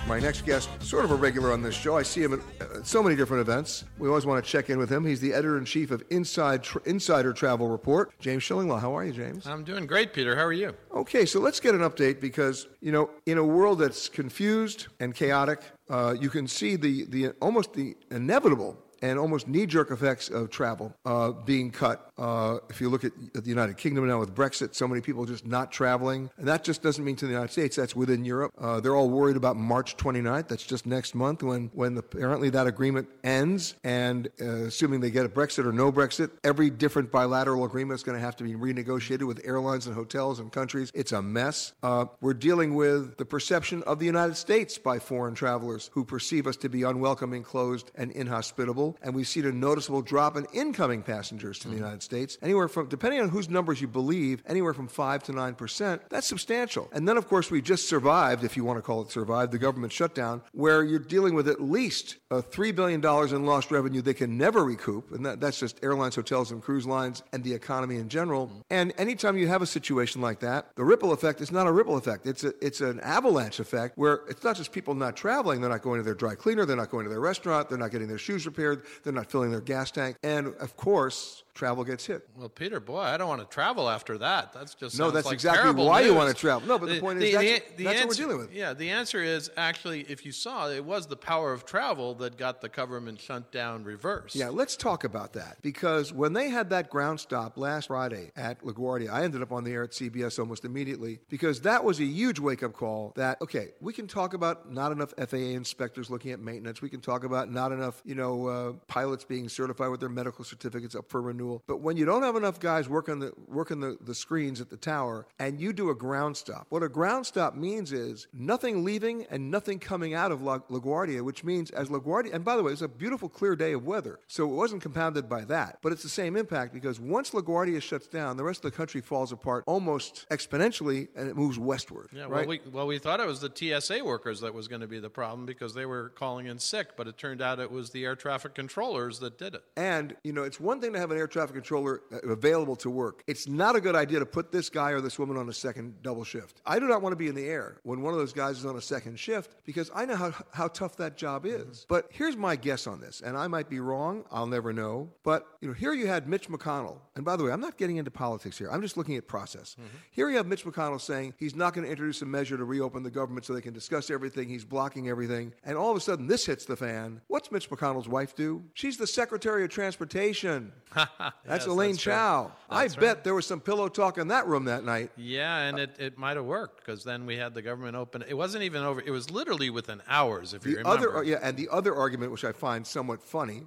My 0.09 0.19
next 0.19 0.43
guest, 0.43 0.69
sort 0.81 1.05
of 1.05 1.11
a 1.11 1.15
regular 1.15 1.51
on 1.51 1.61
this 1.61 1.75
show. 1.75 1.95
I 1.95 2.01
see 2.01 2.23
him 2.23 2.33
at 2.33 2.41
so 2.83 3.03
many 3.03 3.15
different 3.15 3.41
events. 3.41 3.83
We 3.99 4.07
always 4.07 4.25
want 4.25 4.43
to 4.43 4.51
check 4.51 4.71
in 4.71 4.79
with 4.79 4.91
him. 4.91 5.05
He's 5.05 5.21
the 5.21 5.31
editor 5.31 5.55
in 5.55 5.65
chief 5.65 5.91
of 5.91 6.01
Inside 6.09 6.63
Tra- 6.63 6.81
Insider 6.85 7.31
Travel 7.31 7.67
Report. 7.67 8.11
James 8.17 8.41
Shillinglaw, 8.41 8.81
how 8.81 8.97
are 8.97 9.05
you, 9.05 9.13
James? 9.13 9.45
I'm 9.45 9.63
doing 9.63 9.85
great, 9.85 10.11
Peter. 10.11 10.35
How 10.35 10.45
are 10.45 10.51
you? 10.51 10.73
Okay, 10.95 11.27
so 11.27 11.39
let's 11.39 11.59
get 11.59 11.75
an 11.75 11.81
update 11.81 12.19
because 12.19 12.65
you 12.81 12.91
know, 12.91 13.11
in 13.27 13.37
a 13.37 13.43
world 13.43 13.77
that's 13.77 14.09
confused 14.09 14.87
and 14.99 15.13
chaotic, 15.13 15.61
uh, 15.91 16.15
you 16.19 16.31
can 16.31 16.47
see 16.47 16.75
the 16.75 17.05
the 17.05 17.29
almost 17.39 17.73
the 17.73 17.95
inevitable 18.09 18.83
and 19.03 19.19
almost 19.19 19.47
knee 19.47 19.65
jerk 19.65 19.91
effects 19.91 20.29
of 20.29 20.49
travel 20.49 20.93
uh, 21.05 21.31
being 21.31 21.71
cut. 21.71 22.08
Uh, 22.19 22.59
if 22.69 22.81
you 22.81 22.89
look 22.89 23.03
at, 23.03 23.11
at, 23.35 23.43
the 23.43 23.49
United 23.49 23.77
Kingdom 23.77 24.07
now 24.07 24.19
with 24.19 24.35
Brexit, 24.35 24.75
so 24.75 24.87
many 24.87 25.01
people 25.01 25.25
just 25.25 25.45
not 25.45 25.71
traveling. 25.71 26.29
And 26.37 26.47
that 26.47 26.63
just 26.63 26.81
doesn't 26.81 27.03
mean 27.03 27.15
to 27.17 27.25
the 27.25 27.31
United 27.31 27.51
States, 27.51 27.75
that's 27.75 27.95
within 27.95 28.25
Europe. 28.25 28.53
Uh, 28.59 28.79
they're 28.79 28.95
all 28.95 29.09
worried 29.09 29.37
about 29.37 29.55
March 29.55 29.97
29th. 29.97 30.47
That's 30.47 30.65
just 30.65 30.85
next 30.85 31.15
month 31.15 31.43
when, 31.43 31.71
when 31.73 31.95
the, 31.95 32.01
apparently 32.01 32.49
that 32.51 32.67
agreement 32.67 33.07
ends. 33.23 33.75
And 33.83 34.27
uh, 34.41 34.65
assuming 34.65 34.99
they 34.99 35.11
get 35.11 35.25
a 35.25 35.29
Brexit 35.29 35.65
or 35.65 35.71
no 35.71 35.91
Brexit, 35.91 36.31
every 36.43 36.69
different 36.69 37.11
bilateral 37.11 37.65
agreement 37.65 37.99
is 37.99 38.03
going 38.03 38.17
to 38.17 38.23
have 38.23 38.35
to 38.37 38.43
be 38.43 38.53
renegotiated 38.53 39.23
with 39.23 39.41
airlines 39.45 39.87
and 39.87 39.95
hotels 39.95 40.39
and 40.39 40.51
countries. 40.51 40.91
It's 40.93 41.11
a 41.11 41.21
mess. 41.21 41.73
Uh, 41.81 42.05
we're 42.21 42.33
dealing 42.33 42.75
with 42.75 43.17
the 43.17 43.25
perception 43.25 43.83
of 43.83 43.99
the 43.99 44.05
United 44.05 44.35
States 44.35 44.77
by 44.77 44.99
foreign 44.99 45.35
travelers 45.35 45.89
who 45.93 46.03
perceive 46.03 46.47
us 46.47 46.57
to 46.57 46.69
be 46.69 46.83
unwelcoming, 46.83 47.43
closed, 47.43 47.91
and 47.95 48.11
inhospitable 48.11 48.97
and 49.01 49.15
we've 49.15 49.27
seen 49.27 49.45
a 49.45 49.51
noticeable 49.51 50.01
drop 50.01 50.37
in 50.37 50.45
incoming 50.53 51.01
passengers 51.01 51.59
to 51.59 51.67
the 51.67 51.75
United 51.75 52.03
States, 52.03 52.08
anywhere 52.41 52.67
from, 52.67 52.87
depending 52.87 53.21
on 53.21 53.29
whose 53.29 53.49
numbers 53.49 53.81
you 53.81 53.87
believe, 53.87 54.43
anywhere 54.47 54.73
from 54.73 54.87
5 54.87 55.23
to 55.23 55.31
9%. 55.31 55.99
That's 56.09 56.27
substantial. 56.27 56.89
And 56.91 57.07
then, 57.07 57.17
of 57.17 57.27
course, 57.27 57.51
we 57.51 57.61
just 57.61 57.87
survived, 57.87 58.43
if 58.43 58.57
you 58.57 58.63
want 58.63 58.77
to 58.77 58.81
call 58.81 59.01
it 59.01 59.11
survived, 59.11 59.51
the 59.51 59.57
government 59.57 59.93
shutdown, 59.93 60.41
where 60.53 60.83
you're 60.83 60.99
dealing 60.99 61.33
with 61.33 61.47
at 61.47 61.61
least 61.61 62.17
uh, 62.31 62.41
$3 62.41 62.75
billion 62.75 63.03
in 63.35 63.45
lost 63.45 63.71
revenue 63.71 64.01
they 64.01 64.13
can 64.13 64.37
never 64.37 64.63
recoup. 64.63 65.11
And 65.11 65.25
that, 65.25 65.39
that's 65.39 65.59
just 65.59 65.83
airlines, 65.83 66.15
hotels, 66.15 66.51
and 66.51 66.61
cruise 66.61 66.85
lines 66.85 67.23
and 67.33 67.43
the 67.43 67.53
economy 67.53 67.97
in 67.97 68.09
general. 68.09 68.51
And 68.69 68.93
anytime 68.97 69.37
you 69.37 69.47
have 69.47 69.61
a 69.61 69.67
situation 69.67 70.21
like 70.21 70.39
that, 70.39 70.75
the 70.75 70.83
ripple 70.83 71.11
effect 71.11 71.41
is 71.41 71.51
not 71.51 71.67
a 71.67 71.71
ripple 71.71 71.97
effect. 71.97 72.25
It's, 72.25 72.43
a, 72.43 72.53
it's 72.65 72.81
an 72.81 72.99
avalanche 73.01 73.59
effect 73.59 73.97
where 73.97 74.21
it's 74.29 74.43
not 74.43 74.55
just 74.55 74.71
people 74.71 74.95
not 74.95 75.15
traveling, 75.15 75.61
they're 75.61 75.69
not 75.69 75.81
going 75.81 75.99
to 75.99 76.03
their 76.03 76.15
dry 76.15 76.35
cleaner, 76.35 76.65
they're 76.65 76.75
not 76.75 76.89
going 76.89 77.05
to 77.05 77.09
their 77.09 77.19
restaurant, 77.19 77.69
they're 77.69 77.77
not 77.77 77.91
getting 77.91 78.07
their 78.07 78.17
shoes 78.17 78.45
repaired, 78.45 78.83
they're 79.03 79.13
not 79.13 79.29
filling 79.31 79.51
their 79.51 79.61
gas 79.61 79.91
tank. 79.91 80.17
And 80.23 80.47
of 80.59 80.75
course, 80.77 81.43
travel 81.53 81.83
gets 81.83 82.05
hit. 82.05 82.27
Well, 82.37 82.49
Peter, 82.49 82.79
boy, 82.79 82.99
I 82.99 83.17
don't 83.17 83.27
want 83.27 83.41
to 83.41 83.47
travel 83.47 83.89
after 83.89 84.17
that. 84.19 84.53
That's 84.53 84.73
just 84.73 84.97
no. 84.97 85.11
That's 85.11 85.25
like 85.25 85.33
exactly 85.33 85.85
why 85.85 85.99
news. 85.99 86.09
you 86.09 86.15
want 86.15 86.29
to 86.29 86.39
travel. 86.39 86.67
No, 86.67 86.79
but 86.79 86.87
the, 86.87 86.95
the 86.95 87.01
point 87.01 87.19
the, 87.19 87.27
is 87.27 87.33
that's, 87.33 87.75
the, 87.75 87.83
that's 87.83 87.95
answer, 87.95 88.07
what 88.07 88.17
we're 88.17 88.23
dealing 88.23 88.37
with. 88.37 88.53
Yeah, 88.53 88.73
the 88.73 88.89
answer 88.89 89.21
is 89.21 89.51
actually, 89.57 90.01
if 90.01 90.25
you 90.25 90.31
saw, 90.31 90.69
it 90.69 90.83
was 90.83 91.07
the 91.07 91.17
power 91.17 91.51
of 91.51 91.65
travel 91.65 92.15
that 92.15 92.37
got 92.37 92.61
the 92.61 92.69
government 92.69 93.19
shutdown 93.19 93.83
reversed. 93.83 94.35
Yeah, 94.35 94.49
let's 94.49 94.75
talk 94.75 95.03
about 95.03 95.33
that 95.33 95.57
because 95.61 96.13
when 96.13 96.33
they 96.33 96.49
had 96.49 96.69
that 96.69 96.89
ground 96.89 97.19
stop 97.19 97.57
last 97.57 97.87
Friday 97.87 98.31
at 98.35 98.61
LaGuardia, 98.61 99.09
I 99.11 99.23
ended 99.23 99.41
up 99.41 99.51
on 99.51 99.63
the 99.63 99.71
air 99.71 99.83
at 99.83 99.91
CBS 99.91 100.39
almost 100.39 100.65
immediately 100.65 101.19
because 101.29 101.61
that 101.61 101.83
was 101.83 101.99
a 101.99 102.05
huge 102.05 102.39
wake 102.39 102.63
up 102.63 102.73
call. 102.73 103.13
That 103.15 103.41
okay, 103.41 103.69
we 103.81 103.93
can 103.93 104.07
talk 104.07 104.33
about 104.33 104.71
not 104.71 104.91
enough 104.91 105.13
FAA 105.17 105.37
inspectors 105.37 106.09
looking 106.09 106.31
at 106.31 106.39
maintenance. 106.39 106.81
We 106.81 106.89
can 106.89 107.01
talk 107.01 107.23
about 107.23 107.51
not 107.51 107.71
enough, 107.71 108.01
you 108.05 108.15
know, 108.15 108.47
uh, 108.47 108.71
pilots 108.87 109.25
being 109.25 109.49
certified 109.49 109.89
with 109.89 109.99
their 109.99 110.09
medical 110.09 110.45
certificates 110.45 110.95
up 110.95 111.09
for 111.09 111.21
renewal. 111.21 111.48
But 111.67 111.81
when 111.81 111.97
you 111.97 112.05
don't 112.05 112.23
have 112.23 112.35
enough 112.35 112.59
guys 112.59 112.87
working 112.87 113.19
the 113.19 113.33
working 113.47 113.79
the, 113.79 113.97
the 114.01 114.15
screens 114.15 114.61
at 114.61 114.69
the 114.69 114.77
tower 114.77 115.25
and 115.39 115.59
you 115.59 115.73
do 115.73 115.89
a 115.89 115.95
ground 115.95 116.37
stop, 116.37 116.67
what 116.69 116.83
a 116.83 116.89
ground 116.89 117.25
stop 117.25 117.55
means 117.55 117.91
is 117.91 118.27
nothing 118.33 118.83
leaving 118.83 119.25
and 119.29 119.51
nothing 119.51 119.79
coming 119.79 120.13
out 120.13 120.31
of 120.31 120.41
La, 120.41 120.59
LaGuardia, 120.69 121.21
which 121.21 121.43
means 121.43 121.71
as 121.71 121.89
LaGuardia, 121.89 122.33
and 122.33 122.43
by 122.43 122.55
the 122.55 122.63
way, 122.63 122.71
it's 122.71 122.81
a 122.81 122.87
beautiful 122.87 123.29
clear 123.29 123.55
day 123.55 123.73
of 123.73 123.85
weather, 123.85 124.19
so 124.27 124.43
it 124.43 124.53
wasn't 124.53 124.81
compounded 124.81 125.27
by 125.29 125.43
that. 125.45 125.79
But 125.81 125.91
it's 125.91 126.03
the 126.03 126.09
same 126.09 126.35
impact 126.35 126.73
because 126.73 126.99
once 126.99 127.31
LaGuardia 127.31 127.81
shuts 127.81 128.07
down, 128.07 128.37
the 128.37 128.43
rest 128.43 128.63
of 128.65 128.71
the 128.71 128.77
country 128.77 129.01
falls 129.01 129.31
apart 129.31 129.63
almost 129.67 130.27
exponentially 130.29 131.07
and 131.15 131.27
it 131.27 131.35
moves 131.35 131.57
westward. 131.57 132.09
Yeah, 132.13 132.23
right? 132.23 132.31
well, 132.31 132.47
we, 132.47 132.61
well, 132.71 132.87
we 132.87 132.99
thought 132.99 133.19
it 133.19 133.27
was 133.27 133.41
the 133.41 133.51
TSA 133.53 134.03
workers 134.03 134.41
that 134.41 134.53
was 134.53 134.67
going 134.67 134.81
to 134.81 134.87
be 134.87 134.99
the 134.99 135.09
problem 135.09 135.45
because 135.45 135.73
they 135.73 135.85
were 135.85 136.09
calling 136.09 136.47
in 136.47 136.59
sick, 136.59 136.95
but 136.95 137.07
it 137.07 137.17
turned 137.17 137.41
out 137.41 137.59
it 137.59 137.71
was 137.71 137.91
the 137.91 138.05
air 138.05 138.15
traffic 138.15 138.53
controllers 138.53 139.19
that 139.19 139.37
did 139.37 139.55
it. 139.55 139.63
And, 139.75 140.15
you 140.23 140.33
know, 140.33 140.43
it's 140.43 140.59
one 140.59 140.81
thing 140.81 140.93
to 140.93 140.99
have 140.99 141.11
an 141.11 141.17
air 141.17 141.27
traffic 141.29 141.55
controller 141.55 142.01
uh, 142.11 142.19
available 142.29 142.75
to 142.77 142.89
work. 142.89 143.23
It's 143.27 143.47
not 143.47 143.75
a 143.75 143.81
good 143.81 143.95
idea 143.95 144.19
to 144.19 144.25
put 144.25 144.51
this 144.51 144.69
guy 144.69 144.91
or 144.91 145.01
this 145.01 145.17
woman 145.19 145.37
on 145.37 145.49
a 145.49 145.53
second 145.53 146.01
double 146.01 146.23
shift. 146.23 146.61
I 146.65 146.79
do 146.79 146.87
not 146.87 147.01
want 147.01 147.13
to 147.13 147.17
be 147.17 147.27
in 147.27 147.35
the 147.35 147.45
air 147.45 147.77
when 147.83 148.01
one 148.01 148.13
of 148.13 148.19
those 148.19 148.33
guys 148.33 148.59
is 148.59 148.65
on 148.65 148.75
a 148.75 148.81
second 148.81 149.19
shift 149.19 149.55
because 149.65 149.91
I 149.93 150.05
know 150.05 150.15
how, 150.15 150.33
how 150.51 150.67
tough 150.67 150.97
that 150.97 151.17
job 151.17 151.45
is. 151.45 151.61
Mm-hmm. 151.61 151.85
But 151.87 152.07
here's 152.11 152.35
my 152.35 152.55
guess 152.55 152.87
on 152.87 152.99
this, 152.99 153.21
and 153.21 153.37
I 153.37 153.47
might 153.47 153.69
be 153.69 153.79
wrong. 153.79 154.25
I'll 154.31 154.47
never 154.47 154.73
know. 154.73 155.09
But, 155.23 155.47
you 155.61 155.67
know, 155.67 155.73
here 155.73 155.93
you 155.93 156.07
had 156.07 156.27
Mitch 156.27 156.49
McConnell. 156.49 156.97
And 157.15 157.25
by 157.25 157.35
the 157.35 157.43
way, 157.43 157.51
I'm 157.51 157.61
not 157.61 157.77
getting 157.77 157.97
into 157.97 158.11
politics 158.11 158.57
here. 158.57 158.69
I'm 158.71 158.81
just 158.81 158.97
looking 158.97 159.15
at 159.17 159.27
process. 159.27 159.75
Mm-hmm. 159.79 159.97
Here 160.11 160.29
you 160.29 160.37
have 160.37 160.47
Mitch 160.47 160.65
McConnell 160.65 161.01
saying 161.01 161.33
he's 161.37 161.55
not 161.55 161.73
going 161.73 161.85
to 161.85 161.91
introduce 161.91 162.21
a 162.21 162.25
measure 162.25 162.57
to 162.57 162.63
reopen 162.63 163.03
the 163.03 163.11
government 163.11 163.45
so 163.45 163.53
they 163.53 163.61
can 163.61 163.73
discuss 163.73 164.09
everything. 164.09 164.47
He's 164.49 164.65
blocking 164.65 165.09
everything. 165.09 165.53
And 165.63 165.77
all 165.77 165.91
of 165.91 165.97
a 165.97 165.99
sudden, 165.99 166.27
this 166.27 166.45
hits 166.45 166.65
the 166.65 166.75
fan. 166.75 167.21
What's 167.27 167.51
Mitch 167.51 167.69
McConnell's 167.69 168.07
wife 168.07 168.35
do? 168.35 168.63
She's 168.73 168.97
the 168.97 169.07
Secretary 169.07 169.63
of 169.63 169.69
Transportation. 169.69 170.71
that's 171.45 171.65
yes, 171.65 171.65
Elaine 171.65 171.91
that's 171.91 172.03
Chao. 172.03 172.51
I 172.69 172.83
That's 172.83 172.95
bet 172.95 173.23
there 173.23 173.35
was 173.35 173.45
some 173.45 173.59
pillow 173.59 173.89
talk 173.89 174.17
in 174.17 174.29
that 174.29 174.47
room 174.47 174.65
that 174.65 174.83
night. 174.85 175.11
Yeah, 175.17 175.59
and 175.63 175.77
it, 175.79 175.95
it 175.99 176.17
might 176.17 176.37
have 176.37 176.45
worked 176.45 176.77
because 176.77 177.03
then 177.03 177.25
we 177.25 177.35
had 177.35 177.53
the 177.53 177.61
government 177.61 177.95
open. 177.95 178.23
It 178.27 178.35
wasn't 178.35 178.63
even 178.63 178.83
over. 178.83 179.01
It 179.01 179.11
was 179.11 179.29
literally 179.29 179.69
within 179.69 180.01
hours, 180.07 180.53
if 180.53 180.65
you 180.65 180.77
remember. 180.77 181.17
other, 181.17 181.23
yeah, 181.23 181.39
and 181.41 181.57
the 181.57 181.67
other 181.69 181.93
argument, 181.95 182.31
which 182.31 182.45
I 182.45 182.51
find 182.53 182.85
somewhat 182.87 183.21
funny, 183.21 183.63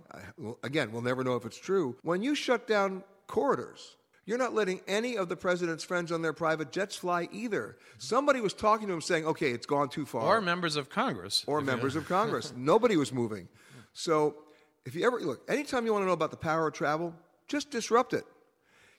again, 0.63 0.93
we'll 0.93 1.03
never 1.03 1.23
know 1.23 1.37
if 1.37 1.45
it's 1.45 1.59
true. 1.59 1.97
When 2.03 2.23
you 2.23 2.35
shut 2.35 2.67
down 2.67 3.05
corridors, 3.27 3.97
you're 4.25 4.39
not 4.39 4.55
letting 4.55 4.81
any 4.87 5.17
of 5.17 5.29
the 5.29 5.37
president's 5.37 5.85
friends 5.85 6.13
on 6.13 6.23
their 6.23 6.33
private 6.33 6.71
jets 6.73 6.97
fly 6.97 7.29
either. 7.33 7.77
Somebody 7.99 8.41
was 8.41 8.55
talking 8.55 8.87
to 8.89 8.95
him 8.95 9.01
saying, 9.01 9.27
"Okay, 9.27 9.51
it's 9.51 9.67
gone 9.67 9.89
too 9.89 10.07
far." 10.07 10.23
or 10.23 10.41
members 10.41 10.77
of 10.77 10.89
Congress. 10.89 11.45
or 11.47 11.61
members 11.61 11.97
of 11.97 12.09
Congress. 12.09 12.53
Nobody 12.57 12.97
was 12.97 13.13
moving. 13.13 13.49
So, 13.93 14.37
if 14.87 14.95
you 14.95 15.05
ever 15.07 15.21
look, 15.21 15.43
anytime 15.51 15.85
you 15.85 15.93
want 15.93 16.03
to 16.03 16.07
know 16.07 16.13
about 16.13 16.31
the 16.31 16.37
power 16.37 16.69
of 16.69 16.73
travel, 16.73 17.15
just 17.53 17.71
disrupt 17.71 18.15
it. 18.15 18.25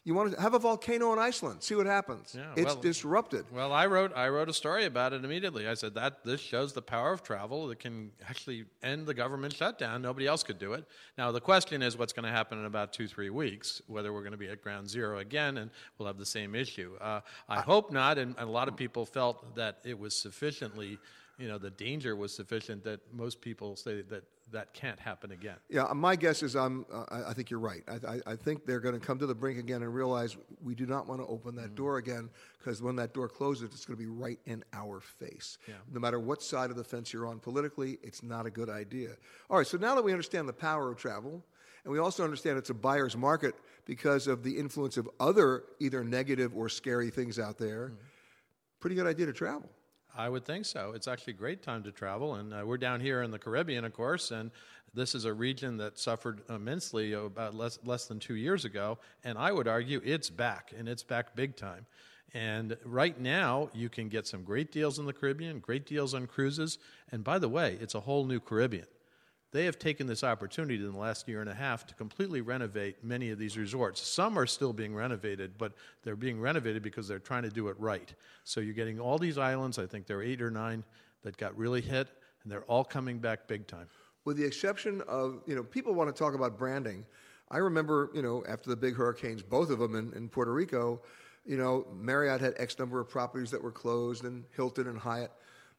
You 0.05 0.13
want 0.13 0.33
to 0.33 0.41
have 0.41 0.53
a 0.53 0.59
volcano 0.59 1.13
in 1.13 1.19
Iceland, 1.19 1.63
see 1.63 1.75
what 1.75 1.85
happens. 1.85 2.35
Yeah, 2.37 2.51
it's 2.57 2.73
well- 2.73 2.81
disrupted. 2.81 3.45
Well, 3.51 3.71
I 3.71 3.85
wrote 3.87 4.11
I 4.15 4.27
wrote 4.27 4.49
a 4.49 4.53
story 4.53 4.85
about 4.85 5.13
it 5.13 5.23
immediately. 5.23 5.65
I 5.67 5.75
said 5.75 5.93
that 5.95 6.25
this 6.25 6.41
shows 6.41 6.73
the 6.73 6.81
power 6.81 7.13
of 7.13 7.23
travel 7.23 7.67
that 7.69 7.79
can 7.79 8.11
actually 8.29 8.65
end 8.83 9.07
the 9.07 9.13
government 9.13 9.53
shutdown. 9.55 10.01
Nobody 10.01 10.27
else 10.27 10.43
could 10.43 10.59
do 10.59 10.73
it. 10.73 10.83
Now 11.17 11.31
the 11.31 11.39
question 11.39 11.81
is 11.81 11.97
what's 11.97 12.11
going 12.13 12.25
to 12.25 12.31
happen 12.31 12.59
in 12.59 12.65
about 12.65 12.91
two 12.91 13.07
three 13.07 13.29
weeks. 13.29 13.81
Whether 13.87 14.11
we're 14.13 14.25
going 14.27 14.33
to 14.33 14.37
be 14.37 14.49
at 14.49 14.61
ground 14.61 14.89
zero 14.89 15.19
again 15.19 15.57
and 15.57 15.71
we'll 15.97 16.07
have 16.07 16.19
the 16.19 16.25
same 16.25 16.53
issue. 16.53 16.91
Uh, 16.99 17.21
I 17.47 17.61
hope 17.61 17.89
not. 17.91 18.17
And, 18.17 18.35
and 18.37 18.49
a 18.49 18.51
lot 18.51 18.67
of 18.67 18.75
people 18.75 19.05
felt 19.05 19.55
that 19.55 19.79
it 19.85 19.97
was 19.97 20.13
sufficiently. 20.15 20.99
You 21.39 21.47
know, 21.47 21.57
the 21.57 21.71
danger 21.71 22.15
was 22.15 22.35
sufficient 22.35 22.83
that 22.83 22.99
most 23.11 23.39
people 23.39 23.77
say 23.77 24.01
that 24.01 24.25
that 24.51 24.73
can't 24.73 24.99
happen 24.99 25.31
again. 25.31 25.55
Yeah, 25.69 25.83
uh, 25.85 25.93
my 25.93 26.15
guess 26.15 26.43
is 26.43 26.55
I'm, 26.55 26.85
uh, 26.91 27.05
I 27.27 27.33
think 27.33 27.49
you're 27.49 27.59
right. 27.59 27.81
I, 27.87 28.13
I, 28.13 28.33
I 28.33 28.35
think 28.35 28.65
they're 28.65 28.79
going 28.79 28.99
to 28.99 29.05
come 29.05 29.17
to 29.19 29.25
the 29.25 29.33
brink 29.33 29.57
again 29.57 29.81
and 29.81 29.93
realize 29.93 30.37
we 30.61 30.75
do 30.75 30.85
not 30.85 31.07
want 31.07 31.21
to 31.21 31.27
open 31.27 31.55
that 31.55 31.67
mm-hmm. 31.67 31.75
door 31.75 31.97
again 31.97 32.29
because 32.59 32.81
when 32.81 32.95
that 32.97 33.13
door 33.13 33.27
closes, 33.27 33.63
it's 33.73 33.85
going 33.85 33.97
to 33.97 34.03
be 34.03 34.09
right 34.09 34.39
in 34.45 34.63
our 34.73 34.99
face. 34.99 35.57
Yeah. 35.67 35.75
No 35.91 35.99
matter 35.99 36.19
what 36.19 36.43
side 36.43 36.69
of 36.69 36.75
the 36.75 36.83
fence 36.83 37.11
you're 37.11 37.27
on 37.27 37.39
politically, 37.39 37.97
it's 38.03 38.21
not 38.21 38.45
a 38.45 38.51
good 38.51 38.69
idea. 38.69 39.09
All 39.49 39.57
right, 39.57 39.67
so 39.67 39.77
now 39.77 39.95
that 39.95 40.03
we 40.03 40.11
understand 40.11 40.47
the 40.47 40.53
power 40.53 40.91
of 40.91 40.97
travel, 40.97 41.43
and 41.83 41.91
we 41.91 41.99
also 41.99 42.23
understand 42.23 42.57
it's 42.57 42.69
a 42.69 42.75
buyer's 42.75 43.17
market 43.17 43.55
because 43.85 44.27
of 44.27 44.43
the 44.43 44.57
influence 44.57 44.97
of 44.97 45.09
other 45.19 45.63
either 45.79 46.03
negative 46.03 46.55
or 46.55 46.69
scary 46.69 47.09
things 47.09 47.39
out 47.39 47.57
there, 47.57 47.87
mm-hmm. 47.87 47.95
pretty 48.79 48.95
good 48.95 49.07
idea 49.07 49.25
to 49.25 49.33
travel. 49.33 49.69
I 50.15 50.29
would 50.29 50.45
think 50.45 50.65
so. 50.65 50.93
It's 50.95 51.07
actually 51.07 51.33
a 51.33 51.37
great 51.37 51.63
time 51.63 51.83
to 51.83 51.91
travel, 51.91 52.35
and 52.35 52.53
uh, 52.53 52.61
we're 52.65 52.77
down 52.77 52.99
here 52.99 53.23
in 53.23 53.31
the 53.31 53.39
Caribbean, 53.39 53.83
of 53.83 53.93
course, 53.93 54.29
and 54.29 54.51
this 54.93 55.15
is 55.15 55.25
a 55.25 55.33
region 55.33 55.77
that 55.77 55.97
suffered 55.97 56.41
immensely 56.49 57.13
about 57.13 57.55
less 57.55 57.79
less 57.83 58.05
than 58.05 58.19
two 58.19 58.35
years 58.35 58.63
ago, 58.63 58.99
and 59.23 59.39
I 59.39 59.51
would 59.51 59.67
argue 59.67 60.01
it's 60.05 60.29
back, 60.29 60.71
and 60.77 60.87
it's 60.87 61.01
back 61.01 61.35
big 61.35 61.55
time. 61.55 61.87
And 62.35 62.77
right 62.85 63.19
now, 63.19 63.69
you 63.73 63.89
can 63.89 64.07
get 64.07 64.27
some 64.27 64.43
great 64.43 64.71
deals 64.71 64.99
in 64.99 65.05
the 65.05 65.13
Caribbean, 65.13 65.59
great 65.59 65.87
deals 65.87 66.13
on 66.13 66.27
cruises, 66.27 66.77
and 67.11 67.23
by 67.23 67.39
the 67.39 67.49
way, 67.49 67.77
it's 67.81 67.95
a 67.95 68.01
whole 68.01 68.25
new 68.25 68.39
Caribbean. 68.39 68.85
They 69.53 69.65
have 69.65 69.77
taken 69.77 70.07
this 70.07 70.23
opportunity 70.23 70.75
in 70.75 70.91
the 70.91 70.97
last 70.97 71.27
year 71.27 71.39
and 71.39 71.49
a 71.49 71.53
half 71.53 71.85
to 71.87 71.93
completely 71.93 72.41
renovate 72.41 73.03
many 73.03 73.29
of 73.29 73.37
these 73.37 73.55
resorts. 73.57 74.01
Some 74.01 74.37
are 74.37 74.47
still 74.47 74.73
being 74.73 74.95
renovated, 74.95 75.57
but 75.57 75.73
they're 76.03 76.15
being 76.15 76.41
renovated 76.41 76.81
because 76.81 77.07
they're 77.07 77.19
trying 77.19 77.43
to 77.43 77.49
do 77.49 77.67
it 77.67 77.79
right. 77.79 78.13
So 78.43 78.59
you're 78.61 78.73
getting 78.73 78.99
all 78.99 79.19
these 79.19 79.37
islands, 79.37 79.77
I 79.77 79.85
think 79.85 80.07
there 80.07 80.17
are 80.17 80.23
eight 80.23 80.41
or 80.41 80.49
nine 80.49 80.83
that 81.21 81.37
got 81.37 81.55
really 81.55 81.81
hit, 81.81 82.09
and 82.41 82.51
they're 82.51 82.63
all 82.63 82.83
coming 82.83 83.19
back 83.19 83.47
big 83.47 83.67
time. 83.67 83.87
with 84.25 84.37
the 84.37 84.45
exception 84.45 85.01
of, 85.07 85.41
you 85.45 85.55
know, 85.55 85.63
people 85.63 85.93
want 85.93 86.13
to 86.13 86.17
talk 86.17 86.33
about 86.33 86.57
branding. 86.57 87.05
I 87.51 87.57
remember, 87.57 88.09
you 88.13 88.21
know, 88.21 88.43
after 88.47 88.69
the 88.69 88.75
big 88.75 88.95
hurricanes, 88.95 89.43
both 89.43 89.69
of 89.69 89.79
them 89.79 89.95
in, 89.95 90.13
in 90.13 90.29
Puerto 90.29 90.53
Rico, 90.53 91.01
you 91.45 91.57
know, 91.57 91.85
Marriott 91.93 92.39
had 92.41 92.53
X 92.57 92.79
number 92.79 92.99
of 92.99 93.09
properties 93.09 93.51
that 93.51 93.61
were 93.61 93.71
closed, 93.71 94.23
and 94.23 94.45
Hilton 94.55 94.87
and 94.87 94.97
Hyatt. 94.97 95.31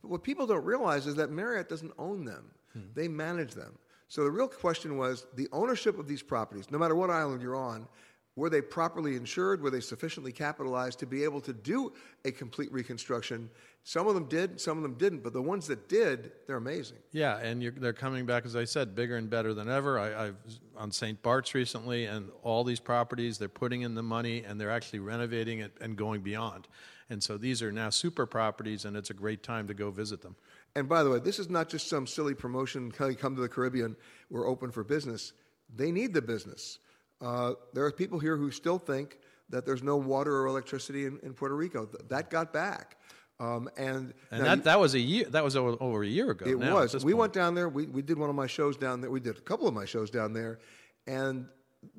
But 0.02 0.10
what 0.10 0.22
people 0.22 0.46
don't 0.46 0.64
realize 0.64 1.06
is 1.06 1.14
that 1.14 1.30
Marriott 1.30 1.68
doesn't 1.68 1.92
own 1.98 2.24
them, 2.24 2.50
Hmm. 2.74 2.80
they 2.94 3.08
manage 3.08 3.52
them. 3.52 3.78
So 4.08 4.22
the 4.22 4.30
real 4.30 4.48
question 4.48 4.98
was 4.98 5.26
the 5.34 5.48
ownership 5.52 5.98
of 5.98 6.06
these 6.06 6.22
properties, 6.22 6.70
no 6.70 6.78
matter 6.78 6.94
what 6.94 7.10
island 7.10 7.42
you're 7.42 7.56
on, 7.56 7.88
were 8.36 8.50
they 8.50 8.60
properly 8.60 9.14
insured? 9.14 9.62
Were 9.62 9.70
they 9.70 9.80
sufficiently 9.80 10.32
capitalized 10.32 10.98
to 10.98 11.06
be 11.06 11.22
able 11.22 11.40
to 11.42 11.52
do 11.52 11.92
a 12.24 12.32
complete 12.32 12.72
reconstruction? 12.72 13.48
Some 13.84 14.08
of 14.08 14.14
them 14.14 14.24
did, 14.24 14.60
some 14.60 14.76
of 14.76 14.82
them 14.82 14.94
didn't, 14.94 15.22
but 15.22 15.32
the 15.32 15.42
ones 15.42 15.68
that 15.68 15.88
did, 15.88 16.32
they're 16.46 16.56
amazing. 16.56 16.96
Yeah, 17.12 17.38
and 17.38 17.62
they're 17.76 17.92
coming 17.92 18.26
back, 18.26 18.44
as 18.44 18.56
I 18.56 18.64
said, 18.64 18.94
bigger 18.94 19.16
and 19.16 19.30
better 19.30 19.54
than 19.54 19.68
ever. 19.68 20.00
I, 20.00 20.26
I've 20.26 20.36
on 20.76 20.90
St. 20.90 21.22
Bart's 21.22 21.54
recently, 21.54 22.06
and 22.06 22.30
all 22.42 22.64
these 22.64 22.80
properties, 22.80 23.38
they're 23.38 23.48
putting 23.48 23.82
in 23.82 23.94
the 23.94 24.02
money 24.02 24.42
and 24.42 24.60
they're 24.60 24.70
actually 24.70 24.98
renovating 24.98 25.60
it 25.60 25.72
and 25.80 25.96
going 25.96 26.22
beyond. 26.22 26.66
And 27.10 27.22
so 27.22 27.36
these 27.36 27.62
are 27.62 27.70
now 27.70 27.90
super 27.90 28.26
properties, 28.26 28.84
and 28.84 28.96
it's 28.96 29.10
a 29.10 29.14
great 29.14 29.42
time 29.42 29.68
to 29.68 29.74
go 29.74 29.90
visit 29.90 30.22
them. 30.22 30.34
And 30.76 30.88
by 30.88 31.02
the 31.02 31.10
way, 31.10 31.20
this 31.20 31.38
is 31.38 31.48
not 31.48 31.68
just 31.68 31.88
some 31.88 32.06
silly 32.06 32.34
promotion. 32.34 32.90
Come 32.90 33.36
to 33.36 33.40
the 33.40 33.48
Caribbean. 33.48 33.96
We're 34.30 34.48
open 34.48 34.70
for 34.72 34.82
business. 34.82 35.32
They 35.74 35.92
need 35.92 36.12
the 36.12 36.22
business. 36.22 36.78
Uh, 37.20 37.52
there 37.72 37.84
are 37.84 37.92
people 37.92 38.18
here 38.18 38.36
who 38.36 38.50
still 38.50 38.78
think 38.78 39.18
that 39.50 39.64
there's 39.66 39.82
no 39.82 39.96
water 39.96 40.36
or 40.40 40.46
electricity 40.46 41.06
in, 41.06 41.18
in 41.22 41.32
Puerto 41.32 41.54
Rico. 41.54 41.86
Th- 41.86 42.02
That 42.08 42.28
got 42.28 42.52
back. 42.52 42.96
Um, 43.40 43.68
and 43.76 44.12
And 44.30 44.44
that, 44.44 44.56
you- 44.58 44.62
that 44.64 44.80
was 44.80 44.94
a 44.94 44.98
year. 45.00 45.24
That 45.26 45.44
was 45.44 45.54
over, 45.56 45.76
over 45.80 46.02
a 46.02 46.06
year 46.08 46.30
ago. 46.30 46.46
it 46.46 46.58
now, 46.58 46.74
was. 46.74 46.94
We 47.04 47.12
point. 47.12 47.16
went 47.20 47.32
down 47.34 47.54
there. 47.54 47.68
We, 47.68 47.86
we 47.86 48.02
did 48.02 48.18
one 48.18 48.30
of 48.30 48.36
my 48.36 48.46
shows 48.46 48.76
down 48.76 49.00
there. 49.00 49.10
We 49.10 49.20
did 49.20 49.36
a 49.36 49.40
couple 49.40 49.68
of 49.68 49.74
my 49.74 49.84
shows 49.84 50.10
down 50.10 50.32
there, 50.32 50.58
and 51.06 51.46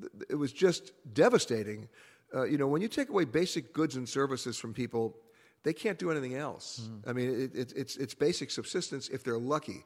th- 0.00 0.12
it 0.30 0.34
was 0.34 0.52
just 0.52 0.92
devastating. 1.14 1.88
Uh, 2.34 2.44
you 2.44 2.58
know, 2.58 2.66
when 2.66 2.82
you 2.82 2.88
take 2.88 3.08
away 3.10 3.24
basic 3.24 3.72
goods 3.72 3.96
and 3.96 4.08
services 4.08 4.56
from 4.58 4.72
people, 4.74 5.16
they 5.66 5.72
can't 5.72 5.98
do 5.98 6.12
anything 6.12 6.36
else. 6.36 6.82
Mm-hmm. 6.84 7.10
I 7.10 7.12
mean, 7.12 7.40
it, 7.40 7.56
it, 7.56 7.72
it's 7.74 7.96
it's 7.96 8.14
basic 8.14 8.52
subsistence 8.52 9.08
if 9.08 9.24
they're 9.24 9.36
lucky, 9.36 9.82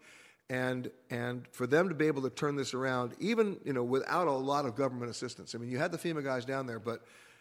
and 0.51 0.91
and 1.09 1.49
for 1.53 1.67
them 1.67 1.89
to 1.89 1.95
be 1.95 2.07
able 2.07 2.21
to 2.21 2.29
turn 2.29 2.55
this 2.55 2.75
around, 2.75 3.15
even 3.19 3.59
you 3.65 3.73
know, 3.73 3.83
without 3.83 4.29
a 4.29 4.31
lot 4.31 4.67
of 4.67 4.77
government 4.77 5.11
assistance. 5.11 5.55
I 5.55 5.59
mean, 5.59 5.71
you 5.71 5.79
had 5.79 5.91
the 5.91 5.97
FEMA 5.97 6.23
guys 6.23 6.45
down 6.45 6.67
there, 6.67 6.79
but 6.79 7.01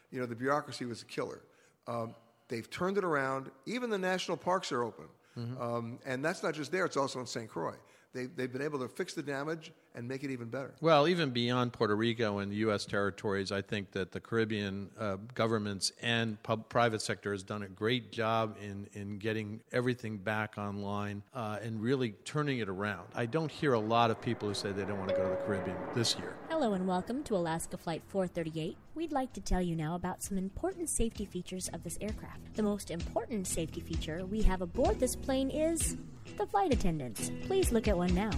you 0.10 0.22
know, 0.22 0.26
the 0.26 0.38
bureaucracy 0.38 0.86
was 0.86 1.02
a 1.02 1.06
killer. 1.06 1.42
Um, 1.86 2.16
they've 2.48 2.70
turned 2.70 2.98
it 2.98 3.04
around. 3.04 3.52
Even 3.66 3.90
the 3.90 3.98
national 3.98 4.38
parks 4.38 4.72
are 4.72 4.84
open. 4.84 5.06
Mm-hmm. 5.38 5.62
Um, 5.62 6.00
and 6.06 6.24
that's 6.24 6.42
not 6.42 6.54
just 6.54 6.72
there, 6.72 6.86
it's 6.86 6.98
also 6.98 7.20
in 7.20 7.26
St. 7.26 7.50
Croix. 7.50 7.76
They, 8.14 8.26
they've 8.28 8.52
been 8.52 8.62
able 8.62 8.80
to 8.80 8.88
fix 8.88 9.14
the 9.14 9.22
damage 9.22 9.74
and 9.96 10.08
make 10.08 10.24
it 10.24 10.32
even 10.32 10.48
better. 10.48 10.74
Well, 10.82 11.08
even 11.08 11.32
beyond 11.32 11.74
Puerto 11.74 11.96
Rico 11.96 12.40
and 12.40 12.52
the 12.52 12.58
U.S. 12.58 12.86
territories, 12.86 13.52
I 13.52 13.62
think 13.62 13.92
that 13.92 14.12
the 14.12 14.20
Caribbean 14.20 14.90
uh, 15.00 15.18
governments 15.34 15.92
and 16.02 16.42
pub- 16.44 16.70
private 16.70 17.02
sector 17.02 17.32
has 17.32 17.44
done 17.44 17.64
a 17.64 17.68
great 17.68 18.12
job 18.12 18.58
in, 18.62 18.88
in 18.94 19.18
getting 19.18 19.62
everything 19.72 20.18
back 20.18 20.58
online 20.58 21.24
uh, 21.34 21.60
and 21.62 21.82
really 21.82 22.12
turning 22.26 22.60
it 22.60 22.70
around. 22.70 23.08
I 23.16 23.26
don't 23.26 23.52
hear 23.52 23.74
a 23.74 23.80
lot 23.80 24.12
of 24.12 24.22
people 24.22 24.48
who 24.48 24.54
say 24.54 24.72
they 24.72 24.86
don't 24.86 25.00
want 25.00 25.10
to 25.10 25.16
go 25.16 25.24
to 25.24 25.30
the 25.30 25.42
Caribbean 25.46 25.78
this 25.96 26.16
year. 26.18 26.36
Hello 26.50 26.74
and 26.74 26.88
welcome 26.88 27.24
to 27.24 27.36
Alaska 27.36 27.78
Flight 27.78 28.04
438. 28.08 28.78
We'd 28.96 29.12
like 29.12 29.34
to 29.34 29.42
tell 29.42 29.62
you 29.62 29.76
now 29.76 29.96
about 29.96 30.24
some 30.24 30.38
important 30.38 30.90
safety 30.90 31.26
features 31.26 31.70
of 31.70 31.84
this 31.84 31.98
aircraft. 32.02 32.56
The 32.56 32.64
most 32.64 32.92
important 32.92 33.48
safety 33.48 33.82
feature 33.82 34.26
we 34.26 34.42
have 34.44 34.62
aboard 34.62 35.00
this 35.00 35.16
plane 35.16 35.50
is 35.50 35.98
the 36.38 36.46
flight 36.46 36.74
attendants. 36.74 37.32
Please 37.46 37.72
look 37.72 37.88
at 37.88 37.98
one 37.98 38.14
now. 38.14 38.32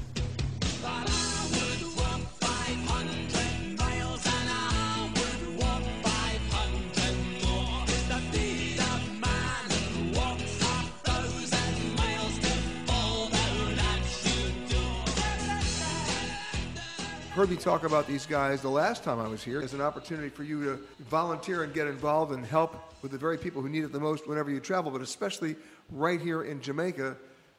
Heard 17.33 17.49
me 17.49 17.55
talk 17.55 17.85
about 17.85 18.07
these 18.07 18.25
guys 18.25 18.61
the 18.61 18.69
last 18.69 19.05
time 19.05 19.17
I 19.17 19.25
was 19.25 19.41
here 19.41 19.61
as 19.61 19.73
an 19.73 19.79
opportunity 19.79 20.27
for 20.27 20.43
you 20.43 20.65
to 20.65 20.79
volunteer 21.05 21.63
and 21.63 21.73
get 21.73 21.87
involved 21.87 22.33
and 22.33 22.45
help 22.45 22.93
with 23.01 23.11
the 23.11 23.17
very 23.17 23.37
people 23.37 23.61
who 23.61 23.69
need 23.69 23.85
it 23.85 23.93
the 23.93 24.01
most 24.01 24.27
whenever 24.27 24.51
you 24.51 24.59
travel, 24.59 24.91
but 24.91 25.01
especially 25.01 25.55
right 25.91 26.19
here 26.19 26.43
in 26.43 26.61
Jamaica, 26.61 27.15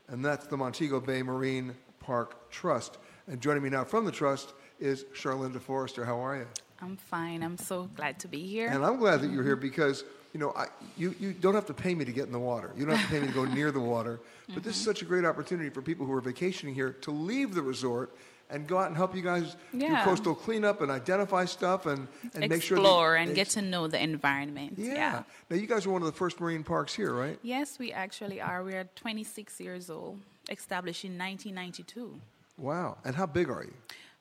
and 0.08 0.22
that's 0.22 0.46
the 0.46 0.58
Montego 0.58 1.00
Bay 1.00 1.22
Marine 1.22 1.74
Park 2.00 2.50
Trust. 2.50 2.98
And 3.28 3.40
joining 3.40 3.62
me 3.62 3.70
now 3.70 3.82
from 3.82 4.04
the 4.04 4.12
Trust 4.12 4.52
is 4.78 5.04
Charlinda 5.14 5.58
Forrester. 5.58 6.04
How 6.04 6.22
are 6.22 6.36
you? 6.36 6.46
I'm 6.82 6.98
fine. 6.98 7.42
I'm 7.42 7.56
so 7.56 7.88
glad 7.96 8.20
to 8.20 8.28
be 8.28 8.46
here. 8.46 8.68
And 8.68 8.84
I'm 8.84 8.98
glad 8.98 9.22
that 9.22 9.30
you're 9.30 9.42
here 9.42 9.56
because, 9.56 10.04
you 10.34 10.40
know, 10.40 10.52
I, 10.54 10.66
you, 10.98 11.14
you 11.18 11.32
don't 11.32 11.54
have 11.54 11.66
to 11.66 11.74
pay 11.74 11.94
me 11.94 12.04
to 12.04 12.12
get 12.12 12.26
in 12.26 12.32
the 12.32 12.38
water. 12.38 12.72
You 12.76 12.84
don't 12.84 12.96
have 12.96 13.08
to 13.08 13.14
pay 13.14 13.20
me 13.20 13.28
to 13.28 13.32
go 13.32 13.46
near 13.46 13.70
the 13.70 13.80
water. 13.80 14.20
But 14.52 14.64
this 14.64 14.74
is 14.74 14.82
mm-hmm. 14.82 14.90
such 14.90 15.00
a 15.00 15.06
great 15.06 15.24
opportunity 15.24 15.70
for 15.70 15.80
people 15.80 16.04
who 16.04 16.12
are 16.12 16.20
vacationing 16.20 16.74
here 16.74 16.92
to 17.00 17.10
leave 17.10 17.54
the 17.54 17.62
resort 17.62 18.14
and 18.52 18.66
go 18.66 18.78
out 18.78 18.88
and 18.88 18.96
help 18.96 19.16
you 19.16 19.22
guys 19.22 19.56
Yeah. 19.72 20.04
do 20.04 20.10
coastal 20.10 20.34
cleanup 20.34 20.82
and 20.82 20.90
identify 20.90 21.46
stuff 21.46 21.86
and, 21.86 22.06
and 22.34 22.48
make 22.50 22.62
sure 22.62 22.76
Explore 22.76 23.16
and 23.16 23.34
get 23.34 23.48
to 23.50 23.62
know 23.62 23.88
the 23.88 24.00
environment. 24.02 24.74
yeah. 24.76 24.94
yeah. 24.94 25.22
Now, 25.50 25.56
you 25.56 25.66
guys 25.66 25.86
are 25.86 25.90
one 25.90 26.02
of 26.02 26.06
the 26.06 26.12
first 26.16 26.38
marine 26.40 26.62
parks 26.62 26.94
here, 26.94 27.12
right? 27.12 27.38
Yes, 27.42 27.78
we 27.78 27.90
actually 27.92 28.40
are. 28.40 28.62
We 28.62 28.74
are 28.74 28.84
26 28.94 29.58
years 29.60 29.90
old, 29.90 30.20
established 30.50 31.04
in 31.04 31.18
1992. 31.18 32.20
Wow. 32.58 32.98
And 33.04 33.16
how 33.16 33.26
big 33.26 33.48
are 33.48 33.64
you? 33.64 33.74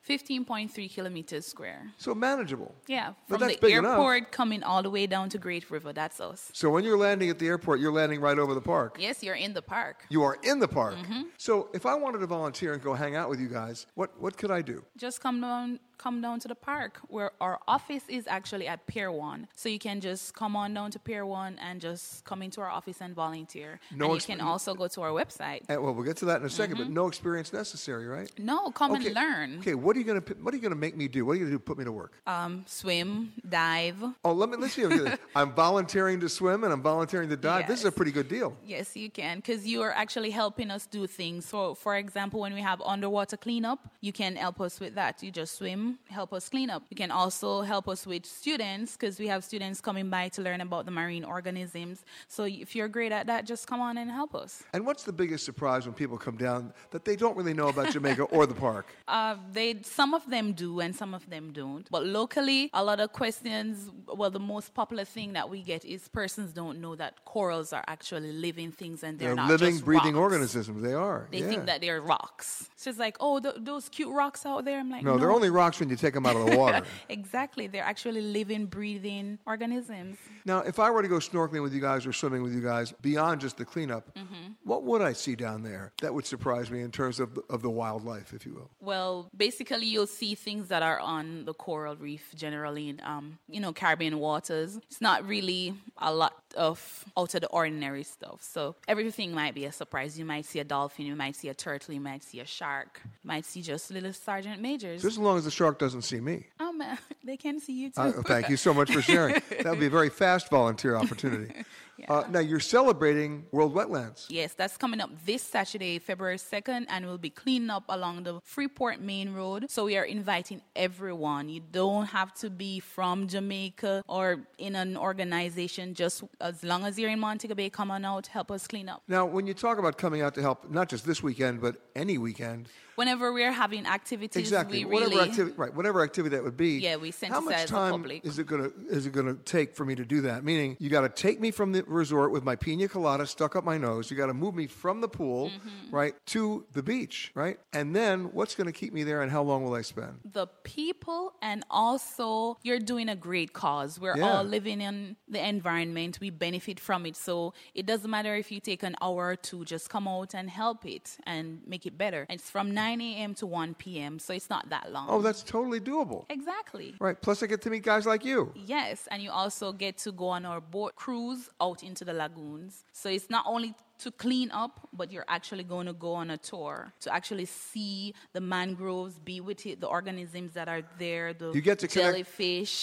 15.3 0.08 0.90
kilometers 0.94 1.46
square. 1.46 1.92
So 1.98 2.14
manageable. 2.16 2.74
Yeah, 2.88 3.14
But 3.30 3.40
from 3.40 3.48
that's 3.48 3.60
the 3.60 3.68
big 3.68 3.78
enough. 3.78 3.92
airport 3.94 4.32
coming 4.32 4.64
all 4.64 4.82
the 4.84 4.90
way 4.90 5.06
down 5.08 5.30
to 5.30 5.38
Great 5.38 5.70
River. 5.70 5.94
That's 5.94 6.20
us. 6.20 6.50
So 6.54 6.70
when 6.70 6.84
you're 6.84 6.98
landing 6.98 7.30
at 7.30 7.40
the 7.40 7.48
airport, 7.48 7.80
you're 7.80 7.92
landing 7.92 8.20
right 8.20 8.38
over 8.40 8.54
the 8.54 8.62
park. 8.62 8.98
Yes, 9.00 9.24
you're 9.24 9.36
in 9.36 9.54
the 9.54 9.62
park. 9.62 10.06
You 10.10 10.24
are 10.24 10.38
in 10.44 10.60
the 10.60 10.68
park. 10.68 10.96
Mhm. 10.96 11.26
So 11.38 11.70
if 11.74 11.86
I 11.86 11.94
wanted 11.96 12.20
to 12.20 12.28
volunteer 12.28 12.74
and 12.74 12.82
go 12.82 12.94
hang 12.94 13.16
out 13.16 13.30
with 13.30 13.40
you 13.40 13.48
guys, 13.48 13.86
what, 13.96 14.20
what 14.20 14.38
could 14.38 14.52
I 14.52 14.62
do? 14.62 14.84
Just 14.98 15.22
come 15.22 15.40
down, 15.42 15.80
come 16.02 16.22
down 16.22 16.40
to 16.40 16.48
the 16.48 16.56
park 16.56 17.00
where 17.08 17.32
our 17.40 17.60
office 17.68 18.04
is 18.10 18.26
actually 18.28 18.68
at 18.68 18.80
Pier 18.88 19.12
One. 19.12 19.48
So 19.56 19.70
you 19.70 19.80
can 19.80 20.02
just 20.02 20.34
come 20.34 20.56
on 20.56 20.74
down 20.74 20.90
to 20.92 21.00
Pier 21.00 21.26
One 21.26 21.58
and 21.60 21.80
just 21.80 22.26
come 22.26 22.42
into 22.42 22.60
our 22.62 22.70
office 22.70 22.98
and 23.02 23.14
volunteer. 23.16 23.80
No 23.96 24.06
and 24.06 24.16
you 24.16 24.22
can 24.22 24.42
also 24.42 24.74
go 24.74 24.88
to 24.88 25.02
our 25.02 25.12
website. 25.12 25.62
Uh, 25.70 25.80
well, 25.82 25.94
we'll 25.94 26.04
get 26.12 26.18
to 26.18 26.26
that 26.26 26.40
in 26.42 26.46
a 26.48 26.50
2nd 26.50 26.78
but 26.78 26.88
Mhm. 26.88 26.94
no 27.02 27.08
experience 27.08 27.54
necessary, 27.54 28.08
right? 28.08 28.30
No, 28.40 28.72
come 28.72 28.92
Okay. 28.94 29.08
and 29.08 29.16
learn. 29.16 29.60
Okay, 29.60 29.76
what 29.76 29.96
are 29.96 30.00
you 30.00 30.06
gonna 30.06 30.22
what 30.42 30.54
are 30.54 30.58
you 30.58 30.64
gonna 30.64 30.76
make 30.88 30.96
me 30.98 31.08
do? 31.08 31.26
What 31.26 31.34
are 31.34 31.36
you 31.36 31.46
gonna 31.46 31.56
do? 31.58 31.60
Put 31.60 31.78
me 31.78 31.86
to 31.86 31.92
work? 31.92 32.14
Um, 32.26 32.64
swim, 32.68 33.34
dive. 33.48 33.98
Oh, 34.26 34.34
let 34.34 34.50
me 34.50 34.58
let's 34.58 34.74
see. 34.74 34.82
If 34.84 35.20
I'm 35.36 35.54
volunteering 35.54 36.20
to 36.22 36.30
swim 36.30 36.64
and 36.64 36.74
I'm 36.74 36.82
volunteering 36.82 37.30
to 37.30 37.38
dive. 37.38 37.68
This 37.68 37.80
is 37.80 37.86
a 37.86 37.92
pretty 37.92 38.12
good 38.12 38.28
deal. 38.28 38.58
Yes, 38.66 38.96
you 38.96 39.10
can, 39.12 39.38
because 39.38 39.68
you 39.68 39.82
are 39.82 39.92
actually 39.92 40.32
helping 40.32 40.72
us 40.72 40.86
do 40.88 41.06
things. 41.08 41.46
So, 41.46 41.76
for 41.76 41.96
example, 41.98 42.40
when 42.40 42.54
we 42.54 42.62
have 42.62 42.82
underwater 42.82 43.38
cleanup, 43.38 43.80
you 44.02 44.12
can 44.12 44.36
help 44.36 44.60
us 44.62 44.80
with 44.80 44.96
that. 44.96 45.22
You 45.24 45.32
just 45.32 45.58
swim, 45.58 45.91
help 46.10 46.34
us 46.34 46.50
clean 46.50 46.70
up. 46.70 46.84
You 46.90 46.96
can 46.96 47.12
also 47.12 47.62
help 47.62 47.88
us 47.88 48.06
with 48.06 48.26
students, 48.26 48.96
because 48.98 49.20
we 49.20 49.28
have 49.28 49.44
students 49.44 49.82
coming 49.82 50.10
by 50.10 50.30
to 50.30 50.42
learn 50.42 50.62
about 50.62 50.86
the 50.86 50.92
marine 50.92 51.24
organisms. 51.24 52.04
So, 52.28 52.44
if 52.46 52.76
you're 52.76 52.88
great 52.88 53.12
at 53.12 53.28
that, 53.28 53.46
just 53.46 53.68
come 53.68 53.82
on 53.82 53.98
and 53.98 54.10
help 54.12 54.36
us. 54.36 54.64
And 54.74 54.86
what's 54.86 55.04
the 55.04 55.14
biggest 55.14 55.46
surprise 55.46 55.86
when 55.86 55.94
people 55.94 56.18
come 56.18 56.38
down 56.38 56.74
that 56.92 57.06
they 57.06 57.16
don't 57.16 57.36
really 57.38 57.54
know 57.54 57.70
about 57.70 57.92
Jamaica 57.92 58.24
or 58.24 58.46
the 58.46 58.56
park? 58.56 58.88
Uh, 59.12 59.36
they 59.52 59.76
some 59.84 60.14
of 60.14 60.30
them 60.30 60.54
do 60.54 60.80
and 60.80 60.96
some 60.96 61.14
of 61.14 61.30
them 61.30 61.52
don't. 61.52 61.86
But 61.92 62.06
locally, 62.06 62.70
a 62.74 62.82
lot 62.82 63.02
of 63.02 63.12
questions. 63.12 63.90
Well, 64.08 64.30
the 64.30 64.40
most 64.40 64.74
popular 64.74 65.04
thing 65.04 65.34
that 65.34 65.50
we 65.50 65.62
get 65.62 65.84
is 65.84 66.08
persons 66.08 66.54
don't 66.54 66.80
know 66.80 66.96
that 66.96 67.26
corals 67.26 67.74
are 67.74 67.84
actually 67.88 68.32
living 68.32 68.72
things 68.72 69.04
and 69.04 69.20
they're, 69.20 69.30
They're 69.30 69.36
not 69.36 69.50
living, 69.50 69.80
breathing 69.80 70.16
rocks. 70.16 70.34
organisms. 70.34 70.82
They 70.82 70.94
are. 70.94 71.28
They 71.30 71.40
yeah. 71.40 71.48
think 71.50 71.66
that 71.66 71.82
they're 71.82 72.00
rocks. 72.00 72.70
So 72.78 72.90
it's 72.90 73.00
like, 73.00 73.18
oh, 73.20 73.40
th- 73.42 73.56
those 73.60 73.90
cute 73.90 74.14
rocks 74.14 74.46
out 74.46 74.64
there. 74.64 74.80
I'm 74.80 74.90
like, 74.90 75.04
no, 75.04 75.14
no, 75.14 75.18
they're 75.18 75.32
only 75.32 75.50
rocks 75.50 75.81
when 75.82 75.90
you 75.90 75.98
take 75.98 76.14
them 76.14 76.26
out 76.26 76.36
of 76.38 76.46
the 76.50 76.56
water. 76.58 76.84
exactly. 77.10 77.68
They're 77.68 77.84
actually 77.84 78.22
living, 78.22 78.68
breathing 78.68 79.38
organisms. 79.46 80.18
now, 80.46 80.60
if 80.60 80.80
I 80.80 80.90
were 80.90 81.02
to 81.02 81.08
go 81.10 81.16
snorkeling 81.18 81.62
with 81.62 81.74
you 81.74 81.82
guys 81.82 82.06
or 82.06 82.14
swimming 82.14 82.42
with 82.44 82.54
you 82.54 82.62
guys 82.62 82.94
beyond 83.02 83.42
just 83.42 83.58
the 83.58 83.66
cleanup, 83.66 84.08
Mm-hmm. 84.16 84.52
what 84.64 84.84
would 84.84 85.02
I 85.02 85.14
see 85.14 85.36
down 85.36 85.64
there 85.64 85.92
that 86.02 86.14
would 86.14 86.26
surprise 86.26 86.70
me 86.70 86.82
in 86.82 86.92
terms 86.92 87.20
of 87.20 87.34
the, 87.36 87.42
of 87.50 87.62
the 87.62 87.70
wildlife, 87.70 88.34
if 88.34 88.46
you 88.46 88.54
will? 88.54 88.70
Well, 88.80 89.30
basically, 89.36 89.88
you'll 89.88 90.08
see 90.08 90.36
things 90.36 90.68
that 90.70 90.84
are 90.84 91.00
on 91.00 91.46
the 91.46 91.54
coral 91.54 91.96
reef 91.96 92.32
generally 92.36 92.90
in, 92.90 93.02
um, 93.04 93.40
you 93.50 93.60
know, 93.60 93.74
Caribbean 93.74 94.20
waters. 94.20 94.78
It's 94.90 95.02
not 95.02 95.28
really 95.28 95.74
a 95.98 96.14
lot 96.14 96.34
of 96.56 97.06
out 97.18 97.34
of 97.34 97.42
the 97.42 97.48
ordinary 97.48 98.04
stuff. 98.04 98.40
So 98.44 98.76
everything 98.88 99.34
might 99.34 99.56
be 99.56 99.66
a 99.66 99.72
surprise. 99.72 100.20
You 100.20 100.26
might 100.26 100.46
see 100.46 100.60
a 100.60 100.64
dolphin, 100.64 101.06
you 101.06 101.16
might 101.16 101.36
see 101.36 101.50
a 101.50 101.54
turtle, 101.54 101.94
you 101.94 102.02
might 102.02 102.24
see 102.24 102.40
a 102.42 102.46
shark, 102.46 103.02
you 103.06 103.10
might 103.28 103.46
see 103.46 103.62
just 103.62 103.90
little 103.92 104.14
sergeant 104.14 104.62
majors. 104.62 105.02
Just 105.02 105.16
as 105.16 105.20
long 105.20 105.38
as 105.38 105.46
the 105.46 105.52
shark 105.52 105.71
doesn't 105.80 106.04
see 106.04 106.20
me. 106.20 106.48
Oh, 106.60 106.71
They 107.24 107.38
can 107.38 107.60
see 107.60 107.74
you 107.74 107.90
too. 107.92 108.02
Uh, 108.02 108.12
thank 108.24 108.50
you 108.50 108.58
so 108.58 108.74
much 108.74 108.92
for 108.92 109.02
sharing. 109.02 109.36
that 109.50 109.70
would 109.70 109.80
be 109.80 109.86
a 109.86 109.92
very 109.92 110.10
fast 110.10 110.50
volunteer 110.50 110.96
opportunity. 110.96 111.54
uh, 112.10 112.24
now, 112.32 112.40
you're 112.40 112.60
celebrating 112.60 113.46
World 113.52 113.76
Wetlands. 113.76 114.26
Yes, 114.28 114.54
that's 114.54 114.76
coming 114.76 115.00
up 115.00 115.12
this 115.24 115.44
Saturday, 115.44 116.00
February 116.00 116.38
2nd, 116.38 116.88
and 116.90 117.06
we'll 117.06 117.20
be 117.20 117.30
cleaning 117.30 117.70
up 117.70 117.84
along 117.90 118.24
the 118.24 118.42
Freeport 118.44 119.02
Main 119.02 119.34
Road. 119.34 119.70
So 119.70 119.86
we 119.86 119.98
are 119.98 120.04
inviting 120.04 120.62
everyone. 120.76 121.48
You 121.48 121.62
don't 121.72 122.08
have 122.08 122.34
to 122.36 122.50
be 122.50 122.80
from 122.80 123.28
Jamaica 123.28 124.04
or 124.08 124.40
in 124.58 124.76
an 124.76 124.98
organization. 124.98 125.94
Just 125.94 126.24
as 126.40 126.64
long 126.64 126.86
as 126.86 126.98
you're 126.98 127.12
in 127.12 127.20
Montego 127.20 127.54
Bay, 127.54 127.70
come 127.70 127.92
on 127.92 128.04
out, 128.04 128.26
help 128.28 128.50
us 128.50 128.66
clean 128.66 128.90
up. 128.90 129.04
Now, 129.08 129.28
when 129.28 129.46
you 129.46 129.54
talk 129.54 129.78
about 129.78 129.98
coming 130.00 130.24
out 130.24 130.34
to 130.36 130.42
help, 130.42 130.72
not 130.72 130.90
just 130.90 131.06
this 131.06 131.22
weekend, 131.22 131.62
but 131.62 131.76
any 131.96 132.18
weekend, 132.18 132.68
Whenever 132.96 133.32
we're 133.34 133.52
having 133.52 133.86
activities, 133.88 134.40
exactly, 134.40 134.86
we 134.86 134.94
whatever 134.94 135.12
really, 135.12 135.30
activity, 135.30 135.56
right, 135.58 135.74
whatever 135.74 136.04
activity 136.04 136.36
that 136.36 136.44
would 136.44 136.58
be. 136.58 136.71
Yeah, 136.80 136.96
we 136.98 137.12
How 137.28 137.40
much 137.42 137.56
sensitize 137.56 137.62
the 137.68 137.68
time 137.74 137.92
public. 137.92 138.26
is 138.26 138.40
it 138.40 138.46
gonna 138.48 138.70
is 138.90 139.06
it 139.06 139.14
gonna 139.14 139.36
take 139.46 139.76
for 139.76 139.86
me 139.86 139.96
to 139.96 140.06
do 140.06 140.22
that? 140.22 140.44
Meaning, 140.44 140.78
you 140.80 140.90
got 140.90 141.02
to 141.02 141.10
take 141.10 141.40
me 141.40 141.52
from 141.52 141.72
the 141.72 141.84
resort 141.86 142.32
with 142.32 142.44
my 142.44 142.56
pina 142.56 142.88
colada 142.88 143.26
stuck 143.28 143.56
up 143.56 143.64
my 143.64 143.78
nose. 143.78 144.10
You 144.12 144.18
got 144.18 144.28
to 144.28 144.34
move 144.34 144.56
me 144.56 144.68
from 144.68 145.02
the 145.02 145.08
pool, 145.10 145.50
Mm-hmm. 145.50 145.96
right, 145.96 146.14
to 146.28 146.66
the 146.74 146.84
beach, 146.84 147.32
right, 147.36 147.58
and 147.74 147.96
then 147.96 148.26
what's 148.34 148.56
going 148.56 148.68
to 148.68 148.74
keep 148.74 148.94
me 148.94 149.04
there, 149.04 149.22
and 149.22 149.32
how 149.32 149.42
long 149.44 149.64
will 149.64 149.74
I 149.76 149.82
spend? 149.82 150.20
the 150.24 150.48
people 150.64 151.34
and 151.42 151.64
also 151.70 152.58
you're 152.64 152.80
doing 152.80 153.10
a 153.10 153.16
great 153.16 153.52
cause 153.54 154.00
we're 154.00 154.16
Yeah. 154.18 154.24
all 154.38 154.44
living 154.44 154.80
in 154.82 155.16
the 155.28 155.46
environment 155.46 156.20
we 156.22 156.30
benefit 156.30 156.80
from 156.80 157.06
it 157.06 157.16
so 157.18 157.54
it 157.74 157.86
doesn't 157.86 158.10
matter 158.10 158.34
if 158.36 158.52
you 158.52 158.60
take 158.60 158.84
an 158.84 158.96
hour 159.02 159.22
or 159.34 159.36
two 159.36 159.66
just 159.66 159.90
come 159.90 160.08
out 160.08 160.34
and 160.34 160.50
help 160.50 160.86
it 160.86 161.18
and 161.26 161.62
make 161.66 161.86
it 161.86 161.98
better 161.98 162.26
it's 162.30 162.50
from 162.50 162.72
9 162.74 163.02
a.m 163.02 163.34
to 163.36 163.46
1 163.46 163.74
p.m 163.76 164.20
so 164.20 164.34
it's 164.34 164.50
not 164.50 164.70
that 164.70 164.92
long 164.92 165.08
Oh, 165.10 165.22
that's 165.22 165.44
totally 165.44 165.80
doable. 165.80 166.26
exactly 166.30 166.61
Right. 167.00 167.20
Plus, 167.22 167.44
I 167.44 167.48
get 167.48 167.62
to 167.64 167.70
meet 167.70 167.84
guys 167.84 168.06
like 168.06 168.24
you. 168.26 168.52
Yes, 168.56 169.08
and 169.12 169.22
you 169.22 169.32
also 169.32 169.72
get 169.74 169.98
to 170.00 170.12
go 170.12 170.28
on 170.30 170.46
our 170.46 170.62
boat 170.62 170.96
cruise 170.96 171.50
out 171.60 171.84
into 171.84 172.06
the 172.06 172.14
lagoons. 172.14 172.84
So 172.92 173.10
it's 173.10 173.30
not 173.30 173.46
only 173.48 173.74
to 174.00 174.12
clean 174.12 174.50
up, 174.52 174.88
but 174.94 175.12
you're 175.12 175.26
actually 175.28 175.64
going 175.64 175.86
to 175.86 175.94
go 175.94 176.14
on 176.14 176.32
a 176.32 176.38
tour 176.38 176.92
to 177.02 177.14
actually 177.14 177.46
see 177.46 178.14
the 178.34 178.42
mangroves, 178.42 179.20
be 179.20 179.42
with 179.42 179.66
it, 179.66 179.80
the 179.80 179.88
organisms 179.88 180.54
that 180.54 180.68
are 180.68 180.82
there, 180.98 181.34
the 181.34 181.52
You 181.52 181.62
get 181.62 181.80
to 181.80 181.88
connect- 181.88 182.40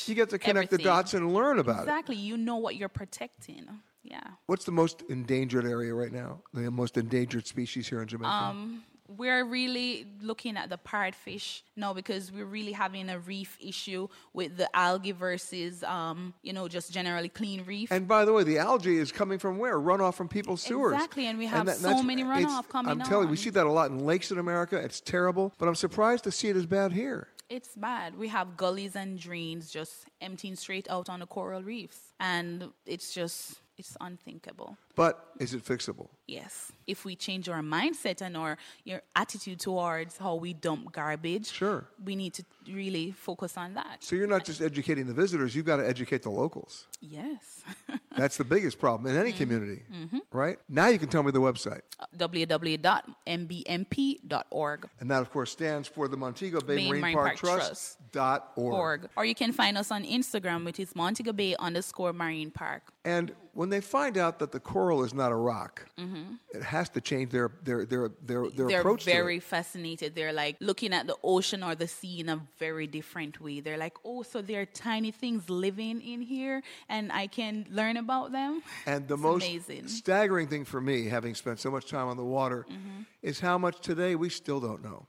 You 0.09 0.14
get 0.14 0.31
to 0.31 0.39
connect 0.39 0.70
the 0.70 0.79
dots 0.79 1.14
and 1.14 1.35
learn 1.35 1.59
about 1.59 1.79
it. 1.81 1.83
Exactly. 1.83 2.16
You 2.16 2.37
know 2.37 2.57
what 2.57 2.76
you're 2.76 2.89
protecting. 2.89 3.66
Yeah. 4.05 4.20
What's 4.47 4.64
the 4.64 4.72
most 4.72 5.03
endangered 5.09 5.66
area 5.66 5.93
right 5.93 6.12
now? 6.12 6.41
The 6.55 6.70
most 6.70 6.97
endangered 6.97 7.47
species 7.47 7.89
here 7.89 8.01
in 8.01 8.09
Jamaica? 8.09 8.31
Um, 8.31 8.85
we're 9.16 9.44
really 9.44 10.06
looking 10.20 10.56
at 10.56 10.68
the 10.68 10.78
parrotfish 10.78 11.62
now 11.76 11.94
because 11.94 12.30
we're 12.30 12.44
really 12.44 12.72
having 12.72 13.09
a 13.09 13.18
reef 13.18 13.56
issue 13.61 14.09
with 14.34 14.56
the 14.56 14.68
algae 14.76 15.12
versus, 15.12 15.82
um, 15.84 16.34
you 16.42 16.52
know, 16.52 16.68
just 16.68 16.92
generally 16.92 17.28
clean 17.28 17.64
reef. 17.66 17.90
and 17.90 18.06
by 18.06 18.24
the 18.24 18.32
way, 18.32 18.44
the 18.44 18.59
algae 18.59 18.98
is 18.98 19.11
coming 19.11 19.38
from 19.38 19.59
where? 19.59 19.78
Runoff 19.78 20.14
from 20.14 20.28
people's 20.28 20.62
sewers. 20.62 20.94
Exactly, 20.94 21.26
and 21.26 21.38
we 21.38 21.46
have 21.46 21.68
so 21.74 22.02
many 22.02 22.22
runoff 22.22 22.68
coming 22.68 22.90
I'm 22.90 23.00
telling 23.00 23.26
you, 23.26 23.30
we 23.30 23.36
see 23.36 23.50
that 23.50 23.66
a 23.66 23.72
lot 23.72 23.90
in 23.90 24.04
lakes 24.04 24.30
in 24.30 24.38
America. 24.38 24.76
It's 24.76 25.00
terrible, 25.00 25.54
but 25.59 25.68
I'm 25.68 25.74
surprised 25.74 26.24
to 26.24 26.32
see 26.32 26.48
it 26.48 26.56
as 26.56 26.66
bad 26.66 26.92
here. 26.92 27.28
It's 27.48 27.74
bad. 27.74 28.18
We 28.18 28.28
have 28.28 28.59
gullies 28.59 28.94
and 28.94 29.18
drains 29.18 29.70
just 29.70 30.04
emptying 30.20 30.54
straight 30.54 30.86
out 30.90 31.09
on 31.09 31.20
the 31.20 31.26
coral 31.26 31.62
reefs, 31.62 32.12
and 32.20 32.70
it's 32.84 33.14
just 33.14 33.61
it's 33.78 33.96
unthinkable. 34.00 34.76
But 34.99 35.14
is 35.38 35.55
it 35.55 35.64
fixable? 35.64 36.09
Yes, 36.26 36.72
if 36.86 37.05
we 37.05 37.14
change 37.14 37.49
our 37.49 37.62
mindset 37.62 38.20
and 38.20 38.36
our 38.36 38.59
your 38.84 39.01
attitude 39.14 39.61
towards 39.61 40.18
how 40.18 40.34
we 40.34 40.53
dump 40.66 40.90
garbage, 40.92 41.46
Sure. 41.62 41.84
we 42.05 42.16
need 42.16 42.32
to 42.34 42.42
really 42.80 43.12
focus 43.12 43.57
on 43.57 43.74
that. 43.74 43.96
So 44.01 44.16
you're 44.16 44.26
not 44.36 44.44
just 44.44 44.61
educating 44.61 45.07
the 45.07 45.14
visitors, 45.14 45.55
you've 45.55 45.66
got 45.72 45.76
to 45.76 45.86
educate 45.94 46.22
the 46.28 46.34
locals. 46.42 46.86
Yes. 47.01 47.62
That's 48.16 48.36
the 48.36 48.44
biggest 48.55 48.78
problem 48.80 49.07
in 49.11 49.16
any 49.24 49.32
community, 49.32 49.82
Mhm. 49.90 50.20
right? 50.32 50.59
Now 50.68 50.88
you 50.88 50.99
can 50.99 51.09
tell 51.09 51.22
me 51.22 51.30
the 51.30 51.40
website. 51.40 51.82
www.mbmp.org. 52.16 54.88
And 55.01 55.11
that, 55.11 55.22
of 55.22 55.30
course, 55.30 55.51
stands 55.53 55.88
for 55.88 56.09
the 56.09 56.16
Montego 56.16 56.61
Bay 56.61 56.88
Marine, 56.88 57.01
Marine 57.01 57.14
Park, 57.14 57.26
Park 57.26 57.36
Trust. 57.38 57.66
Trust. 57.66 57.99
Dot 58.12 58.53
org. 58.57 58.74
Org. 58.74 59.09
Or 59.16 59.24
you 59.24 59.34
can 59.34 59.53
find 59.53 59.76
us 59.78 59.90
on 59.90 60.05
Instagram, 60.05 60.64
which 60.64 60.80
is 60.80 60.94
Montego 60.96 61.32
Bay 61.32 61.55
underscore 61.59 62.12
Marine 62.12 62.51
Park. 62.51 62.92
And 63.05 63.32
when 63.53 63.68
they 63.68 63.80
find 63.80 64.16
out 64.16 64.38
that 64.38 64.53
the 64.53 64.61
coral 64.89 65.05
is 65.05 65.12
not 65.14 65.32
a 65.32 65.36
rock, 65.36 65.86
Mhm. 65.99 66.39
it 66.55 66.62
has 66.62 66.89
to 66.91 67.01
change 67.01 67.30
their 67.30 67.51
their 67.62 67.84
their 67.84 68.09
their, 68.28 68.43
their 68.51 68.68
They're 68.68 68.80
approach 68.80 69.05
very 69.05 69.39
to 69.41 69.45
it. 69.47 69.51
fascinated. 69.55 70.14
They're 70.14 70.32
like 70.45 70.57
looking 70.61 70.93
at 70.95 71.07
the 71.07 71.16
ocean 71.22 71.62
or 71.62 71.74
the 71.74 71.86
sea 71.89 72.20
in 72.20 72.28
a 72.28 72.39
very 72.59 72.86
different 72.86 73.34
way. 73.41 73.61
They're 73.61 73.76
like, 73.86 73.97
oh, 74.05 74.22
so 74.22 74.41
there 74.43 74.61
are 74.62 74.66
tiny 74.91 75.11
things 75.12 75.51
living 75.51 76.01
in 76.01 76.22
here, 76.22 76.62
and 76.89 77.12
I 77.12 77.26
can 77.28 77.66
learn 77.70 77.97
about 77.97 78.32
them. 78.32 78.62
And 78.86 79.07
the 79.09 79.14
It's 79.14 79.22
most 79.22 79.45
amazing. 79.47 79.89
staggering 79.89 80.49
thing 80.49 80.64
for 80.64 80.80
me, 80.80 80.97
having 81.09 81.34
spent 81.34 81.59
so 81.61 81.70
much 81.70 81.86
time 81.91 82.09
on 82.09 82.16
the 82.16 82.24
water, 82.39 82.64
Mm-hmm. 82.70 83.03
is 83.22 83.41
how 83.41 83.59
much 83.59 83.76
today 83.80 84.14
we 84.16 84.28
still 84.30 84.61
don't 84.61 84.82
know. 84.82 85.07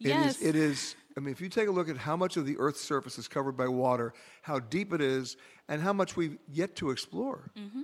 It 0.00 0.08
Yes. 0.08 0.36
is. 0.40 0.48
It 0.48 0.56
is. 0.56 0.96
I 1.16 1.20
mean, 1.20 1.32
if 1.36 1.40
you 1.40 1.48
take 1.48 1.68
a 1.68 1.70
look 1.78 1.88
at 1.88 1.98
how 2.08 2.16
much 2.16 2.36
of 2.38 2.44
the 2.46 2.56
Earth's 2.58 2.80
surface 2.80 3.18
is 3.18 3.28
covered 3.28 3.56
by 3.56 3.68
water, 3.68 4.12
how 4.42 4.58
deep 4.58 4.92
it 4.92 5.00
is, 5.02 5.36
and 5.68 5.80
how 5.82 5.92
much 5.92 6.16
we've 6.16 6.38
yet 6.60 6.74
to 6.76 6.90
explore. 6.90 7.50
hmm 7.54 7.82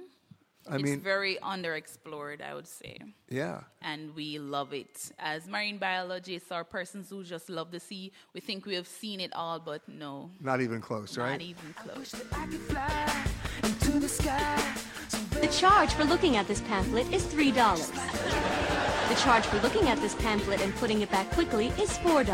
I 0.70 0.74
it's 0.76 0.84
mean, 0.84 1.00
very 1.00 1.36
underexplored, 1.42 2.40
I 2.42 2.54
would 2.54 2.66
say. 2.68 2.98
yeah. 3.28 3.60
And 3.82 4.14
we 4.14 4.38
love 4.38 4.72
it. 4.72 5.12
As 5.18 5.46
marine 5.48 5.78
biologists 5.78 6.50
or 6.52 6.64
persons 6.64 7.08
who 7.10 7.22
just 7.24 7.48
love 7.48 7.70
the 7.70 7.80
sea, 7.80 8.12
we 8.34 8.40
think 8.40 8.66
we 8.66 8.74
have 8.74 8.86
seen 8.88 9.20
it 9.20 9.32
all, 9.34 9.58
but 9.58 9.86
no. 9.88 10.30
Not 10.40 10.60
even 10.60 10.80
close, 10.80 11.16
Not 11.16 11.24
right? 11.24 11.32
Not 11.32 11.42
even 11.42 11.74
close. 11.74 12.12
The 15.40 15.48
charge 15.52 15.92
for 15.94 16.04
looking 16.04 16.36
at 16.36 16.46
this 16.48 16.60
pamphlet 16.62 17.10
is 17.12 17.24
$3. 17.24 17.54
The 19.08 19.14
charge 19.14 19.44
for 19.46 19.58
looking 19.60 19.88
at 19.88 19.98
this 20.00 20.14
pamphlet 20.16 20.60
and 20.60 20.74
putting 20.76 21.00
it 21.00 21.10
back 21.10 21.30
quickly 21.30 21.68
is 21.80 21.96
$4. 21.98 22.26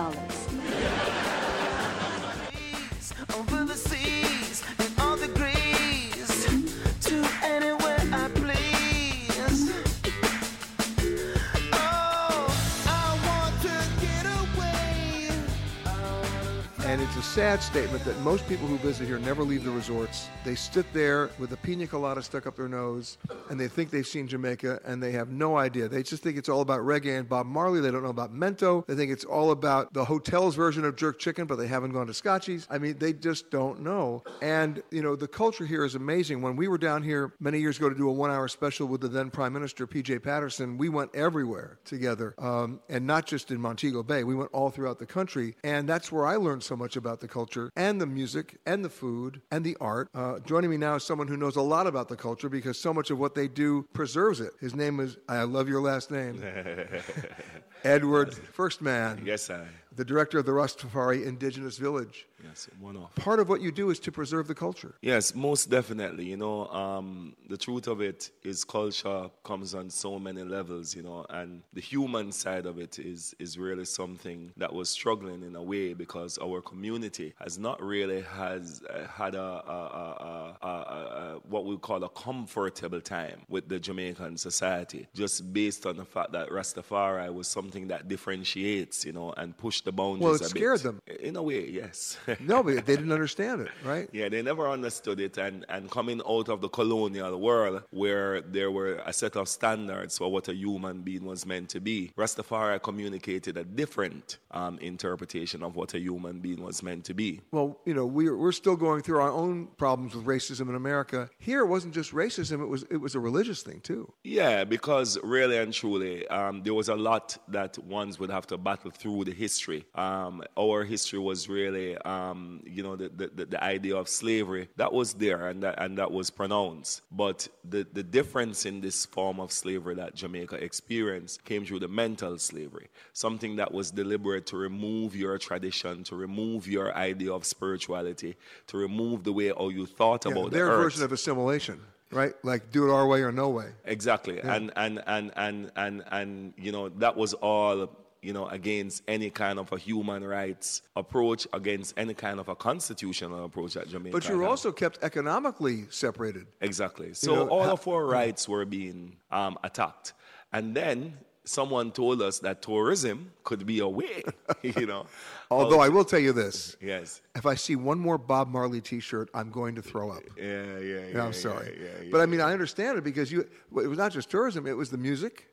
Sad 17.25 17.63
statement 17.63 18.05
that 18.05 18.19
most 18.21 18.47
people 18.49 18.67
who 18.67 18.77
visit 18.79 19.07
here 19.07 19.19
never 19.19 19.43
leave 19.43 19.65
the 19.65 19.71
resorts. 19.71 20.29
They 20.45 20.55
sit 20.55 20.87
there 20.93 21.31
with 21.39 21.53
a 21.53 21.57
pina 21.57 21.87
colada 21.87 22.23
stuck 22.23 22.47
up 22.47 22.55
their 22.55 22.69
nose, 22.69 23.19
and 23.51 23.59
they 23.59 23.67
think 23.67 23.91
they've 23.91 24.07
seen 24.07 24.29
Jamaica, 24.29 24.81
and 24.85 25.03
they 25.03 25.11
have 25.13 25.31
no 25.31 25.57
idea. 25.57 25.89
They 25.89 26.03
just 26.03 26.23
think 26.23 26.37
it's 26.37 26.49
all 26.49 26.61
about 26.61 26.81
reggae 26.81 27.19
and 27.19 27.29
Bob 27.29 27.47
Marley. 27.47 27.81
They 27.81 27.91
don't 27.91 28.03
know 28.03 28.11
about 28.11 28.33
Mento. 28.33 28.87
They 28.87 28.95
think 28.95 29.11
it's 29.11 29.25
all 29.25 29.51
about 29.51 29.93
the 29.95 30.05
hotel's 30.05 30.55
version 30.55 30.85
of 30.85 30.97
jerk 30.97 31.19
chicken, 31.19 31.47
but 31.47 31.57
they 31.57 31.67
haven't 31.67 31.93
gone 31.93 32.07
to 32.07 32.13
Scotchies. 32.13 32.67
I 32.71 32.79
mean, 32.79 32.99
they 32.99 33.13
just 33.13 33.51
don't 33.51 33.81
know. 33.81 34.23
And, 34.41 34.83
you 34.91 35.03
know, 35.03 35.17
the 35.17 35.27
culture 35.27 35.67
here 35.67 35.85
is 35.85 35.95
amazing. 35.95 36.41
When 36.41 36.55
we 36.55 36.69
were 36.69 36.79
down 36.79 37.03
here 37.03 37.33
many 37.41 37.59
years 37.59 37.79
ago 37.79 37.89
to 37.89 37.97
do 37.97 38.09
a 38.09 38.13
one 38.13 38.31
hour 38.31 38.47
special 38.49 38.87
with 38.87 39.01
the 39.01 39.09
then 39.09 39.31
Prime 39.31 39.53
Minister, 39.53 39.87
P.J. 39.87 40.21
Patterson, 40.21 40.79
we 40.79 40.89
went 40.89 41.13
everywhere 41.15 41.79
together, 41.85 42.35
um, 42.39 42.81
and 42.89 43.07
not 43.07 43.27
just 43.27 43.51
in 43.51 43.61
Montego 43.61 44.03
Bay. 44.03 44.23
We 44.25 44.35
went 44.35 44.51
all 44.53 44.71
throughout 44.71 44.99
the 44.99 45.07
country, 45.07 45.57
and 45.65 45.89
that's 45.89 46.13
where 46.13 46.27
I 46.27 46.37
learned 46.37 46.63
so 46.63 46.77
much 46.77 46.97
about 46.97 47.14
the 47.21 47.29
culture 47.29 47.71
and 47.77 48.01
the 48.01 48.07
music 48.07 48.59
and 48.67 48.85
the 48.85 48.89
food 48.91 49.41
and 49.51 49.65
the 49.65 49.77
art. 49.81 50.09
Uh, 50.15 50.39
joining 50.41 50.71
me 50.71 50.77
now 50.77 50.97
is 50.97 51.05
someone 51.05 51.29
who 51.29 51.37
knows 51.37 51.57
a 51.57 51.63
lot 51.63 51.87
about 51.87 52.09
the 52.09 52.17
culture 52.17 52.49
because 52.49 52.79
so 52.79 52.93
much 52.93 53.11
of 53.11 53.19
what 53.19 53.35
they 53.35 53.49
do 53.49 53.87
preserves 53.93 54.41
it. 54.41 54.53
His 54.61 54.75
name 54.75 55.01
is, 55.01 55.17
I 55.29 55.43
love 55.43 55.69
your 55.69 55.81
last 55.81 56.11
name, 56.11 56.43
Edward 57.85 58.33
Firstman. 58.57 59.25
Yes, 59.25 59.51
I. 59.51 59.67
The 59.97 60.05
director 60.05 60.39
of 60.39 60.47
the 60.47 60.53
Rastafari 60.53 61.25
Indigenous 61.25 61.79
Village. 61.79 62.27
Yes, 62.45 62.69
one 62.79 62.97
off. 62.97 63.15
Part 63.15 63.41
of 63.41 63.49
what 63.49 63.61
you 63.61 63.73
do 63.73 63.91
is 63.91 63.99
to 64.01 64.13
preserve 64.13 64.47
the 64.49 64.55
culture. 64.55 64.95
Yes, 65.01 65.35
most 65.35 65.71
definitely. 65.71 66.27
You 66.27 66.37
know, 66.37 66.67
um, 66.69 67.35
the 67.49 67.57
truth 67.57 67.87
of 67.87 68.01
it 68.01 68.31
is 68.43 68.65
culture 68.65 69.31
comes 69.45 69.75
on 69.75 69.89
so 69.91 70.19
many 70.19 70.43
levels, 70.43 70.95
you 70.95 71.03
know, 71.03 71.25
and 71.31 71.63
the 71.73 71.81
human 71.81 72.33
side 72.33 72.67
of 72.67 72.79
it 72.79 72.99
is 72.99 73.35
is 73.39 73.59
really 73.59 73.85
something 73.85 74.53
that 74.57 74.73
was 74.73 74.89
struggling 74.91 75.43
in 75.43 75.57
a 75.57 75.63
way 75.63 75.95
because 75.95 76.39
our 76.39 76.61
community 76.61 77.35
has 77.41 77.59
not 77.59 77.83
really 77.83 78.23
has 78.23 78.83
uh, 78.91 79.07
had 79.07 79.35
a, 79.35 79.41
a, 79.41 79.79
a, 80.03 80.57
a, 80.63 80.67
a, 80.67 80.69
a 80.69 81.41
what 81.49 81.65
we 81.65 81.77
call 81.79 82.05
a 82.05 82.09
comfortable 82.11 83.01
time 83.01 83.41
with 83.49 83.69
the 83.69 83.79
Jamaican 83.79 84.37
society, 84.37 85.07
just 85.15 85.53
based 85.53 85.87
on 85.87 85.97
the 85.97 86.05
fact 86.05 86.33
that 86.33 86.49
Rastafari 86.51 87.33
was 87.33 87.49
something 87.49 87.89
that 87.89 88.09
differentiates, 88.09 89.05
you 89.05 89.13
know, 89.13 89.33
and 89.37 89.57
pushed 89.57 89.85
the 89.85 89.93
boundaries. 89.93 90.23
Well, 90.23 90.35
it 90.35 90.41
a 90.43 90.45
scared 90.45 90.83
bit. 90.83 91.07
them. 91.07 91.19
In 91.21 91.37
a 91.37 91.43
way, 91.43 91.69
yes. 91.69 92.19
No, 92.55 92.63
but 92.63 92.87
they 92.87 92.97
didn't 92.97 93.13
understand 93.13 93.63
it, 93.63 93.71
right? 93.85 94.09
Yeah, 94.13 94.29
they 94.29 94.43
never 94.43 94.69
understood 94.69 95.19
it. 95.21 95.39
And, 95.39 95.65
and 95.69 95.91
coming 95.91 96.21
out 96.29 96.49
of 96.49 96.61
the 96.61 96.69
colonial 96.69 97.41
world 97.41 97.83
where 97.91 98.41
there 98.41 98.71
were 98.71 99.03
a 99.07 99.13
set 99.13 99.37
of 99.37 99.49
standards 99.49 100.19
for 100.19 100.31
what 100.31 100.49
a 100.49 100.55
human 100.55 101.03
being 101.03 101.25
was 101.25 101.47
meant 101.47 101.69
to 101.71 101.81
be, 101.81 102.13
Rastafari 102.17 102.83
communicated 102.83 103.57
a 103.57 103.65
different 103.65 104.39
um, 104.51 104.79
interpretation 104.81 105.63
of 105.63 105.77
what 105.77 105.95
a 105.95 106.01
human 106.01 106.41
being 106.41 106.63
was 106.63 106.83
meant 106.83 107.05
to 107.07 107.15
be. 107.15 107.41
Well, 107.51 107.81
you 107.85 107.95
know, 107.95 108.07
we're, 108.07 108.37
we're 108.37 108.53
still 108.53 108.77
going 108.77 109.03
through 109.03 109.21
our 109.21 109.31
own 109.31 109.69
problems 109.77 110.15
with 110.15 110.25
racism 110.27 110.69
in 110.69 110.75
America. 110.75 111.31
Here, 111.39 111.61
it 111.61 111.67
wasn't 111.67 111.95
just 111.95 112.13
racism; 112.13 112.61
it 112.63 112.67
was 112.67 112.83
it 112.91 112.99
was 112.99 113.15
a 113.15 113.21
religious 113.21 113.63
thing 113.63 113.81
too. 113.81 114.13
Yeah, 114.23 114.65
because 114.65 115.19
really 115.23 115.57
and 115.59 115.73
truly, 115.73 116.27
um, 116.29 116.63
there 116.63 116.75
was 116.75 116.89
a 116.89 116.95
lot 116.95 117.37
that 117.49 117.79
ones 117.79 118.19
would 118.19 118.31
have 118.31 118.47
to 118.49 118.57
battle 118.59 118.91
through 118.91 119.25
the 119.25 119.33
history. 119.33 119.85
Um, 119.95 120.43
our 120.59 120.85
history 120.85 121.19
was 121.19 121.49
really, 121.49 121.97
um, 121.99 122.24
Um, 122.25 122.63
you 122.65 122.83
know, 122.83 122.97
the, 122.97 123.09
the, 123.09 123.47
the- 123.47 123.65
idea 123.65 123.97
of 123.97 124.09
slavery 124.09 124.69
that 124.77 124.93
was 124.93 125.15
there 125.15 125.49
and 125.49 125.63
that, 125.63 125.75
and 125.83 125.99
that 125.99 126.11
was 126.19 126.31
pronounced. 126.31 127.03
But 127.11 127.49
the, 127.73 127.87
the 127.93 128.03
difference 128.03 128.67
in 128.67 128.81
this 128.81 128.99
form 129.07 129.41
of 129.41 129.49
slavery 129.53 129.95
that 130.03 130.15
Jamaica 130.15 130.57
experienced 130.57 131.45
came 131.45 131.65
through 131.65 131.81
the 131.81 131.89
mental 131.89 132.39
slavery, 132.39 132.89
something 133.13 133.57
that 133.57 133.73
was 133.73 133.91
deliberate 133.91 134.47
to 134.47 134.57
remove 134.57 135.17
your 135.25 135.39
tradition, 135.39 136.05
to 136.05 136.15
remove 136.17 136.61
your 136.77 136.89
idea 136.95 137.33
of 137.33 137.45
spirituality, 137.45 138.37
to 138.67 138.77
remove 138.77 139.25
the 139.25 139.33
way 139.33 139.49
how 139.59 139.69
you 139.69 139.87
thought 139.87 140.25
Yeah, 140.25 140.33
about 140.33 140.51
their 140.53 140.67
the 140.67 140.77
version 140.85 141.03
of 141.05 141.13
assimilation, 141.13 141.81
right? 142.11 142.35
Like 142.43 142.71
do 142.71 142.81
it 142.89 142.93
our 142.93 143.07
way 143.07 143.21
or 143.23 143.33
no 143.33 143.49
way. 143.49 143.69
Exactly. 143.85 144.37
Yeah. 144.37 144.55
And, 144.55 144.73
and, 144.77 145.03
and, 145.07 145.33
and, 145.37 145.71
and, 145.77 146.05
and, 146.11 146.53
you 146.57 146.73
know, 146.73 146.89
that 147.05 147.17
was 147.17 147.33
all, 147.35 147.91
you 148.25 148.33
know, 148.33 148.49
against 148.49 149.03
any 149.07 149.29
kind 149.31 149.59
of 149.59 149.71
a 149.73 149.79
human 149.79 150.25
rights 150.25 150.83
approach, 150.97 151.47
against 151.53 151.95
any 151.99 152.15
kind 152.15 152.41
of 152.41 152.49
a 152.49 152.57
constitutional 152.57 153.45
approach 153.45 153.75
that 153.75 153.89
Jamaica 153.89 154.17
But 154.17 154.29
you 154.29 154.39
were 154.39 154.47
also 154.47 154.73
kept 154.73 154.99
economically 155.03 155.85
separated. 155.91 156.47
Exactly. 156.61 157.13
So 157.13 157.35
know, 157.35 157.49
all 157.49 157.65
ha- 157.65 157.73
of 157.73 157.87
our 157.87 158.07
rights 158.07 158.49
were 158.49 158.65
being 158.65 159.17
um, 159.31 159.59
attacked. 159.63 160.15
And 160.53 160.75
then 160.75 161.19
someone 161.45 161.93
told 161.93 162.23
us 162.23 162.39
that 162.39 162.63
tourism 162.63 163.31
could 163.45 163.67
be 163.67 163.81
a 163.81 163.89
way, 163.89 164.23
you 164.63 164.87
know. 164.87 165.07
Although 165.51 165.81
I 165.81 165.91
will 165.91 166.05
tell 166.05 166.19
you 166.19 166.33
this: 166.33 166.77
Yes. 166.81 167.21
if 167.35 167.45
I 167.45 167.55
see 167.55 167.77
one 167.77 167.99
more 167.99 168.17
Bob 168.17 168.49
Marley 168.49 168.81
T-shirt, 168.81 169.29
I'm 169.35 169.51
going 169.51 169.75
to 169.75 169.83
throw 169.83 170.11
up. 170.11 170.23
Yeah, 170.37 170.45
yeah, 170.45 170.79
yeah. 170.79 170.79
Yeah, 170.79 171.07
yeah, 171.15 171.25
I'm 171.25 171.33
sorry, 171.33 171.79
yeah, 171.79 172.05
yeah, 172.05 172.09
but 172.11 172.21
I 172.21 172.27
mean 172.27 172.41
I 172.41 172.53
understand 172.53 172.99
it 172.99 173.05
because 173.05 173.31
you. 173.31 173.41
It 173.41 173.89
was 173.89 173.99
not 173.99 174.13
just 174.13 174.31
tourism; 174.31 174.67
it 174.67 174.77
was 174.77 174.91
the 174.91 174.99
music, 174.99 175.49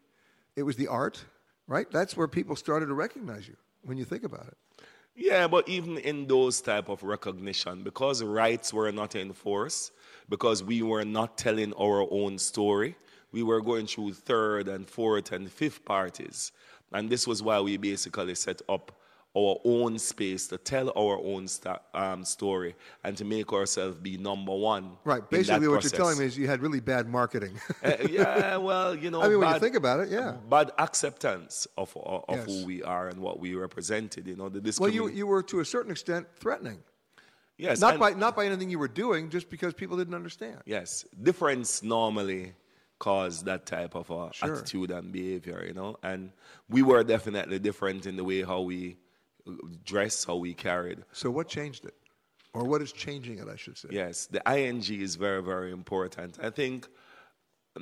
it 0.56 0.64
was 0.64 0.76
the 0.78 0.88
art, 0.88 1.24
right? 1.72 1.90
That's 1.90 2.18
where 2.18 2.28
people 2.28 2.58
started 2.58 2.88
to 2.88 2.94
recognize 2.94 3.48
you 3.48 3.56
when 3.84 3.98
you 3.98 4.04
think 4.04 4.24
about 4.26 4.46
it. 4.48 4.58
Yeah, 5.16 5.48
but 5.48 5.70
even 5.70 5.98
in 6.00 6.28
those 6.28 6.60
type 6.60 6.90
of 6.90 7.02
recognition, 7.02 7.84
because 7.84 8.22
rights 8.22 8.74
were 8.74 8.92
not 8.92 9.16
enforced, 9.16 9.94
because 10.28 10.64
we 10.64 10.82
were 10.82 11.06
not 11.06 11.38
telling 11.38 11.74
our 11.74 12.06
own 12.12 12.38
story, 12.38 12.96
we 13.32 13.42
were 13.42 13.62
going 13.62 13.88
through 13.88 14.14
third 14.14 14.68
and 14.68 14.86
fourth 14.86 15.32
and 15.32 15.50
fifth 15.50 15.86
parties. 15.86 16.52
And 16.92 17.10
this 17.10 17.26
was 17.26 17.42
why 17.42 17.62
we 17.62 17.78
basically 17.78 18.36
set 18.36 18.62
up 18.68 18.92
our 19.36 19.60
own 19.64 19.98
space 19.98 20.48
to 20.48 20.58
tell 20.58 20.90
our 20.90 21.18
own 21.20 21.48
sta- 21.48 21.80
um, 21.94 22.26
story 22.26 22.76
and 23.04 23.16
to 23.18 23.24
make 23.24 23.54
ourselves 23.54 23.96
be 23.98 24.18
number 24.18 24.54
one. 24.54 24.98
Right. 25.06 25.28
Basically, 25.30 25.68
what 25.68 25.84
you're 25.84 25.92
telling 25.92 26.18
me 26.20 26.26
is 26.26 26.38
you 26.38 26.48
had 26.48 26.62
really 26.62 26.82
bad 26.82 27.08
marketing. 27.08 27.60
Uh, 27.84 27.94
yeah, 28.10 28.58
well, 28.70 28.94
you 28.94 29.10
know, 29.10 29.22
I 29.22 29.30
mean, 29.30 29.40
when 29.40 29.54
you 29.54 29.60
think 29.60 29.76
about 29.76 30.02
it, 30.02 30.10
yeah. 30.10 30.36
bad 30.50 30.72
acceptance 30.78 31.68
of 31.78 31.96
of 31.96 32.26
Yes. 32.30 32.46
who 32.46 32.66
we 32.66 32.84
are 32.84 33.08
and 33.08 33.20
what 33.20 33.40
we 33.40 33.56
represented. 33.56 34.28
You 34.28 34.36
know, 34.36 34.50
the 34.50 34.78
well, 34.80 34.90
you 34.90 35.10
you 35.10 35.26
were 35.28 35.44
to 35.44 35.60
a 35.62 35.66
certain 35.66 35.92
extent 35.92 36.28
threatening. 36.36 36.80
Yes, 37.58 37.80
Not 37.80 38.00
by 38.00 38.12
not 38.14 38.36
by 38.36 38.46
anything 38.48 38.70
you 38.72 38.80
were 38.80 38.88
doing, 38.88 39.30
just 39.30 39.50
because 39.50 39.74
people 39.74 39.96
didn't 39.96 40.16
understand. 40.16 40.58
Yes, 40.66 41.06
difference 41.22 41.84
normally 41.84 42.54
cause 42.98 43.44
that 43.44 43.66
type 43.66 43.96
of 43.96 44.12
uh, 44.12 44.32
Sure. 44.32 44.54
attitude 44.56 44.92
and 44.92 45.12
behavior, 45.12 45.64
you 45.68 45.74
know. 45.74 45.96
And 46.04 46.32
we 46.70 46.82
were 46.82 47.04
definitely 47.04 47.60
different 47.60 48.06
in 48.06 48.16
the 48.16 48.24
way 48.24 48.42
how 48.44 48.62
we 48.62 48.82
uh, 48.92 49.01
dress, 49.84 50.24
how 50.24 50.36
we 50.36 50.54
carried. 50.54 51.00
So 51.12 51.30
what 51.30 51.48
changed 51.48 51.86
it, 51.86 51.96
or 52.54 52.64
what 52.64 52.82
is 52.82 52.92
changing 52.92 53.40
it? 53.40 53.48
I 53.48 53.56
should 53.56 53.78
say. 53.78 53.90
Yes, 53.92 54.28
the 54.28 54.42
ing 54.52 54.84
is 54.90 55.16
very, 55.16 55.42
very 55.42 55.72
important. 55.72 56.38
I 56.42 56.50
think, 56.50 56.88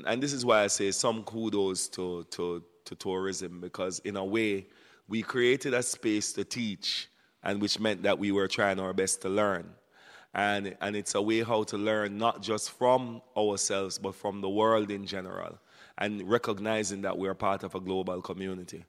and 0.05 0.21
this 0.21 0.33
is 0.33 0.45
why 0.45 0.63
I 0.63 0.67
say 0.67 0.91
some 0.91 1.23
kudos 1.23 1.89
to, 1.89 2.25
to, 2.31 2.63
to 2.85 2.95
tourism 2.95 3.59
because, 3.61 3.99
in 3.99 4.15
a 4.17 4.25
way, 4.25 4.67
we 5.07 5.21
created 5.21 5.73
a 5.73 5.81
space 5.81 6.33
to 6.33 6.43
teach, 6.43 7.09
and 7.43 7.61
which 7.61 7.79
meant 7.79 8.03
that 8.03 8.19
we 8.19 8.31
were 8.31 8.47
trying 8.47 8.79
our 8.79 8.93
best 8.93 9.21
to 9.21 9.29
learn. 9.29 9.69
And, 10.35 10.77
and 10.81 10.95
it's 10.95 11.15
a 11.15 11.21
way 11.21 11.41
how 11.41 11.63
to 11.63 11.77
learn 11.77 12.19
not 12.19 12.43
just 12.43 12.69
from 12.71 13.21
ourselves, 13.35 13.97
but 13.97 14.13
from 14.13 14.41
the 14.41 14.49
world 14.49 14.91
in 14.91 15.07
general, 15.07 15.57
and 15.97 16.29
recognizing 16.29 17.01
that 17.01 17.17
we're 17.17 17.33
part 17.33 17.63
of 17.63 17.73
a 17.73 17.79
global 17.79 18.21
community. 18.21 18.85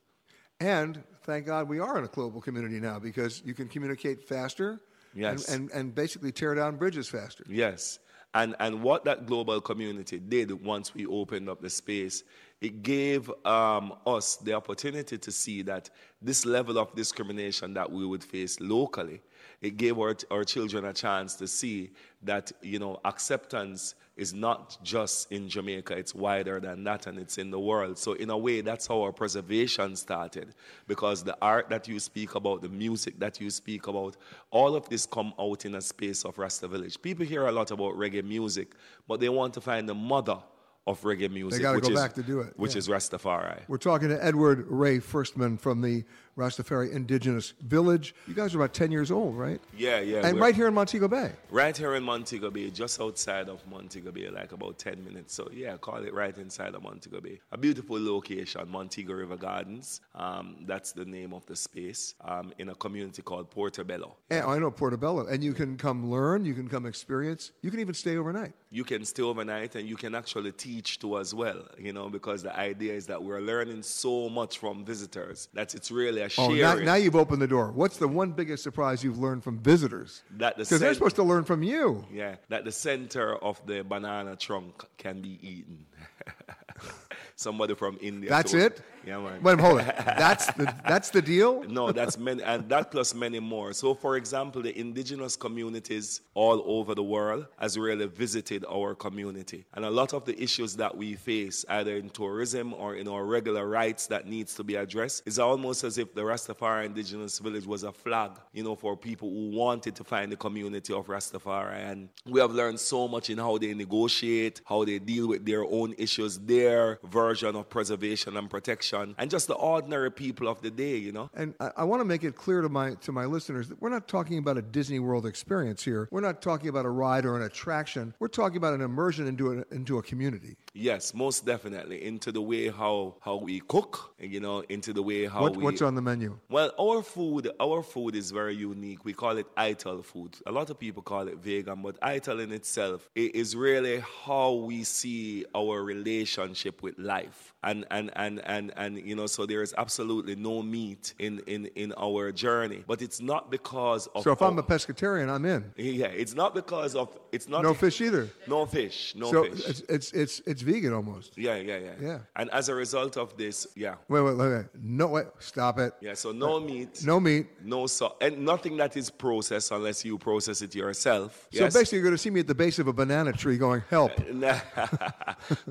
And 0.60 1.02
thank 1.22 1.46
God 1.46 1.68
we 1.68 1.80
are 1.80 1.98
in 1.98 2.04
a 2.04 2.08
global 2.08 2.40
community 2.40 2.80
now 2.80 2.98
because 2.98 3.42
you 3.44 3.54
can 3.54 3.68
communicate 3.68 4.22
faster. 4.22 4.80
Yes. 5.14 5.48
And, 5.48 5.62
and, 5.62 5.70
and 5.72 5.94
basically 5.94 6.30
tear 6.32 6.54
down 6.54 6.76
bridges 6.76 7.08
faster. 7.08 7.44
Yes. 7.48 7.98
And, 8.32 8.54
and 8.60 8.82
what 8.82 9.04
that 9.06 9.26
global 9.26 9.60
community 9.60 10.20
did 10.20 10.64
once 10.64 10.94
we 10.94 11.04
opened 11.06 11.48
up 11.48 11.60
the 11.60 11.70
space 11.70 12.22
it 12.60 12.82
gave 12.82 13.30
um, 13.46 13.94
us 14.06 14.36
the 14.36 14.52
opportunity 14.52 15.16
to 15.16 15.32
see 15.32 15.62
that 15.62 15.88
this 16.20 16.44
level 16.44 16.78
of 16.78 16.94
discrimination 16.94 17.72
that 17.74 17.90
we 17.90 18.04
would 18.04 18.22
face 18.22 18.60
locally, 18.60 19.22
it 19.62 19.76
gave 19.76 19.98
our, 19.98 20.16
our 20.30 20.44
children 20.44 20.86
a 20.86 20.92
chance 20.92 21.34
to 21.34 21.46
see 21.46 21.90
that, 22.22 22.50
you 22.62 22.78
know, 22.78 22.98
acceptance 23.04 23.94
is 24.16 24.34
not 24.34 24.76
just 24.82 25.30
in 25.32 25.48
Jamaica, 25.48 25.96
it's 25.96 26.14
wider 26.14 26.60
than 26.60 26.84
that 26.84 27.06
and 27.06 27.18
it's 27.18 27.38
in 27.38 27.50
the 27.50 27.58
world. 27.58 27.98
So, 27.98 28.12
in 28.12 28.30
a 28.30 28.36
way, 28.36 28.60
that's 28.60 28.86
how 28.86 29.02
our 29.02 29.12
preservation 29.12 29.96
started 29.96 30.54
because 30.86 31.22
the 31.22 31.36
art 31.40 31.68
that 31.70 31.88
you 31.88 31.98
speak 32.00 32.34
about, 32.34 32.62
the 32.62 32.68
music 32.68 33.18
that 33.18 33.40
you 33.40 33.50
speak 33.50 33.86
about, 33.86 34.16
all 34.50 34.74
of 34.74 34.88
this 34.88 35.06
come 35.06 35.32
out 35.38 35.64
in 35.64 35.74
a 35.74 35.80
space 35.80 36.24
of 36.24 36.38
Rasta 36.38 36.68
Village. 36.68 37.00
People 37.00 37.24
hear 37.24 37.46
a 37.46 37.52
lot 37.52 37.70
about 37.70 37.94
reggae 37.94 38.24
music, 38.24 38.72
but 39.08 39.20
they 39.20 39.28
want 39.28 39.54
to 39.54 39.60
find 39.60 39.88
the 39.88 39.94
mother 39.94 40.38
of 40.86 41.00
reggae 41.02 41.30
music. 41.30 41.58
They 41.58 41.62
got 41.62 41.72
to 41.72 41.76
which 41.76 41.88
go 41.88 41.94
is, 41.94 42.00
back 42.00 42.14
to 42.14 42.22
do 42.22 42.40
it. 42.40 42.54
Which 42.56 42.74
yeah. 42.74 42.78
is 42.78 42.88
Rastafari. 42.88 43.60
We're 43.68 43.78
talking 43.78 44.08
to 44.08 44.24
Edward 44.24 44.66
Ray 44.68 44.98
Firstman 44.98 45.58
from 45.60 45.82
the 45.82 46.04
Rastafari 46.36 46.92
Indigenous 46.92 47.52
Village. 47.60 48.14
You 48.26 48.34
guys 48.34 48.54
are 48.54 48.58
about 48.58 48.72
10 48.72 48.90
years 48.90 49.10
old, 49.10 49.36
right? 49.36 49.60
Yeah, 49.76 50.00
yeah. 50.00 50.26
And 50.26 50.40
right 50.40 50.54
here 50.54 50.68
in 50.68 50.74
Montego 50.74 51.06
Bay. 51.06 51.32
Right 51.50 51.76
here 51.76 51.94
in 51.94 52.02
Montego 52.02 52.50
Bay, 52.50 52.70
just 52.70 53.00
outside 53.00 53.48
of 53.48 53.66
Montego 53.68 54.10
Bay, 54.10 54.30
like 54.30 54.52
about 54.52 54.78
10 54.78 55.04
minutes. 55.04 55.34
So, 55.34 55.50
yeah, 55.52 55.76
call 55.76 55.96
it 55.96 56.14
right 56.14 56.36
inside 56.38 56.74
of 56.74 56.82
Montego 56.82 57.20
Bay. 57.20 57.40
A 57.52 57.58
beautiful 57.58 58.02
location, 58.02 58.66
Montego 58.70 59.12
River 59.12 59.36
Gardens. 59.36 60.00
Um, 60.14 60.56
that's 60.66 60.92
the 60.92 61.04
name 61.04 61.34
of 61.34 61.44
the 61.46 61.56
space 61.56 62.14
um, 62.22 62.52
in 62.58 62.70
a 62.70 62.74
community 62.74 63.22
called 63.22 63.50
Portobello. 63.50 64.16
And 64.30 64.44
I 64.44 64.58
know 64.58 64.70
Portobello. 64.70 65.26
And 65.26 65.44
you 65.44 65.52
can 65.52 65.76
come 65.76 66.10
learn, 66.10 66.44
you 66.46 66.54
can 66.54 66.68
come 66.68 66.86
experience, 66.86 67.52
you 67.60 67.70
can 67.70 67.80
even 67.80 67.94
stay 67.94 68.16
overnight. 68.16 68.52
You 68.70 68.84
can 68.84 69.04
stay 69.04 69.22
overnight 69.22 69.74
and 69.74 69.86
you 69.86 69.96
can 69.96 70.14
actually 70.14 70.52
teach 70.52 70.69
too 70.78 71.18
as 71.18 71.34
well, 71.34 71.62
you 71.78 71.92
know, 71.92 72.08
because 72.08 72.42
the 72.42 72.56
idea 72.56 72.92
is 72.94 73.06
that 73.06 73.22
we're 73.22 73.40
learning 73.40 73.82
so 73.82 74.28
much 74.28 74.58
from 74.58 74.84
visitors 74.84 75.48
that 75.54 75.74
it's 75.74 75.90
really 75.90 76.20
a 76.20 76.26
Oh, 76.26 76.28
sharing. 76.54 76.58
now, 76.60 76.74
now 76.74 76.94
you've 76.94 77.16
opened 77.16 77.42
the 77.42 77.48
door. 77.48 77.72
What's 77.72 77.96
the 77.96 78.06
one 78.08 78.30
biggest 78.32 78.62
surprise 78.62 79.02
you've 79.02 79.18
learned 79.18 79.42
from 79.42 79.58
visitors? 79.58 80.22
That 80.36 80.56
the 80.56 80.62
Because 80.64 80.80
they're 80.80 80.94
supposed 80.94 81.16
to 81.16 81.22
learn 81.24 81.44
from 81.44 81.62
you. 81.62 82.04
Yeah, 82.12 82.36
that 82.48 82.64
the 82.64 82.72
center 82.72 83.34
of 83.36 83.60
the 83.66 83.82
banana 83.82 84.36
trunk 84.36 84.84
can 84.98 85.20
be 85.20 85.38
eaten. 85.42 85.86
Somebody 87.36 87.74
from 87.74 87.98
India. 88.00 88.28
That's 88.30 88.52
told- 88.52 88.64
it? 88.64 88.82
Yeah, 89.06 89.18
man. 89.18 89.42
Wait, 89.42 89.58
hold 89.58 89.80
it. 89.80 89.94
That's 90.04 90.46
the, 90.52 90.74
that's 90.86 91.10
the 91.10 91.22
deal? 91.22 91.64
No, 91.70 91.92
that's 91.92 92.18
many, 92.18 92.42
and 92.42 92.68
that 92.68 92.90
plus 92.90 93.14
many 93.14 93.38
more. 93.38 93.72
So, 93.72 93.94
for 93.94 94.16
example, 94.16 94.60
the 94.60 94.78
indigenous 94.78 95.36
communities 95.36 96.20
all 96.34 96.62
over 96.66 96.94
the 96.94 97.02
world 97.02 97.46
has 97.58 97.78
really 97.78 98.06
visited 98.06 98.64
our 98.68 98.94
community, 98.94 99.64
and 99.74 99.84
a 99.84 99.90
lot 99.90 100.12
of 100.12 100.24
the 100.24 100.40
issues 100.42 100.74
that 100.76 100.94
we 100.96 101.14
face, 101.14 101.64
either 101.68 101.96
in 101.96 102.10
tourism 102.10 102.74
or 102.74 102.96
in 102.96 103.06
our 103.08 103.24
regular 103.24 103.68
rights 103.68 104.08
that 104.08 104.26
needs 104.26 104.54
to 104.56 104.64
be 104.64 104.74
addressed, 104.74 105.22
is 105.26 105.38
almost 105.38 105.84
as 105.84 105.96
if 105.96 106.12
the 106.14 106.22
Rastafari 106.22 106.86
Indigenous 106.86 107.38
Village 107.38 107.66
was 107.66 107.84
a 107.84 107.92
flag, 107.92 108.32
you 108.52 108.64
know, 108.64 108.74
for 108.74 108.96
people 108.96 109.30
who 109.30 109.50
wanted 109.56 109.94
to 109.94 110.04
find 110.04 110.30
the 110.32 110.36
community 110.36 110.92
of 110.92 111.06
Rastafari. 111.06 111.76
And 111.90 112.08
we 112.26 112.40
have 112.40 112.50
learned 112.52 112.80
so 112.80 113.06
much 113.06 113.30
in 113.30 113.38
how 113.38 113.58
they 113.58 113.74
negotiate, 113.74 114.60
how 114.64 114.84
they 114.84 114.98
deal 114.98 115.28
with 115.28 115.46
their 115.46 115.64
own 115.64 115.94
issues, 115.98 116.36
their 116.38 116.98
version 117.04 117.54
of 117.54 117.68
preservation 117.70 118.36
and 118.36 118.50
protection, 118.50 118.89
and 118.92 119.30
just 119.30 119.46
the 119.46 119.54
ordinary 119.54 120.10
people 120.10 120.48
of 120.48 120.60
the 120.62 120.70
day, 120.70 120.96
you 120.96 121.12
know. 121.12 121.30
And 121.34 121.54
I, 121.60 121.70
I 121.78 121.84
want 121.84 122.00
to 122.00 122.04
make 122.04 122.24
it 122.24 122.34
clear 122.36 122.60
to 122.60 122.68
my 122.68 122.94
to 122.94 123.12
my 123.12 123.24
listeners 123.24 123.68
that 123.68 123.80
we're 123.80 123.90
not 123.90 124.08
talking 124.08 124.38
about 124.38 124.56
a 124.58 124.62
Disney 124.62 124.98
World 124.98 125.26
experience 125.26 125.82
here. 125.84 126.08
We're 126.10 126.20
not 126.20 126.42
talking 126.42 126.68
about 126.68 126.84
a 126.86 126.90
ride 126.90 127.24
or 127.24 127.36
an 127.36 127.42
attraction. 127.42 128.14
We're 128.18 128.28
talking 128.28 128.56
about 128.56 128.74
an 128.74 128.80
immersion 128.80 129.26
into 129.26 129.52
a, 129.52 129.74
into 129.74 129.98
a 129.98 130.02
community. 130.02 130.56
Yes, 130.74 131.14
most 131.14 131.46
definitely. 131.46 132.04
Into 132.04 132.32
the 132.32 132.42
way 132.42 132.68
how 132.68 133.16
how 133.20 133.36
we 133.36 133.60
cook, 133.60 134.14
and, 134.18 134.32
you 134.32 134.40
know, 134.40 134.60
into 134.68 134.92
the 134.92 135.02
way 135.02 135.26
how 135.26 135.42
What, 135.42 135.56
we. 135.56 135.64
what's 135.64 135.82
on 135.82 135.94
the 135.94 136.02
menu? 136.02 136.38
Well, 136.48 136.72
our 136.78 137.02
food, 137.02 137.50
our 137.60 137.82
food 137.82 138.14
is 138.14 138.30
very 138.30 138.54
unique. 138.56 139.04
We 139.04 139.12
call 139.12 139.36
it 139.38 139.46
ITAL 139.56 140.04
food. 140.04 140.36
A 140.46 140.52
lot 140.52 140.70
of 140.70 140.78
people 140.78 141.02
call 141.02 141.28
it 141.28 141.38
vegan, 141.38 141.82
but 141.82 142.00
ITAL 142.00 142.40
in 142.40 142.52
itself 142.52 143.08
it 143.14 143.34
is 143.34 143.56
really 143.56 144.02
how 144.24 144.52
we 144.52 144.84
see 144.84 145.44
our 145.54 145.82
relationship 145.82 146.82
with 146.82 146.98
life. 146.98 147.49
And 147.62 147.84
and 147.90 148.10
and 148.16 148.40
and 148.46 148.72
and 148.76 148.96
you 148.98 149.14
know, 149.14 149.26
so 149.26 149.44
there 149.44 149.60
is 149.62 149.74
absolutely 149.76 150.34
no 150.34 150.62
meat 150.62 151.12
in 151.18 151.40
in 151.46 151.66
in 151.74 151.92
our 151.98 152.32
journey. 152.32 152.84
But 152.86 153.02
it's 153.02 153.20
not 153.20 153.50
because 153.50 154.06
of. 154.14 154.22
So 154.22 154.32
if 154.32 154.40
I'm 154.40 154.58
a 154.58 154.62
pescatarian, 154.62 155.28
I'm 155.28 155.44
in. 155.44 155.70
yeah, 155.76 156.06
it's 156.06 156.34
not 156.34 156.54
because 156.54 156.94
of 156.94 157.18
it's 157.32 157.48
not 157.48 157.62
No 157.62 157.74
fish 157.74 158.00
either. 158.00 158.30
No 158.46 158.64
fish, 158.64 159.14
no 159.14 159.30
so 159.30 159.44
fish. 159.44 159.68
it's 159.68 159.80
it's 159.90 160.12
it's 160.12 160.40
it's 160.46 160.62
vegan 160.62 160.94
almost. 160.94 161.36
Yeah, 161.36 161.56
yeah, 161.56 161.76
yeah. 161.76 161.92
Yeah. 162.00 162.18
And 162.34 162.48
as 162.50 162.70
a 162.70 162.74
result 162.74 163.18
of 163.18 163.36
this, 163.36 163.66
yeah. 163.76 163.96
Wait, 164.08 164.22
wait, 164.22 164.36
wait, 164.38 164.52
wait. 164.52 164.66
No, 164.82 165.08
wait. 165.08 165.26
Stop 165.38 165.78
it. 165.80 165.92
Yeah, 166.00 166.14
so 166.14 166.32
no 166.32 166.56
uh, 166.56 166.60
meat. 166.60 167.04
No 167.04 167.20
meat. 167.20 167.46
No 167.62 167.86
salt. 167.86 168.16
And 168.22 168.38
nothing 168.44 168.78
that 168.78 168.96
is 168.96 169.10
processed 169.10 169.70
unless 169.70 170.02
you 170.02 170.16
process 170.16 170.62
it 170.62 170.74
yourself. 170.74 171.46
So 171.52 171.64
Yes? 171.64 171.74
basically, 171.74 171.98
you're 171.98 172.04
going 172.04 172.14
to 172.14 172.18
see 172.18 172.30
me 172.30 172.40
at 172.40 172.46
the 172.46 172.54
base 172.54 172.78
of 172.78 172.86
a 172.88 172.92
banana 172.94 173.32
tree 173.34 173.58
going, 173.58 173.82
"Help!" 173.90 174.12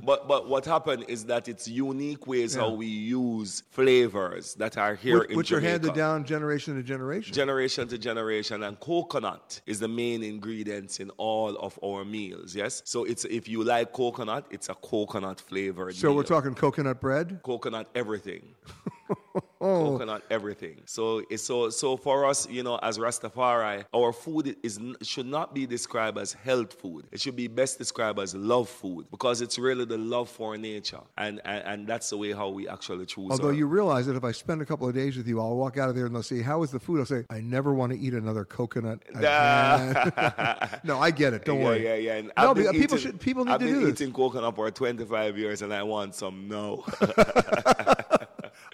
but 0.04 0.28
but 0.28 0.48
what 0.48 0.66
happened 0.66 1.06
is 1.08 1.26
that 1.26 1.48
it's 1.48 1.68
unique 1.88 2.24
ways 2.28 2.52
Yeah. 2.56 2.62
how 2.64 2.72
we 2.84 2.88
use 2.88 3.64
flavors 3.72 4.46
that 4.62 4.74
are 4.78 4.96
here 4.96 5.20
which, 5.20 5.30
in 5.32 5.36
which 5.38 5.52
are 5.52 5.60
Jamaica. 5.62 5.72
handed 5.72 5.94
down 6.04 6.18
generation 6.34 6.72
to 6.80 6.84
generation. 6.84 7.34
Generation 7.34 7.84
to 7.94 7.98
generation, 8.10 8.58
and 8.64 8.74
coconut 8.80 9.62
is 9.72 9.78
the 9.80 9.88
main 10.02 10.20
ingredients 10.24 10.94
in 11.04 11.10
all 11.28 11.52
of 11.68 11.74
our 11.88 12.04
meals. 12.06 12.50
Yes, 12.56 12.74
so 12.86 12.98
it's 13.12 13.24
if 13.40 13.44
you 13.48 13.60
like 13.64 13.88
coconut, 13.94 14.44
it's 14.56 14.70
a 14.70 14.76
coconut 14.92 15.38
flavored. 15.50 15.96
so 15.96 16.14
we're 16.14 16.24
talking 16.36 16.54
coconut 16.66 17.00
bread. 17.06 17.28
coconut 17.44 17.88
everything. 17.96 18.44
Oh. 19.62 19.92
Coconut 19.92 20.24
everything. 20.30 20.78
So 20.86 21.22
it's 21.30 21.44
so 21.44 21.70
so 21.70 21.98
for 21.98 22.26
us, 22.26 22.48
you 22.50 22.64
know, 22.64 22.78
as 22.82 22.98
Rastafari, 22.98 23.84
our 23.94 24.14
food 24.14 24.56
is 24.64 24.80
should 25.02 25.26
not 25.26 25.54
be 25.54 25.66
described 25.66 26.18
as 26.18 26.32
health 26.32 26.74
food. 26.80 27.08
It 27.12 27.20
should 27.20 27.36
be 27.36 27.48
best 27.48 27.78
described 27.78 28.20
as 28.20 28.34
love 28.34 28.70
food 28.70 29.08
because 29.12 29.42
it's 29.42 29.60
really 29.60 29.84
the 29.86 29.98
love 29.98 30.30
for 30.30 30.58
nature, 30.58 31.02
and 31.18 31.42
and, 31.44 31.64
and 31.66 31.88
that's 31.88 32.10
the 32.10 32.18
way 32.18 32.32
how 32.32 32.50
we 32.50 32.70
actually 32.70 33.06
choose. 33.06 33.32
Although 33.32 33.48
our- 33.48 33.54
you 33.54 33.68
realize 33.68 34.06
that 34.08 34.16
if 34.16 34.24
I 34.24 34.32
spend 34.32 34.62
a 34.62 34.66
couple 34.66 34.88
of 34.88 34.96
days 34.96 35.18
with 35.18 35.28
you, 35.28 35.42
I'll 35.42 35.58
walk 35.58 35.78
out 35.78 35.90
of 35.90 35.96
there 35.96 36.06
and 36.06 36.16
they'll 36.16 36.24
say, 36.24 36.42
"How 36.42 36.60
was 36.60 36.72
the 36.72 36.80
food?" 36.80 37.00
I'll 37.00 37.06
say, 37.06 37.26
"I 37.30 37.42
never 37.42 37.74
want 37.74 37.92
to 37.92 38.00
eat 38.00 38.14
another 38.14 38.46
coconut." 38.46 39.00
again." 39.14 40.80
no, 40.86 41.00
I 41.00 41.12
get 41.12 41.34
it. 41.34 41.44
Don't 41.44 41.60
yeah, 41.60 41.66
worry. 41.66 41.84
Yeah, 41.84 41.96
yeah, 41.96 42.16
And 42.16 42.28
No, 42.38 42.50
I've 42.52 42.56
been 42.56 42.66
but 42.66 42.72
people 42.76 42.98
eating- 42.98 43.12
should. 43.12 43.20
People 43.20 43.44
need 43.46 43.52
I've 43.52 43.60
to 43.60 43.66
been 43.66 43.74
do 43.80 43.92
this. 43.92 44.02
eating 44.02 44.14
coconut 44.14 44.56
for 44.56 44.72
25 44.72 45.38
years, 45.38 45.62
and 45.62 45.74
I 45.74 45.84
want 45.84 46.16
some 46.16 46.48
now. 46.48 46.84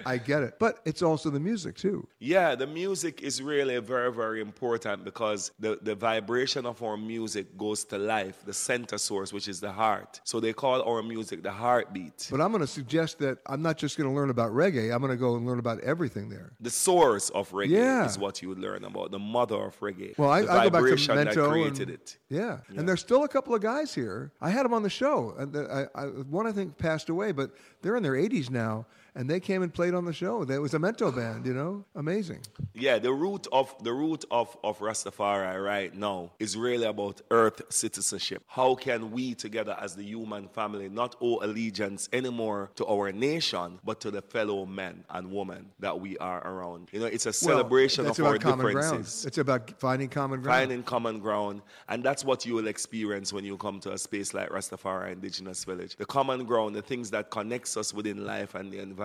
I 0.05 0.17
get 0.17 0.43
it. 0.43 0.59
But 0.59 0.79
it's 0.85 1.01
also 1.01 1.29
the 1.29 1.39
music 1.39 1.75
too. 1.75 2.07
Yeah, 2.19 2.55
the 2.55 2.67
music 2.67 3.21
is 3.21 3.41
really 3.41 3.77
very, 3.79 4.11
very 4.11 4.41
important 4.41 5.03
because 5.03 5.51
the, 5.59 5.79
the 5.81 5.95
vibration 5.95 6.65
of 6.65 6.81
our 6.83 6.97
music 6.97 7.57
goes 7.57 7.83
to 7.85 7.97
life, 7.97 8.37
the 8.45 8.53
center 8.53 8.97
source, 8.97 9.33
which 9.33 9.47
is 9.47 9.59
the 9.59 9.71
heart. 9.71 10.21
So 10.23 10.39
they 10.39 10.53
call 10.53 10.81
our 10.83 11.01
music 11.03 11.43
the 11.43 11.51
heartbeat. 11.51 12.27
But 12.31 12.41
I'm 12.41 12.51
going 12.51 12.61
to 12.61 12.67
suggest 12.67 13.19
that 13.19 13.39
I'm 13.47 13.61
not 13.61 13.77
just 13.77 13.97
going 13.97 14.09
to 14.09 14.15
learn 14.15 14.29
about 14.29 14.51
reggae. 14.51 14.93
I'm 14.93 14.99
going 14.99 15.11
to 15.11 15.17
go 15.17 15.35
and 15.35 15.45
learn 15.45 15.59
about 15.59 15.79
everything 15.81 16.29
there. 16.29 16.53
The 16.59 16.69
source 16.69 17.29
of 17.31 17.51
reggae 17.51 17.69
Yeah. 17.69 18.05
is 18.05 18.17
what 18.17 18.41
you 18.41 18.49
would 18.49 18.59
learn 18.59 18.83
about, 18.83 19.11
the 19.11 19.19
mother 19.19 19.55
of 19.55 19.79
reggae. 19.79 20.17
Well, 20.17 20.29
I, 20.29 20.41
the 20.41 20.51
I 20.51 20.63
go 20.65 20.69
back 20.69 20.83
to 20.83 20.95
Mento 20.95 21.49
created 21.49 21.81
and, 21.81 21.91
it. 21.91 22.17
Yeah. 22.29 22.57
and 22.75 22.87
there's 22.87 23.01
still 23.01 23.23
a 23.23 23.27
couple 23.27 23.53
of 23.55 23.61
guys 23.61 23.93
here. 23.93 24.31
I 24.41 24.49
had 24.49 24.65
them 24.65 24.73
on 24.73 24.83
the 24.83 24.89
show, 24.89 25.35
and 25.37 25.51
the, 25.53 25.89
I, 25.95 26.01
I, 26.01 26.05
one 26.05 26.47
I 26.47 26.51
think 26.51 26.77
passed 26.77 27.09
away, 27.09 27.31
but 27.31 27.51
they're 27.81 27.95
in 27.95 28.03
their 28.03 28.13
80s 28.13 28.49
now, 28.49 28.85
and 29.15 29.29
they 29.29 29.39
came 29.39 29.63
and 29.63 29.73
played 29.73 29.93
on 29.93 30.05
the 30.05 30.13
show. 30.13 30.43
That 30.43 30.61
was 30.61 30.73
a 30.73 30.77
Mento 30.77 31.15
band, 31.15 31.45
you 31.45 31.53
know, 31.53 31.85
amazing. 31.95 32.41
Yeah, 32.73 32.99
the 32.99 33.13
root 33.13 33.47
of 33.51 33.73
the 33.83 33.93
root 33.93 34.25
of, 34.29 34.55
of 34.63 34.79
Rastafari 34.79 35.63
right 35.63 35.95
now 35.95 36.33
is 36.37 36.57
really 36.57 36.85
about 36.85 37.21
earth 37.31 37.61
citizenship. 37.69 38.43
How 38.47 38.75
can 38.75 39.11
we 39.11 39.33
together 39.33 39.77
as 39.79 39.95
the 39.95 40.03
human 40.03 40.49
family 40.49 40.89
not 40.89 41.15
owe 41.21 41.39
allegiance 41.41 42.09
anymore 42.11 42.71
to 42.75 42.85
our 42.87 43.11
nation, 43.11 43.79
but 43.83 44.01
to 44.01 44.11
the 44.11 44.21
fellow 44.21 44.65
men 44.65 45.05
and 45.09 45.31
women 45.31 45.71
that 45.79 45.99
we 45.99 46.17
are 46.17 46.45
around? 46.45 46.89
You 46.91 46.99
know, 46.99 47.05
it's 47.05 47.25
a 47.25 47.33
celebration 47.33 48.03
well, 48.03 48.11
of 48.11 48.19
our 48.19 48.37
differences. 48.37 48.73
ground. 48.73 49.27
It's 49.27 49.37
about 49.37 49.79
finding 49.79 50.09
common 50.09 50.41
ground. 50.41 50.59
Finding 50.59 50.83
common 50.83 51.19
ground, 51.19 51.61
and 51.87 52.03
that's 52.03 52.25
what 52.25 52.45
you 52.45 52.53
will 52.53 52.67
experience 52.67 53.31
when 53.31 53.45
you 53.45 53.55
come 53.57 53.79
to 53.79 53.93
a 53.93 53.97
space 53.97 54.33
like 54.33 54.49
Rastafari 54.49 55.13
Indigenous 55.13 55.63
Village. 55.63 55.95
The 55.95 56.05
common 56.05 56.43
ground, 56.43 56.75
the 56.75 56.81
things 56.81 57.09
that 57.11 57.31
connects 57.31 57.77
us 57.77 57.93
within 57.93 58.25
life 58.25 58.55
and 58.55 58.71
the 58.71 58.79
environment 58.79 59.04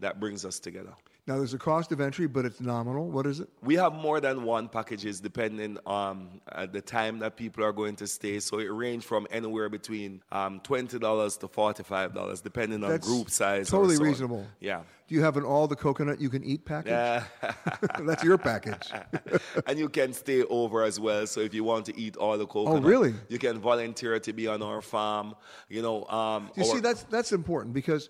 that 0.00 0.20
brings 0.20 0.44
us 0.44 0.58
together. 0.58 0.94
Now, 1.26 1.36
there's 1.36 1.52
a 1.52 1.58
cost 1.58 1.92
of 1.92 2.00
entry, 2.00 2.26
but 2.26 2.46
it's 2.46 2.58
nominal. 2.58 3.10
What 3.10 3.26
is 3.26 3.40
it? 3.40 3.50
We 3.62 3.74
have 3.74 3.92
more 3.92 4.18
than 4.18 4.44
one 4.44 4.66
packages 4.66 5.20
depending 5.20 5.76
um, 5.84 6.40
at 6.50 6.72
the 6.72 6.80
time 6.80 7.18
that 7.18 7.36
people 7.36 7.62
are 7.64 7.72
going 7.72 7.96
to 7.96 8.06
stay. 8.06 8.40
So 8.40 8.60
it 8.60 8.68
range 8.72 9.04
from 9.04 9.26
anywhere 9.30 9.68
between 9.68 10.22
um, 10.32 10.58
twenty 10.60 10.98
dollars 10.98 11.36
to 11.38 11.48
forty-five 11.48 12.14
dollars, 12.14 12.40
depending 12.40 12.82
on 12.82 12.96
group 13.00 13.28
size. 13.28 13.68
Totally 13.68 13.98
reasonable. 13.98 14.46
Yeah. 14.58 14.80
Do 15.06 15.14
you 15.14 15.22
have 15.22 15.36
an 15.36 15.44
all 15.44 15.66
the 15.66 15.76
coconut 15.76 16.18
you 16.18 16.30
can 16.30 16.42
eat 16.44 16.64
package? 16.64 16.92
Yeah. 16.92 17.24
That's 18.00 18.24
your 18.24 18.38
package. 18.38 18.90
and 19.66 19.78
you 19.78 19.90
can 19.90 20.14
stay 20.14 20.44
over 20.44 20.82
as 20.82 20.98
well. 20.98 21.26
So 21.26 21.40
if 21.40 21.52
you 21.52 21.62
want 21.62 21.84
to 21.86 21.98
eat 22.00 22.16
all 22.16 22.38
the 22.38 22.46
coconut, 22.46 22.84
Oh, 22.84 22.86
really? 22.86 23.14
You 23.28 23.38
can 23.38 23.58
volunteer 23.58 24.18
to 24.18 24.32
be 24.32 24.46
on 24.46 24.62
our 24.62 24.80
farm. 24.80 25.34
You 25.68 25.82
know, 25.82 26.06
um, 26.06 26.50
You 26.56 26.64
see, 26.64 26.80
that's 26.80 27.02
that's 27.04 27.32
important 27.32 27.74
because 27.74 28.08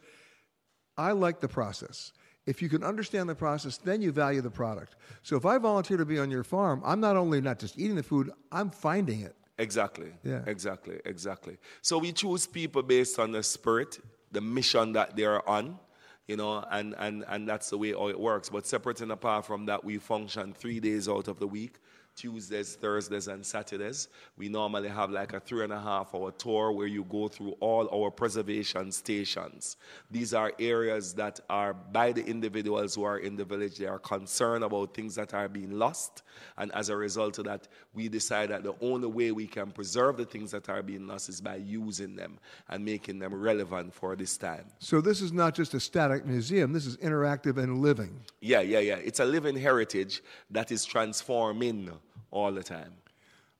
I 0.99 1.13
like 1.13 1.41
the 1.41 1.49
process. 1.49 2.13
If 2.45 2.61
you 2.61 2.69
can 2.69 2.83
understand 2.83 3.29
the 3.29 3.35
process, 3.35 3.77
then 3.77 4.03
you 4.03 4.11
value 4.11 4.41
the 4.41 4.51
product. 4.51 4.97
So 5.23 5.37
if 5.37 5.47
I 5.47 5.59
volunteer 5.59 5.97
to 5.99 6.05
be 6.05 6.19
on 6.19 6.31
your 6.31 6.45
farm, 6.45 6.83
I'm 6.85 6.99
not 6.99 7.17
only 7.17 7.41
not 7.41 7.59
just 7.59 7.79
eating 7.79 7.97
the 7.97 8.03
food, 8.03 8.31
I'm 8.51 8.71
finding 8.71 9.21
it. 9.21 9.37
Exactly. 9.59 10.13
Yeah. 10.25 10.43
Exactly. 10.47 10.99
Exactly. 11.05 11.59
So 11.83 11.99
we 11.99 12.13
choose 12.13 12.47
people 12.47 12.83
based 12.83 13.19
on 13.19 13.33
the 13.33 13.43
spirit, 13.43 13.99
the 14.33 14.41
mission 14.41 14.93
that 14.95 15.17
they're 15.17 15.47
on, 15.49 15.79
you 16.27 16.37
know, 16.37 16.65
and, 16.71 16.95
and, 16.99 17.25
and 17.29 17.49
that's 17.49 17.71
the 17.71 17.79
way 17.79 17.93
how 17.93 18.09
it 18.09 18.19
works. 18.19 18.49
But 18.49 18.67
separate 18.67 19.01
and 19.01 19.13
apart 19.13 19.47
from 19.47 19.67
that, 19.67 19.85
we 19.85 19.99
function 19.99 20.53
three 20.53 20.81
days 20.81 21.09
out 21.09 21.29
of 21.29 21.39
the 21.39 21.47
week. 21.47 21.79
Tuesdays, 22.19 22.75
Thursdays, 22.75 23.29
and 23.29 23.47
Saturdays. 23.47 24.09
We 24.37 24.49
normally 24.49 24.89
have 24.89 25.11
like 25.11 25.35
a 25.35 25.41
three 25.41 25.63
and 25.63 25.73
a 25.73 25.81
half 25.81 26.13
hour 26.13 26.33
tour 26.33 26.73
where 26.73 26.89
you 26.89 27.05
go 27.05 27.29
through 27.29 27.55
all 27.61 27.89
our 27.95 28.11
preservation 28.11 28.91
stations. 28.91 29.77
These 30.11 30.35
are 30.35 30.53
areas 30.59 31.15
that 31.15 31.39
are 31.49 31.75
by 31.75 32.11
the 32.11 32.25
individuals 32.27 32.97
who 32.97 33.05
are 33.05 33.19
in 33.19 33.37
the 33.37 33.45
village. 33.45 33.77
They 33.77 33.87
are 33.87 34.01
concerned 34.01 34.65
about 34.65 34.95
things 34.95 35.15
that 35.15 35.33
are 35.33 35.49
being 35.49 35.79
lost. 35.79 36.23
And 36.57 36.73
as 36.73 36.89
a 36.89 36.97
result 36.97 37.39
of 37.39 37.45
that, 37.45 37.69
we 37.95 38.09
decide 38.09 38.51
that 38.51 38.65
the 38.65 38.75
only 38.81 39.07
way 39.07 39.31
we 39.31 39.47
can 39.47 39.71
preserve 39.71 40.17
the 40.17 40.25
things 40.25 40.51
that 40.51 40.69
are 40.69 40.83
being 40.83 41.07
lost 41.07 41.29
is 41.29 41.41
by 41.41 41.57
using 41.57 42.17
them 42.17 42.41
and 42.69 42.85
making 42.85 43.21
them 43.21 43.33
relevant 43.33 43.95
for 43.95 44.17
this 44.17 44.37
time. 44.37 44.65
So 44.81 45.01
this 45.01 45.21
is 45.21 45.33
not 45.33 45.55
just 45.55 45.73
a 45.75 45.81
static 45.81 46.27
museum, 46.27 46.73
this 46.73 46.87
is 46.87 46.97
interactive 46.97 47.59
and 47.59 47.79
living. 47.79 48.21
Yeah, 48.41 48.61
yeah, 48.61 48.81
yeah. 48.81 48.97
It's 48.97 49.21
a 49.21 49.25
living 49.25 49.57
heritage 49.57 50.23
that 50.51 50.73
is 50.73 50.85
transforming 50.85 51.91
all 52.31 52.53
the 52.53 52.63
time. 52.63 52.93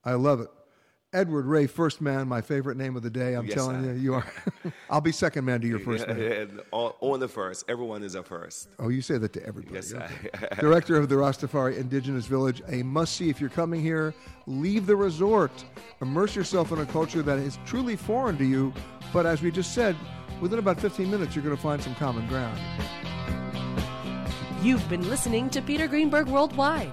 I 0.05 0.15
love 0.15 0.41
it. 0.41 0.49
Edward 1.15 1.47
Ray, 1.47 1.67
Firstman, 1.67 2.27
my 2.27 2.43
favorite 2.43 2.77
name 2.77 2.95
of 2.95 3.03
the 3.03 3.09
day. 3.09 3.33
I'm 3.35 3.47
Yes, 3.47 3.55
telling 3.55 3.83
sir. 3.83 3.95
you, 3.95 3.99
you 3.99 4.15
are. 4.15 4.27
I'll 4.91 5.01
be 5.01 5.11
second 5.11 5.47
man 5.47 5.59
to 5.63 5.67
your 5.67 5.79
first 5.79 6.07
Yeah, 6.07 6.13
name. 6.15 6.33
and 6.33 6.61
all- 6.71 6.99
Only 7.01 7.27
first. 7.29 7.65
Everyone 7.67 8.03
is 8.03 8.15
a 8.15 8.23
first. 8.23 8.69
Oh, 8.79 8.91
you 8.91 9.01
say 9.01 9.17
that 9.17 9.33
to 9.33 9.47
everybody. 9.47 9.75
Yes, 9.77 9.95
okay. 9.95 10.29
I- 10.53 10.55
Director 10.61 10.97
of 10.99 11.09
the 11.09 11.15
Rastafari 11.15 11.79
Indigenous 11.79 12.27
Village, 12.27 12.61
a 12.69 12.83
must 12.83 13.17
see 13.17 13.31
if 13.31 13.41
you're 13.41 13.49
coming 13.49 13.81
here. 13.81 14.13
Leave 14.47 14.85
the 14.85 14.97
resort. 14.97 15.65
Immerse 16.03 16.37
yourself 16.37 16.73
in 16.73 16.79
a 16.81 16.87
culture 16.87 17.23
that 17.23 17.39
is 17.39 17.59
truly 17.65 17.97
foreign 17.97 18.37
to 18.37 18.45
you. 18.45 18.75
But 19.11 19.25
as 19.25 19.41
we 19.41 19.51
just 19.51 19.73
said, 19.73 19.97
within 20.43 20.59
about 20.59 20.79
15 20.79 21.11
minutes, 21.11 21.35
you're 21.35 21.43
going 21.45 21.57
to 21.57 21.63
find 21.63 21.83
some 21.83 21.95
common 21.95 22.27
ground. 22.29 22.59
You've 24.63 24.87
been 24.91 25.09
listening 25.09 25.49
to 25.51 25.63
Peter 25.63 25.87
Greenberg 25.89 26.29
Worldwide. 26.29 26.93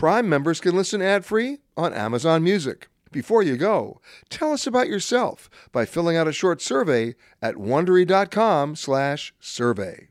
Prime 0.00 0.28
members 0.30 0.60
can 0.60 0.74
listen 0.74 1.02
ad 1.02 1.26
free 1.26 1.58
on 1.76 1.92
Amazon 1.92 2.42
Music. 2.42 2.88
Before 3.12 3.42
you 3.42 3.58
go, 3.58 4.00
tell 4.30 4.54
us 4.54 4.66
about 4.66 4.88
yourself 4.88 5.50
by 5.72 5.84
filling 5.84 6.16
out 6.16 6.26
a 6.26 6.32
short 6.32 6.62
survey 6.62 7.16
at 7.42 7.56
wondery.com/survey. 7.56 10.08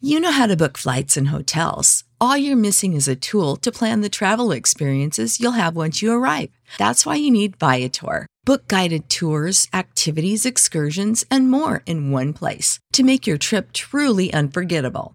You 0.00 0.20
know 0.20 0.30
how 0.30 0.46
to 0.46 0.56
book 0.56 0.78
flights 0.78 1.16
and 1.16 1.30
hotels. 1.30 2.04
All 2.20 2.36
you're 2.36 2.56
missing 2.56 2.92
is 2.92 3.08
a 3.08 3.16
tool 3.16 3.56
to 3.56 3.72
plan 3.72 4.02
the 4.02 4.08
travel 4.08 4.52
experiences 4.52 5.40
you'll 5.40 5.58
have 5.58 5.74
once 5.74 6.00
you 6.00 6.12
arrive. 6.12 6.50
That's 6.78 7.04
why 7.04 7.16
you 7.16 7.32
need 7.32 7.56
Viator. 7.56 8.28
Book 8.44 8.68
guided 8.68 9.08
tours, 9.08 9.66
activities, 9.74 10.46
excursions, 10.46 11.24
and 11.28 11.50
more 11.50 11.82
in 11.86 12.12
one 12.12 12.32
place 12.32 12.78
to 12.92 13.02
make 13.02 13.26
your 13.26 13.38
trip 13.38 13.72
truly 13.72 14.32
unforgettable. 14.32 15.14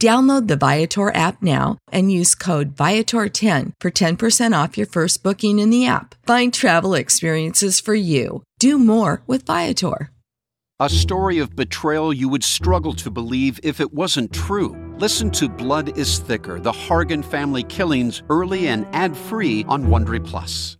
Download 0.00 0.48
the 0.48 0.56
Viator 0.56 1.14
app 1.14 1.42
now 1.42 1.76
and 1.92 2.10
use 2.10 2.34
code 2.34 2.74
Viator10 2.74 3.72
for 3.80 3.90
10% 3.90 4.64
off 4.64 4.78
your 4.78 4.86
first 4.86 5.22
booking 5.22 5.58
in 5.58 5.68
the 5.68 5.84
app. 5.84 6.14
Find 6.24 6.54
travel 6.54 6.94
experiences 6.94 7.80
for 7.80 7.94
you. 7.94 8.42
Do 8.58 8.78
more 8.78 9.22
with 9.26 9.44
Viator. 9.44 10.10
A 10.80 10.88
story 10.88 11.38
of 11.38 11.54
betrayal 11.54 12.14
you 12.14 12.30
would 12.30 12.42
struggle 12.42 12.94
to 12.94 13.10
believe 13.10 13.60
if 13.62 13.78
it 13.78 13.92
wasn't 13.92 14.32
true. 14.32 14.74
Listen 14.96 15.30
to 15.32 15.50
Blood 15.50 15.98
is 15.98 16.18
Thicker 16.18 16.58
The 16.58 16.72
Hargan 16.72 17.22
Family 17.22 17.62
Killings 17.64 18.22
early 18.30 18.68
and 18.68 18.86
ad 18.94 19.14
free 19.14 19.66
on 19.68 19.84
Wondery 19.88 20.24
Plus. 20.24 20.68